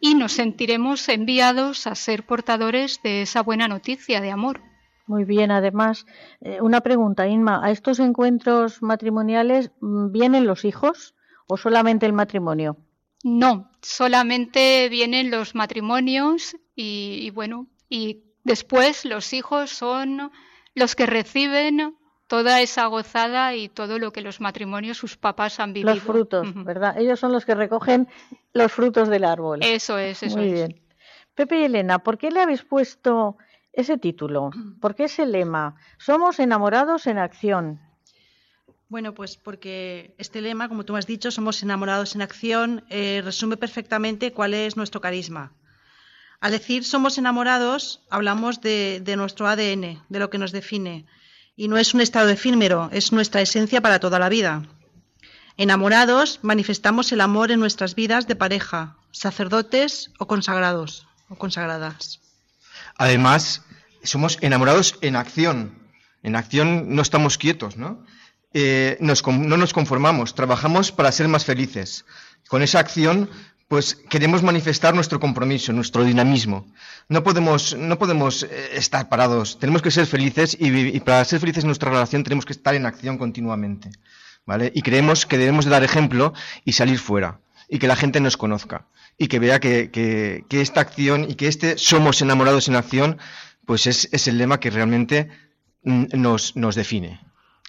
y 0.00 0.14
nos 0.14 0.32
sentiremos 0.32 1.08
enviados 1.08 1.86
a 1.86 1.94
ser 1.94 2.26
portadores 2.26 3.00
de 3.02 3.22
esa 3.22 3.42
buena 3.42 3.68
noticia 3.68 4.20
de 4.20 4.30
amor. 4.30 4.60
Muy 5.06 5.24
bien, 5.24 5.50
además, 5.50 6.06
eh, 6.40 6.60
una 6.60 6.80
pregunta, 6.80 7.26
Inma, 7.26 7.64
¿a 7.64 7.70
estos 7.70 7.98
encuentros 7.98 8.82
matrimoniales 8.82 9.70
mm, 9.80 10.10
vienen 10.10 10.46
los 10.46 10.64
hijos 10.64 11.14
o 11.46 11.56
solamente 11.56 12.06
el 12.06 12.12
matrimonio? 12.12 12.76
No, 13.24 13.70
solamente 13.80 14.88
vienen 14.88 15.30
los 15.30 15.54
matrimonios 15.54 16.56
y, 16.74 17.30
bueno, 17.30 17.68
y 17.88 18.24
después 18.42 19.04
los 19.04 19.32
hijos 19.32 19.70
son 19.70 20.32
los 20.74 20.96
que 20.96 21.06
reciben 21.06 21.96
toda 22.32 22.62
esa 22.62 22.86
gozada 22.86 23.54
y 23.54 23.68
todo 23.68 23.98
lo 23.98 24.10
que 24.10 24.22
los 24.22 24.40
matrimonios, 24.40 24.96
sus 24.96 25.18
papás 25.18 25.60
han 25.60 25.74
vivido. 25.74 25.92
Los 25.92 26.02
frutos, 26.02 26.46
¿verdad? 26.64 26.96
Ellos 26.98 27.20
son 27.20 27.30
los 27.30 27.44
que 27.44 27.54
recogen 27.54 28.08
los 28.54 28.72
frutos 28.72 29.10
del 29.10 29.24
árbol. 29.24 29.58
Eso 29.62 29.98
es, 29.98 30.22
eso 30.22 30.38
Muy 30.38 30.46
es. 30.46 30.52
bien. 30.54 30.80
Pepe 31.34 31.60
y 31.60 31.64
Elena, 31.64 31.98
¿por 31.98 32.16
qué 32.16 32.30
le 32.30 32.40
habéis 32.40 32.62
puesto 32.62 33.36
ese 33.70 33.98
título? 33.98 34.48
¿Por 34.80 34.94
qué 34.94 35.04
ese 35.04 35.26
lema? 35.26 35.76
Somos 35.98 36.40
enamorados 36.40 37.06
en 37.06 37.18
acción. 37.18 37.82
Bueno, 38.88 39.12
pues 39.12 39.36
porque 39.36 40.14
este 40.16 40.40
lema, 40.40 40.70
como 40.70 40.84
tú 40.86 40.96
has 40.96 41.06
dicho, 41.06 41.30
somos 41.30 41.62
enamorados 41.62 42.14
en 42.14 42.22
acción, 42.22 42.82
eh, 42.88 43.20
resume 43.22 43.58
perfectamente 43.58 44.32
cuál 44.32 44.54
es 44.54 44.74
nuestro 44.78 45.02
carisma. 45.02 45.52
Al 46.40 46.52
decir 46.52 46.82
somos 46.84 47.18
enamorados, 47.18 48.00
hablamos 48.08 48.62
de, 48.62 49.02
de 49.04 49.16
nuestro 49.16 49.46
ADN, 49.48 50.02
de 50.08 50.18
lo 50.18 50.30
que 50.30 50.38
nos 50.38 50.50
define. 50.52 51.04
Y 51.56 51.68
no 51.68 51.76
es 51.76 51.94
un 51.94 52.00
estado 52.00 52.28
efímero, 52.28 52.88
es 52.92 53.12
nuestra 53.12 53.40
esencia 53.40 53.80
para 53.80 54.00
toda 54.00 54.18
la 54.18 54.28
vida. 54.28 54.62
Enamorados, 55.56 56.40
manifestamos 56.42 57.12
el 57.12 57.20
amor 57.20 57.50
en 57.50 57.60
nuestras 57.60 57.94
vidas 57.94 58.26
de 58.26 58.36
pareja, 58.36 58.96
sacerdotes 59.10 60.10
o 60.18 60.26
consagrados 60.26 61.06
o 61.28 61.36
consagradas. 61.36 62.20
Además, 62.96 63.62
somos 64.02 64.38
enamorados 64.40 64.96
en 65.02 65.16
acción. 65.16 65.78
En 66.22 66.36
acción 66.36 66.94
no 66.94 67.02
estamos 67.02 67.36
quietos, 67.36 67.76
¿no? 67.76 68.04
Eh, 68.54 68.96
nos 69.00 69.26
no 69.26 69.56
nos 69.56 69.72
conformamos, 69.72 70.34
trabajamos 70.34 70.92
para 70.92 71.12
ser 71.12 71.28
más 71.28 71.44
felices. 71.44 72.04
Con 72.48 72.62
esa 72.62 72.80
acción, 72.80 73.30
pues 73.72 73.94
queremos 74.10 74.42
manifestar 74.42 74.94
nuestro 74.94 75.18
compromiso, 75.18 75.72
nuestro 75.72 76.04
dinamismo. 76.04 76.66
No 77.08 77.22
podemos, 77.24 77.74
no 77.74 77.96
podemos 77.98 78.42
eh, 78.42 78.48
estar 78.74 79.08
parados, 79.08 79.58
tenemos 79.58 79.80
que 79.80 79.90
ser 79.90 80.04
felices 80.04 80.54
y, 80.60 80.68
y 80.68 81.00
para 81.00 81.24
ser 81.24 81.40
felices 81.40 81.64
en 81.64 81.68
nuestra 81.68 81.88
relación 81.90 82.22
tenemos 82.22 82.44
que 82.44 82.52
estar 82.52 82.74
en 82.74 82.84
acción 82.84 83.16
continuamente. 83.16 83.88
¿vale? 84.44 84.70
Y 84.74 84.82
creemos 84.82 85.24
que 85.24 85.38
debemos 85.38 85.64
de 85.64 85.70
dar 85.70 85.84
ejemplo 85.84 86.34
y 86.66 86.72
salir 86.72 86.98
fuera 86.98 87.40
y 87.66 87.78
que 87.78 87.86
la 87.88 87.96
gente 87.96 88.20
nos 88.20 88.36
conozca 88.36 88.88
y 89.16 89.28
que 89.28 89.38
vea 89.38 89.58
que, 89.58 89.90
que- 89.90 90.44
que 90.50 90.60
esta 90.60 90.82
acción 90.82 91.24
y 91.30 91.34
que 91.36 91.48
este 91.48 91.78
somos 91.78 92.20
enamorados 92.20 92.68
en 92.68 92.76
acción, 92.76 93.16
pues 93.64 93.86
es, 93.86 94.06
es 94.12 94.28
el 94.28 94.36
lema 94.36 94.60
que 94.60 94.68
realmente 94.68 95.30
mm, 95.82 96.04
nos, 96.12 96.56
nos 96.56 96.74
define. 96.74 97.20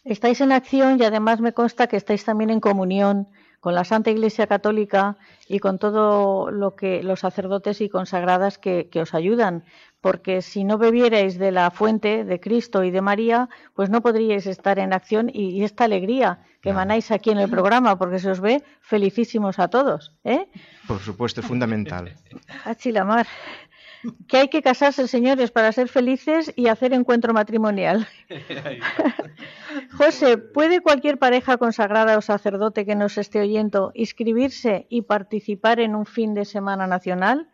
Estáis 0.04 0.41
en 0.41 0.51
acción 0.51 0.99
y 0.99 1.06
además 1.06 1.39
me 1.39 1.54
consta 1.54 1.88
que 1.88 1.95
estáis 1.95 2.26
también 2.26 2.49
en 2.49 2.60
comunión 2.60 3.30
con 3.64 3.76
la 3.76 3.86
Santa 3.86 4.11
Iglesia 4.11 4.45
Católica 4.45 5.16
y 5.47 5.59
con 5.59 5.80
todo 5.80 6.51
lo 6.51 6.76
que 6.76 7.01
los 7.01 7.22
sacerdotes 7.22 7.80
y 7.80 7.88
consagradas 7.88 8.57
que, 8.57 8.89
que 8.91 8.99
os 8.99 9.14
ayudan, 9.14 9.64
porque 10.01 10.41
si 10.41 10.66
no 10.66 10.78
bebierais 10.78 11.39
de 11.39 11.53
la 11.53 11.72
fuente 11.72 12.26
de 12.26 12.41
Cristo 12.41 12.84
y 12.84 12.91
de 12.91 12.99
María, 12.99 13.47
pues 13.74 13.89
no 13.89 14.01
podríais 14.01 14.47
estar 14.47 14.80
en 14.80 14.91
acción 14.91 15.30
y, 15.34 15.51
y 15.51 15.64
esta 15.64 15.86
alegría 15.86 16.43
que 16.59 16.72
emanáis 16.72 17.09
aquí 17.09 17.30
en 17.30 17.38
el 17.38 17.49
programa, 17.49 17.97
porque 17.97 18.20
se 18.20 18.32
os 18.32 18.41
ve 18.41 18.64
felicísimos 18.82 19.59
a 19.59 19.70
todos, 19.70 20.11
¿eh? 20.26 20.47
Por 20.86 20.99
supuesto, 20.99 21.39
es 21.39 21.47
fundamental. 21.47 22.14
Achilamar. 22.66 23.28
Que 24.28 24.38
hay 24.38 24.47
que 24.49 24.62
casarse, 24.62 25.08
señores, 25.08 25.51
para 25.51 25.72
ser 25.72 25.88
felices 25.88 26.51
y 26.56 26.68
hacer 26.68 26.93
encuentro 26.93 27.34
matrimonial. 27.34 28.08
José, 29.97 30.38
¿puede 30.38 30.82
cualquier 30.82 31.18
pareja 31.20 31.58
consagrada 31.58 32.18
o 32.18 32.22
sacerdote 32.22 32.86
que 32.86 32.95
nos 32.95 33.18
esté 33.18 33.39
oyendo 33.41 33.91
inscribirse 33.95 34.86
y 34.89 35.04
participar 35.04 35.80
en 35.80 35.95
un 35.95 36.06
fin 36.06 36.34
de 36.34 36.45
semana 36.45 36.88
nacional? 36.88 37.47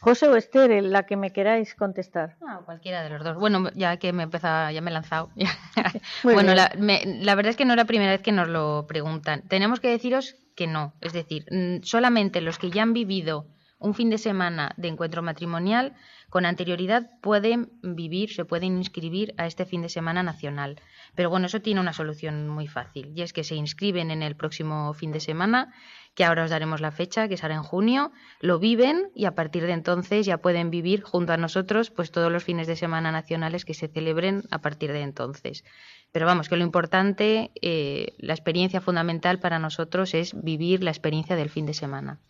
José 0.00 0.28
o 0.28 0.36
Esther, 0.36 0.82
la 0.84 1.04
que 1.06 1.16
me 1.16 1.32
queráis 1.32 1.74
contestar. 1.74 2.36
Ah, 2.46 2.60
cualquiera 2.64 3.02
de 3.02 3.08
los 3.10 3.24
dos. 3.24 3.36
Bueno, 3.38 3.70
ya 3.74 3.96
que 3.96 4.12
me 4.12 4.24
empezado, 4.24 4.70
ya 4.70 4.80
me 4.82 4.90
he 4.90 4.94
lanzado. 4.94 5.30
Bueno, 6.22 6.52
bien. 6.52 6.56
la, 6.56 6.72
me- 6.78 7.02
la 7.22 7.34
verdad 7.34 7.50
es 7.50 7.56
que 7.56 7.64
no 7.64 7.72
es 7.72 7.78
la 7.78 7.86
primera 7.86 8.12
vez 8.12 8.20
que 8.20 8.32
nos 8.32 8.48
lo 8.48 8.84
preguntan. 8.86 9.42
Tenemos 9.48 9.80
que 9.80 9.88
deciros 9.88 10.36
que 10.54 10.66
no. 10.66 10.92
Es 11.00 11.12
decir, 11.14 11.46
mm, 11.50 11.82
solamente 11.82 12.40
los 12.42 12.58
que 12.58 12.70
ya 12.70 12.82
han 12.82 12.92
vivido 12.92 13.46
un 13.78 13.94
fin 13.94 14.10
de 14.10 14.18
semana 14.18 14.72
de 14.76 14.88
encuentro 14.88 15.22
matrimonial 15.22 15.94
con 16.30 16.46
anterioridad 16.46 17.10
pueden 17.20 17.70
vivir, 17.82 18.32
se 18.32 18.44
pueden 18.44 18.78
inscribir 18.78 19.34
a 19.36 19.46
este 19.46 19.66
fin 19.66 19.82
de 19.82 19.88
semana 19.88 20.22
nacional. 20.22 20.80
Pero 21.14 21.30
bueno, 21.30 21.46
eso 21.46 21.60
tiene 21.60 21.80
una 21.80 21.92
solución 21.92 22.48
muy 22.48 22.66
fácil 22.66 23.12
y 23.14 23.22
es 23.22 23.32
que 23.32 23.44
se 23.44 23.54
inscriben 23.54 24.10
en 24.10 24.22
el 24.22 24.34
próximo 24.34 24.92
fin 24.94 25.12
de 25.12 25.20
semana, 25.20 25.72
que 26.14 26.24
ahora 26.24 26.44
os 26.44 26.50
daremos 26.50 26.80
la 26.80 26.90
fecha, 26.90 27.28
que 27.28 27.36
será 27.36 27.54
en 27.54 27.62
junio, 27.62 28.12
lo 28.40 28.58
viven 28.58 29.10
y 29.14 29.26
a 29.26 29.34
partir 29.34 29.66
de 29.66 29.72
entonces 29.72 30.24
ya 30.24 30.38
pueden 30.38 30.70
vivir 30.70 31.02
junto 31.02 31.34
a 31.34 31.36
nosotros 31.36 31.90
pues 31.90 32.10
todos 32.10 32.32
los 32.32 32.44
fines 32.44 32.66
de 32.66 32.76
semana 32.76 33.12
nacionales 33.12 33.66
que 33.66 33.74
se 33.74 33.88
celebren 33.88 34.42
a 34.50 34.62
partir 34.62 34.92
de 34.92 35.02
entonces. 35.02 35.64
Pero 36.12 36.24
vamos, 36.24 36.48
que 36.48 36.56
lo 36.56 36.64
importante, 36.64 37.50
eh, 37.60 38.14
la 38.18 38.32
experiencia 38.32 38.80
fundamental 38.80 39.38
para 39.38 39.58
nosotros 39.58 40.14
es 40.14 40.32
vivir 40.42 40.82
la 40.82 40.90
experiencia 40.90 41.36
del 41.36 41.50
fin 41.50 41.66
de 41.66 41.74
semana. 41.74 42.20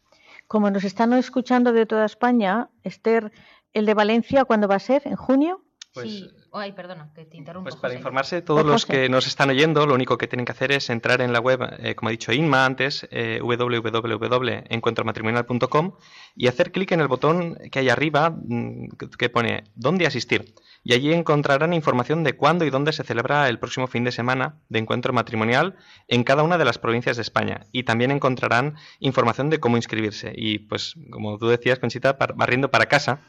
Como 0.46 0.70
nos 0.70 0.84
están 0.84 1.12
escuchando 1.12 1.72
de 1.72 1.86
toda 1.86 2.04
España, 2.04 2.70
Esther, 2.82 3.32
el 3.72 3.86
de 3.86 3.94
Valencia, 3.94 4.44
¿cuándo 4.44 4.68
va 4.68 4.76
a 4.76 4.80
ser? 4.80 5.02
¿En 5.06 5.16
junio? 5.16 5.64
Pues- 5.92 6.10
sí. 6.10 6.30
Ay, 6.58 6.72
perdona, 6.72 7.10
que 7.14 7.24
te 7.26 7.36
interrumpo. 7.36 7.64
Pues 7.68 7.76
para 7.76 7.90
José. 7.92 7.98
informarse, 7.98 8.40
todos 8.42 8.62
Por 8.62 8.70
los 8.72 8.84
José. 8.86 9.02
que 9.02 9.08
nos 9.10 9.26
están 9.26 9.50
oyendo, 9.50 9.86
lo 9.86 9.94
único 9.94 10.16
que 10.16 10.26
tienen 10.26 10.46
que 10.46 10.52
hacer 10.52 10.72
es 10.72 10.88
entrar 10.90 11.20
en 11.20 11.32
la 11.32 11.40
web, 11.40 11.60
eh, 11.80 11.94
como 11.94 12.08
ha 12.08 12.12
dicho 12.12 12.32
Inma 12.32 12.64
antes, 12.64 13.06
eh, 13.10 13.40
www.encuentromatrimonial.com 13.42 15.92
y 16.34 16.46
hacer 16.48 16.72
clic 16.72 16.92
en 16.92 17.00
el 17.00 17.08
botón 17.08 17.56
que 17.70 17.78
hay 17.80 17.88
arriba 17.88 18.30
mm, 18.30 18.88
que- 19.18 19.28
pone 19.28 19.64
¿Dónde 19.74 20.06
asistir? 20.06 20.54
Y 20.84 20.94
allí 20.94 21.12
encontrarán 21.12 21.72
información 21.72 22.22
de 22.24 22.34
cuándo 22.36 22.64
y 22.64 22.70
dónde 22.70 22.92
se 22.92 23.02
celebra 23.04 23.48
el 23.48 23.58
próximo 23.58 23.86
fin 23.88 24.04
de 24.04 24.12
semana 24.12 24.60
de 24.68 24.78
encuentro 24.78 25.12
matrimonial 25.12 25.74
en 26.08 26.22
cada 26.24 26.42
una 26.44 26.58
de 26.58 26.64
las 26.64 26.78
provincias 26.78 27.16
de 27.16 27.22
España. 27.22 27.66
Y 27.72 27.82
también 27.82 28.12
encontrarán 28.12 28.76
información 29.00 29.50
de 29.50 29.58
cómo 29.58 29.76
inscribirse. 29.76 30.32
Y 30.34 30.60
pues, 30.60 30.94
como 31.10 31.38
tú 31.38 31.48
decías, 31.48 31.80
Conchita, 31.80 32.16
barriendo 32.36 32.70
para 32.70 32.86
casa. 32.86 33.20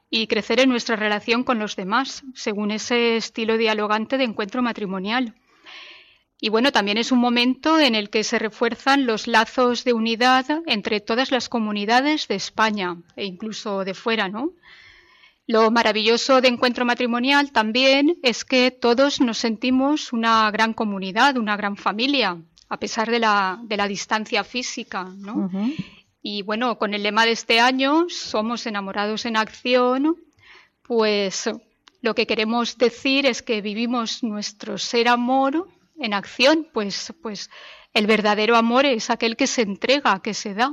y 0.08 0.26
crecer 0.26 0.60
en 0.60 0.70
nuestra 0.70 0.96
relación 0.96 1.44
con 1.44 1.58
los 1.58 1.76
demás, 1.76 2.24
según 2.34 2.70
ese 2.70 3.16
estilo 3.16 3.58
dialogante 3.58 4.16
de 4.16 4.24
encuentro 4.24 4.62
matrimonial. 4.62 5.34
Y 6.40 6.48
bueno, 6.48 6.72
también 6.72 6.98
es 6.98 7.12
un 7.12 7.18
momento 7.18 7.78
en 7.78 7.94
el 7.94 8.10
que 8.10 8.24
se 8.24 8.38
refuerzan 8.38 9.06
los 9.06 9.26
lazos 9.26 9.84
de 9.84 9.92
unidad 9.92 10.46
entre 10.66 11.00
todas 11.00 11.30
las 11.30 11.48
comunidades 11.48 12.28
de 12.28 12.34
España 12.34 12.96
e 13.16 13.24
incluso 13.24 13.84
de 13.84 13.94
fuera, 13.94 14.28
¿no? 14.28 14.52
Lo 15.46 15.70
maravilloso 15.70 16.40
de 16.40 16.48
encuentro 16.48 16.84
matrimonial 16.84 17.52
también 17.52 18.18
es 18.22 18.44
que 18.44 18.70
todos 18.70 19.20
nos 19.20 19.38
sentimos 19.38 20.12
una 20.12 20.50
gran 20.50 20.72
comunidad, 20.72 21.36
una 21.36 21.56
gran 21.56 21.76
familia, 21.76 22.38
a 22.68 22.78
pesar 22.78 23.10
de 23.10 23.18
la, 23.18 23.58
de 23.62 23.76
la 23.76 23.86
distancia 23.86 24.42
física, 24.42 25.04
¿no? 25.18 25.50
Y 26.26 26.40
bueno, 26.40 26.78
con 26.78 26.94
el 26.94 27.02
lema 27.02 27.26
de 27.26 27.32
este 27.32 27.60
año, 27.60 28.06
somos 28.08 28.66
enamorados 28.66 29.26
en 29.26 29.36
acción, 29.36 30.16
pues 30.82 31.50
lo 32.00 32.14
que 32.14 32.26
queremos 32.26 32.78
decir 32.78 33.26
es 33.26 33.42
que 33.42 33.60
vivimos 33.60 34.22
nuestro 34.22 34.78
ser 34.78 35.08
amor 35.08 35.68
en 36.00 36.14
acción, 36.14 36.66
pues, 36.72 37.12
pues 37.22 37.50
el 37.92 38.06
verdadero 38.06 38.56
amor 38.56 38.86
es 38.86 39.10
aquel 39.10 39.36
que 39.36 39.46
se 39.46 39.62
entrega, 39.62 40.20
que 40.22 40.32
se 40.32 40.54
da. 40.54 40.72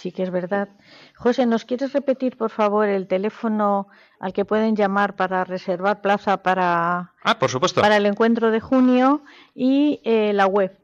Sí 0.00 0.12
que 0.12 0.22
es 0.22 0.30
verdad. 0.30 0.70
José, 1.14 1.44
¿nos 1.44 1.66
quieres 1.66 1.92
repetir, 1.92 2.38
por 2.38 2.48
favor, 2.50 2.88
el 2.88 3.06
teléfono 3.08 3.88
al 4.18 4.32
que 4.32 4.46
pueden 4.46 4.74
llamar 4.76 5.14
para 5.14 5.44
reservar 5.44 6.00
plaza 6.00 6.42
para, 6.42 7.12
Ah, 7.22 7.38
por 7.38 7.50
supuesto. 7.50 7.82
para 7.82 7.98
el 7.98 8.06
encuentro 8.06 8.50
de 8.50 8.60
junio 8.60 9.24
y 9.54 10.00
eh, 10.04 10.32
la 10.32 10.46
web? 10.46 10.74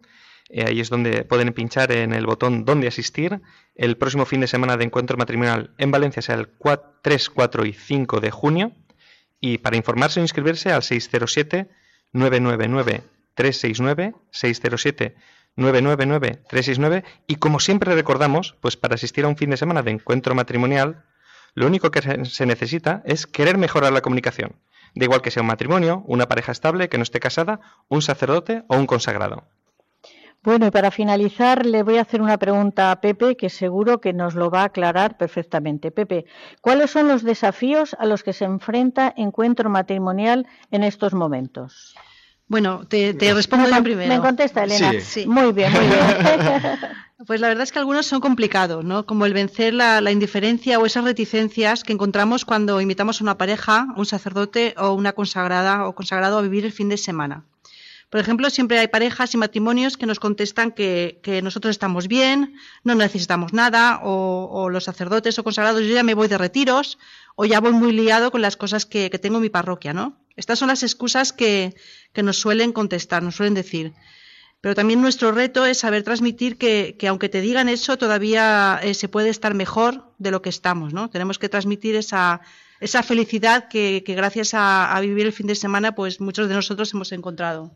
Eh, 0.48 0.64
ahí 0.66 0.80
es 0.80 0.90
donde 0.90 1.24
pueden 1.24 1.52
pinchar 1.52 1.92
en 1.92 2.12
el 2.12 2.26
botón 2.26 2.64
donde 2.64 2.88
asistir. 2.88 3.40
El 3.74 3.96
próximo 3.96 4.26
fin 4.26 4.40
de 4.40 4.46
semana 4.46 4.76
de 4.76 4.84
encuentro 4.84 5.16
matrimonial 5.16 5.74
en 5.78 5.90
Valencia 5.90 6.22
será 6.22 6.40
el 6.40 6.48
3, 7.02 7.30
4 7.30 7.64
y 7.64 7.72
5 7.72 8.20
de 8.20 8.30
junio. 8.30 8.72
Y 9.40 9.58
para 9.58 9.76
informarse 9.76 10.20
o 10.20 10.22
inscribirse 10.22 10.70
al 10.70 10.82
607 10.82 11.68
999 12.12 13.02
369 13.34 14.14
607 14.30 15.16
999 15.56 16.42
369 16.48 17.04
y 17.26 17.36
como 17.36 17.60
siempre 17.60 17.94
recordamos, 17.94 18.56
pues 18.60 18.76
para 18.76 18.94
asistir 18.94 19.24
a 19.24 19.28
un 19.28 19.36
fin 19.36 19.50
de 19.50 19.56
semana 19.56 19.82
de 19.82 19.90
encuentro 19.90 20.34
matrimonial, 20.34 21.04
lo 21.54 21.66
único 21.66 21.90
que 21.90 22.24
se 22.24 22.46
necesita 22.46 23.02
es 23.04 23.26
querer 23.26 23.58
mejorar 23.58 23.92
la 23.92 24.00
comunicación, 24.00 24.56
de 24.94 25.04
igual 25.04 25.22
que 25.22 25.30
sea 25.30 25.42
un 25.42 25.48
matrimonio, 25.48 26.02
una 26.06 26.28
pareja 26.28 26.52
estable 26.52 26.88
que 26.88 26.98
no 26.98 27.02
esté 27.02 27.20
casada, 27.20 27.60
un 27.88 28.02
sacerdote 28.02 28.64
o 28.68 28.76
un 28.76 28.86
consagrado. 28.86 29.44
Bueno, 30.44 30.66
y 30.66 30.70
para 30.72 30.90
finalizar 30.90 31.64
le 31.64 31.84
voy 31.84 31.98
a 31.98 32.02
hacer 32.02 32.20
una 32.20 32.36
pregunta 32.36 32.90
a 32.90 33.00
Pepe 33.00 33.36
que 33.36 33.48
seguro 33.48 34.00
que 34.00 34.12
nos 34.12 34.34
lo 34.34 34.50
va 34.50 34.62
a 34.62 34.64
aclarar 34.64 35.16
perfectamente. 35.16 35.92
Pepe, 35.92 36.24
¿cuáles 36.60 36.90
son 36.90 37.06
los 37.06 37.22
desafíos 37.22 37.94
a 38.00 38.06
los 38.06 38.24
que 38.24 38.32
se 38.32 38.44
enfrenta 38.44 39.14
Encuentro 39.16 39.70
Matrimonial 39.70 40.48
en 40.72 40.82
estos 40.82 41.14
momentos? 41.14 41.94
Bueno, 42.52 42.84
te, 42.86 43.14
respondo 43.32 43.70
yo 43.70 43.82
primero. 43.82 44.14
Me 44.14 44.20
contesta 44.20 44.64
Elena. 44.64 44.92
Sí. 45.00 45.24
Muy 45.26 45.52
bien, 45.52 45.72
muy 45.72 45.86
bien. 45.86 46.78
Pues 47.24 47.40
la 47.40 47.46
verdad 47.46 47.62
es 47.62 47.70
que 47.70 47.78
algunos 47.78 48.06
son 48.06 48.20
complicados, 48.20 48.84
¿no? 48.84 49.06
Como 49.06 49.26
el 49.26 49.32
vencer 49.32 49.72
la, 49.72 50.00
la, 50.00 50.10
indiferencia 50.10 50.80
o 50.80 50.86
esas 50.86 51.04
reticencias 51.04 51.84
que 51.84 51.92
encontramos 51.92 52.44
cuando 52.44 52.80
invitamos 52.80 53.20
a 53.20 53.24
una 53.24 53.38
pareja, 53.38 53.86
un 53.96 54.06
sacerdote 54.06 54.74
o 54.76 54.90
una 54.90 55.12
consagrada 55.12 55.86
o 55.86 55.94
consagrado 55.94 56.38
a 56.38 56.42
vivir 56.42 56.64
el 56.64 56.72
fin 56.72 56.88
de 56.88 56.96
semana. 56.96 57.44
Por 58.12 58.20
ejemplo, 58.20 58.50
siempre 58.50 58.78
hay 58.78 58.88
parejas 58.88 59.32
y 59.32 59.38
matrimonios 59.38 59.96
que 59.96 60.04
nos 60.04 60.20
contestan 60.20 60.70
que, 60.72 61.40
nosotros 61.42 61.70
estamos 61.70 62.08
bien, 62.08 62.56
no 62.84 62.94
necesitamos 62.94 63.54
nada, 63.54 64.00
o, 64.02 64.68
los 64.68 64.84
sacerdotes 64.84 65.38
o 65.38 65.42
consagrados, 65.44 65.80
yo 65.80 65.94
ya 65.94 66.02
me 66.02 66.12
voy 66.12 66.28
de 66.28 66.36
retiros, 66.36 66.98
o 67.36 67.46
ya 67.46 67.58
voy 67.60 67.72
muy 67.72 67.92
liado 67.92 68.30
con 68.30 68.42
las 68.42 68.58
cosas 68.58 68.84
que, 68.84 69.08
tengo 69.08 69.36
en 69.36 69.42
mi 69.42 69.48
parroquia, 69.48 69.94
¿no? 69.94 70.18
Estas 70.36 70.58
son 70.58 70.68
las 70.68 70.82
excusas 70.82 71.32
que, 71.32 71.74
nos 72.14 72.38
suelen 72.38 72.72
contestar, 72.72 73.22
nos 73.22 73.36
suelen 73.36 73.54
decir. 73.54 73.92
Pero 74.60 74.74
también 74.74 75.00
nuestro 75.00 75.32
reto 75.32 75.66
es 75.66 75.78
saber 75.78 76.04
transmitir 76.04 76.56
que, 76.56 76.96
aunque 77.08 77.28
te 77.28 77.40
digan 77.40 77.68
eso, 77.68 77.98
todavía 77.98 78.78
eh, 78.82 78.94
se 78.94 79.08
puede 79.08 79.28
estar 79.28 79.54
mejor 79.54 80.12
de 80.18 80.30
lo 80.30 80.40
que 80.40 80.50
estamos, 80.50 80.92
¿no? 80.92 81.10
Tenemos 81.10 81.38
que 81.38 81.48
transmitir 81.48 81.96
esa, 81.96 82.40
esa 82.80 83.02
felicidad 83.02 83.68
que, 83.68 84.04
gracias 84.06 84.54
a, 84.54 84.94
a, 84.94 85.00
vivir 85.00 85.26
el 85.26 85.32
fin 85.32 85.48
de 85.48 85.56
semana, 85.56 85.94
pues 85.94 86.20
muchos 86.20 86.48
de 86.48 86.54
nosotros 86.54 86.92
hemos 86.94 87.10
encontrado. 87.12 87.74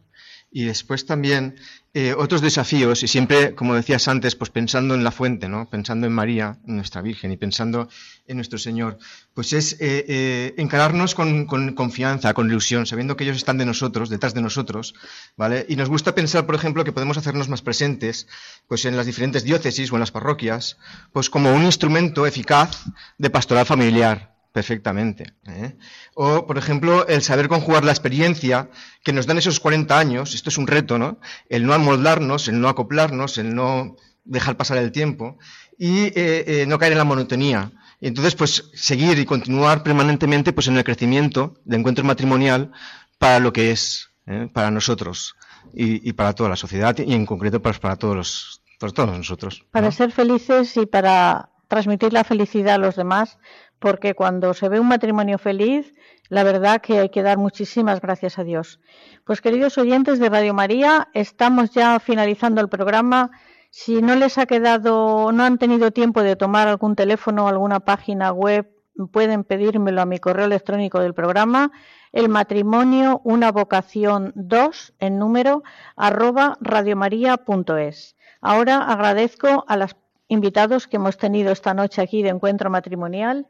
Y 0.50 0.64
después 0.64 1.04
también 1.04 1.56
eh, 1.98 2.14
otros 2.14 2.42
desafíos, 2.42 3.02
y 3.02 3.08
siempre, 3.08 3.54
como 3.54 3.74
decías 3.74 4.06
antes, 4.06 4.36
pues 4.36 4.50
pensando 4.50 4.94
en 4.94 5.02
la 5.02 5.10
fuente, 5.10 5.48
¿no? 5.48 5.70
pensando 5.70 6.06
en 6.06 6.12
María, 6.12 6.58
nuestra 6.66 7.00
Virgen, 7.00 7.32
y 7.32 7.38
pensando 7.38 7.88
en 8.26 8.36
nuestro 8.36 8.58
Señor, 8.58 8.98
pues 9.32 9.54
es 9.54 9.72
eh, 9.80 10.04
eh, 10.06 10.54
encararnos 10.58 11.14
con, 11.14 11.46
confianza, 11.46 12.34
con 12.34 12.48
ilusión, 12.48 12.84
sabiendo 12.84 13.16
que 13.16 13.24
ellos 13.24 13.38
están 13.38 13.56
de 13.56 13.64
nosotros, 13.64 14.10
detrás 14.10 14.34
de 14.34 14.42
nosotros, 14.42 14.94
¿vale? 15.38 15.64
Y 15.70 15.76
nos 15.76 15.88
gusta 15.88 16.14
pensar, 16.14 16.44
por 16.44 16.54
ejemplo, 16.54 16.84
que 16.84 16.92
podemos 16.92 17.16
hacernos 17.16 17.48
más 17.48 17.62
presentes, 17.62 18.28
pues 18.68 18.84
en 18.84 18.96
las 18.96 19.06
diferentes 19.06 19.42
diócesis 19.42 19.90
o 19.90 19.96
en 19.96 20.00
las 20.00 20.10
parroquias, 20.10 20.76
pues 21.12 21.30
como 21.30 21.54
un 21.54 21.64
instrumento 21.64 22.26
eficaz 22.26 22.84
de 23.16 23.30
pastoral 23.30 23.64
familiar, 23.64 24.35
perfectamente. 24.56 25.34
¿eh? 25.46 25.76
O, 26.14 26.46
por 26.46 26.56
ejemplo, 26.56 27.06
el 27.08 27.20
saber 27.20 27.46
conjugar 27.46 27.84
la 27.84 27.92
experiencia 27.92 28.70
que 29.04 29.12
nos 29.12 29.26
dan 29.26 29.36
esos 29.36 29.60
40 29.60 29.98
años, 29.98 30.34
esto 30.34 30.48
es 30.48 30.56
un 30.56 30.66
reto, 30.66 30.98
¿no? 30.98 31.18
El 31.50 31.66
no 31.66 31.74
amoldarnos, 31.74 32.48
el 32.48 32.58
no 32.58 32.70
acoplarnos, 32.70 33.36
el 33.36 33.54
no 33.54 33.96
dejar 34.24 34.56
pasar 34.56 34.78
el 34.78 34.92
tiempo 34.92 35.36
y 35.78 36.04
eh, 36.04 36.12
eh, 36.46 36.64
no 36.66 36.78
caer 36.78 36.92
en 36.92 36.98
la 36.98 37.04
monotonía. 37.04 37.70
Y 38.00 38.06
entonces, 38.08 38.34
pues, 38.34 38.70
seguir 38.72 39.18
y 39.18 39.26
continuar 39.26 39.82
permanentemente 39.82 40.54
pues, 40.54 40.68
en 40.68 40.78
el 40.78 40.84
crecimiento 40.84 41.60
de 41.66 41.76
encuentro 41.76 42.02
matrimonial 42.02 42.72
para 43.18 43.40
lo 43.40 43.52
que 43.52 43.72
es, 43.72 44.08
para 44.54 44.70
nosotros 44.70 45.36
y, 45.74 46.14
para 46.14 46.32
toda 46.32 46.48
la 46.48 46.56
sociedad 46.56 46.96
y 46.96 47.12
en 47.12 47.26
concreto 47.26 47.60
pues, 47.60 47.78
para, 47.78 47.96
todos, 47.96 48.16
los, 48.16 48.62
para 48.80 48.92
todos 48.94 49.18
nosotros. 49.18 49.66
Para 49.70 49.92
ser 49.92 50.12
felices 50.12 50.78
y 50.78 50.86
para 50.86 51.50
transmitir 51.68 52.12
la 52.12 52.24
felicidad 52.24 52.76
a 52.76 52.78
los 52.78 52.96
demás, 52.96 53.38
porque 53.78 54.14
cuando 54.14 54.54
se 54.54 54.68
ve 54.68 54.80
un 54.80 54.88
matrimonio 54.88 55.38
feliz, 55.38 55.94
la 56.28 56.42
verdad 56.42 56.80
que 56.80 56.98
hay 56.98 57.08
que 57.08 57.22
dar 57.22 57.38
muchísimas 57.38 58.00
gracias 58.00 58.38
a 58.38 58.44
Dios. 58.44 58.80
Pues 59.24 59.40
queridos 59.40 59.78
oyentes 59.78 60.18
de 60.18 60.28
Radio 60.28 60.54
María, 60.54 61.08
estamos 61.14 61.70
ya 61.70 62.00
finalizando 62.00 62.60
el 62.60 62.68
programa. 62.68 63.30
Si 63.70 64.00
no 64.02 64.14
les 64.16 64.38
ha 64.38 64.46
quedado, 64.46 65.30
no 65.32 65.44
han 65.44 65.58
tenido 65.58 65.90
tiempo 65.90 66.22
de 66.22 66.36
tomar 66.36 66.68
algún 66.68 66.96
teléfono 66.96 67.44
o 67.44 67.48
alguna 67.48 67.80
página 67.80 68.32
web, 68.32 68.70
pueden 69.12 69.44
pedírmelo 69.44 70.00
a 70.00 70.06
mi 70.06 70.18
correo 70.18 70.46
electrónico 70.46 71.00
del 71.00 71.12
programa, 71.12 71.70
el 72.12 72.28
matrimonio, 72.30 73.20
una 73.24 73.52
vocación 73.52 74.32
2 74.34 74.94
en 75.00 75.18
número 75.18 75.62
arroba 75.96 76.56
radiomaria.es. 76.60 78.16
Ahora 78.40 78.78
agradezco 78.78 79.64
a 79.68 79.76
los 79.76 79.96
invitados 80.28 80.86
que 80.86 80.96
hemos 80.96 81.18
tenido 81.18 81.52
esta 81.52 81.74
noche 81.74 82.00
aquí 82.00 82.22
de 82.22 82.30
encuentro 82.30 82.70
matrimonial 82.70 83.46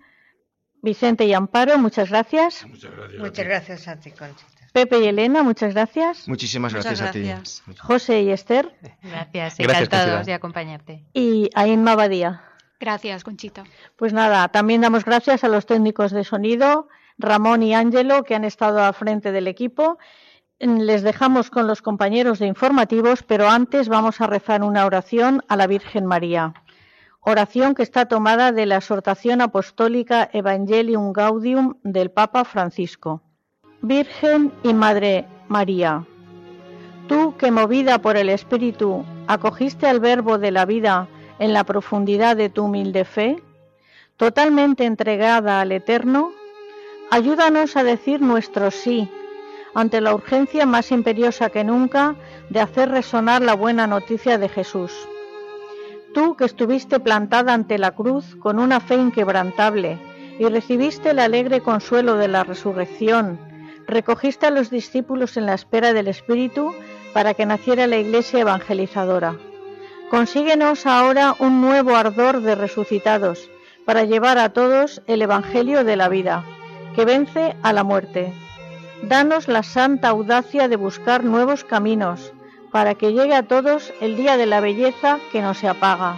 Vicente 0.87 1.25
y 1.27 1.35
Amparo, 1.35 1.79
muchas 1.79 2.11
gracias. 2.11 2.65
Muchas 2.65 2.93
gracias. 2.93 3.21
Muchas 3.21 3.45
gracias 3.45 3.89
a 3.89 3.97
ti, 3.99 4.13
Conchita. 4.13 4.47
Pepe 4.73 5.01
y 5.01 5.09
Elena, 5.09 5.43
muchas 5.43 5.75
gracias. 5.75 6.29
Muchísimas 6.29 6.73
gracias, 6.73 7.01
a 7.01 7.11
ti. 7.11 7.29
José 7.81 8.23
y 8.23 8.31
Esther. 8.31 8.73
Gracias, 9.03 9.59
encantados 9.59 10.27
de 10.27 10.35
acompañarte. 10.35 11.05
Y 11.13 11.51
Ainma 11.55 11.97
Badía. 11.97 12.45
Gracias, 12.79 13.25
Conchita. 13.25 13.65
Pues 13.97 14.13
nada, 14.13 14.47
también 14.49 14.81
damos 14.81 15.05
gracias 15.05 15.43
a 15.43 15.49
los 15.49 15.67
técnicos 15.67 16.13
de 16.13 16.23
sonido, 16.23 16.89
Ramón 17.19 17.65
y 17.65 17.75
Ángelo, 17.75 18.23
que 18.23 18.37
han 18.37 18.45
estado 18.45 18.81
al 18.85 18.95
frente 18.95 19.33
del 19.33 19.49
equipo. 19.49 19.99
Les 20.61 21.03
dejamos 21.03 21.51
con 21.51 21.67
los 21.67 21.83
compañeros 21.83 22.39
de 22.39 22.47
informativos, 22.47 23.25
pero 23.25 23.49
antes 23.49 23.89
vamos 23.89 24.21
a 24.21 24.29
rezar 24.29 24.63
una 24.63 24.87
oración 24.87 25.43
a 25.49 25.57
la 25.57 25.67
Virgen 25.67 26.07
María 26.07 26.55
oración 27.29 27.75
que 27.75 27.83
está 27.83 28.07
tomada 28.07 28.53
de 28.53 28.67
la 28.67 28.77
exhortación 28.77 29.41
apostólica 29.41 30.31
Evangelium 30.33 31.13
Gaudium 31.13 31.75
del 31.83 32.13
Papa 32.13 32.45
Francisco. 32.45 33.21
Virgen 33.83 34.53
y 34.63 34.73
Madre 34.73 35.27
María, 35.49 36.07
tú 37.09 37.37
que 37.37 37.51
movida 37.51 37.99
por 37.99 38.17
el 38.17 38.29
Espíritu 38.29 39.05
acogiste 39.27 39.89
al 39.89 39.99
Verbo 39.99 40.39
de 40.39 40.53
la 40.53 40.67
vida 40.67 41.09
en 41.41 41.53
la 41.53 41.65
profundidad 41.65 42.37
de 42.37 42.49
tu 42.49 42.67
humilde 42.67 43.05
fe, 43.05 43.43
totalmente 44.17 44.85
entregada 44.85 45.61
al 45.61 45.73
Eterno, 45.73 46.31
ayúdanos 47.11 47.77
a 47.77 47.83
decir 47.83 48.21
nuestro 48.21 48.71
sí 48.71 49.11
ante 49.75 50.01
la 50.01 50.15
urgencia 50.15 50.65
más 50.65 50.93
imperiosa 50.93 51.51
que 51.51 51.65
nunca 51.65 52.15
de 52.51 52.61
hacer 52.61 52.89
resonar 52.89 53.43
la 53.43 53.55
buena 53.55 53.89
noticia 53.89 54.39
de 54.39 54.49
Jesús 54.49 54.93
tú 56.17 56.35
que 56.35 56.47
estuviste 56.47 56.99
plantada 56.99 57.53
ante 57.53 57.77
la 57.77 57.91
cruz 57.91 58.37
con 58.37 58.59
una 58.59 58.81
fe 58.81 58.95
inquebrantable 58.95 59.99
y 60.39 60.47
recibiste 60.47 61.11
el 61.11 61.19
alegre 61.19 61.61
consuelo 61.61 62.17
de 62.17 62.27
la 62.27 62.43
resurrección, 62.43 63.39
recogiste 63.87 64.47
a 64.47 64.51
los 64.51 64.71
discípulos 64.71 65.37
en 65.37 65.45
la 65.45 65.53
espera 65.53 65.93
del 65.93 66.09
Espíritu 66.09 66.75
para 67.13 67.35
que 67.35 67.45
naciera 67.45 67.87
la 67.87 67.99
Iglesia 67.99 68.41
evangelizadora. 68.41 69.37
Consíguenos 70.09 70.87
ahora 70.87 71.35
un 71.39 71.61
nuevo 71.61 71.95
ardor 71.95 72.41
de 72.41 72.55
resucitados 72.55 73.51
para 73.85 74.05
llevar 74.05 74.39
a 74.39 74.55
todos 74.55 75.03
el 75.07 75.21
Evangelio 75.21 75.85
de 75.85 75.97
la 75.97 76.09
vida, 76.09 76.47
que 76.95 77.05
vence 77.05 77.55
a 77.63 77.75
la 77.75 77.85
muerte. 77.85 78.33
Danos 79.03 79.49
la 79.49 79.63
santa 79.63 80.09
audacia 80.09 80.67
de 80.67 80.77
buscar 80.77 81.25
nuevos 81.25 81.63
caminos, 81.63 82.33
para 82.71 82.95
que 82.95 83.13
llegue 83.13 83.35
a 83.35 83.43
todos 83.43 83.93
el 84.01 84.17
día 84.17 84.37
de 84.37 84.47
la 84.47 84.61
belleza 84.61 85.19
que 85.33 85.43
no 85.43 85.55
se 85.55 85.69
apaga. 85.69 86.17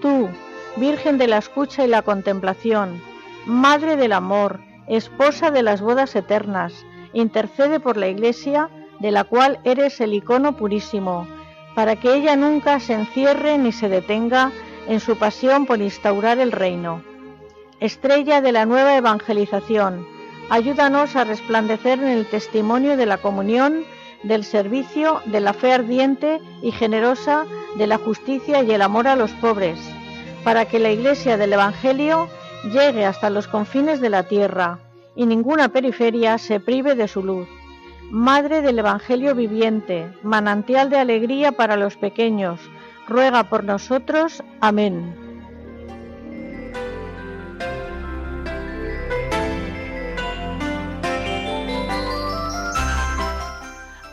Tú, 0.00 0.28
Virgen 0.76 1.18
de 1.18 1.28
la 1.28 1.38
escucha 1.38 1.84
y 1.84 1.88
la 1.88 2.02
contemplación, 2.02 3.00
Madre 3.46 3.96
del 3.96 4.12
amor, 4.12 4.60
esposa 4.88 5.50
de 5.50 5.62
las 5.62 5.80
bodas 5.80 6.16
eternas, 6.16 6.84
intercede 7.12 7.78
por 7.78 7.96
la 7.96 8.08
Iglesia, 8.08 8.70
de 8.98 9.10
la 9.10 9.24
cual 9.24 9.60
eres 9.64 10.00
el 10.00 10.14
icono 10.14 10.56
purísimo, 10.56 11.28
para 11.74 11.96
que 11.96 12.14
ella 12.14 12.36
nunca 12.36 12.80
se 12.80 12.94
encierre 12.94 13.58
ni 13.58 13.70
se 13.70 13.88
detenga 13.88 14.50
en 14.88 14.98
su 15.00 15.16
pasión 15.16 15.66
por 15.66 15.80
instaurar 15.80 16.38
el 16.38 16.52
reino. 16.52 17.02
Estrella 17.80 18.40
de 18.40 18.52
la 18.52 18.66
nueva 18.66 18.96
evangelización, 18.96 20.06
ayúdanos 20.50 21.16
a 21.16 21.24
resplandecer 21.24 21.98
en 21.98 22.08
el 22.08 22.26
testimonio 22.26 22.96
de 22.96 23.06
la 23.06 23.18
comunión 23.18 23.84
del 24.24 24.44
servicio, 24.44 25.20
de 25.26 25.40
la 25.40 25.52
fe 25.52 25.72
ardiente 25.72 26.40
y 26.62 26.72
generosa, 26.72 27.44
de 27.76 27.86
la 27.86 27.98
justicia 27.98 28.62
y 28.62 28.70
el 28.72 28.82
amor 28.82 29.06
a 29.06 29.16
los 29.16 29.30
pobres, 29.32 29.78
para 30.42 30.64
que 30.64 30.78
la 30.78 30.90
Iglesia 30.90 31.36
del 31.36 31.52
Evangelio 31.52 32.28
llegue 32.72 33.04
hasta 33.04 33.30
los 33.30 33.48
confines 33.48 34.00
de 34.00 34.10
la 34.10 34.24
tierra 34.24 34.78
y 35.16 35.26
ninguna 35.26 35.68
periferia 35.68 36.38
se 36.38 36.60
prive 36.60 36.94
de 36.94 37.08
su 37.08 37.22
luz. 37.22 37.48
Madre 38.10 38.62
del 38.62 38.78
Evangelio 38.78 39.34
viviente, 39.34 40.12
manantial 40.22 40.90
de 40.90 40.98
alegría 40.98 41.52
para 41.52 41.76
los 41.76 41.96
pequeños, 41.96 42.60
ruega 43.08 43.44
por 43.44 43.64
nosotros. 43.64 44.42
Amén. 44.60 45.23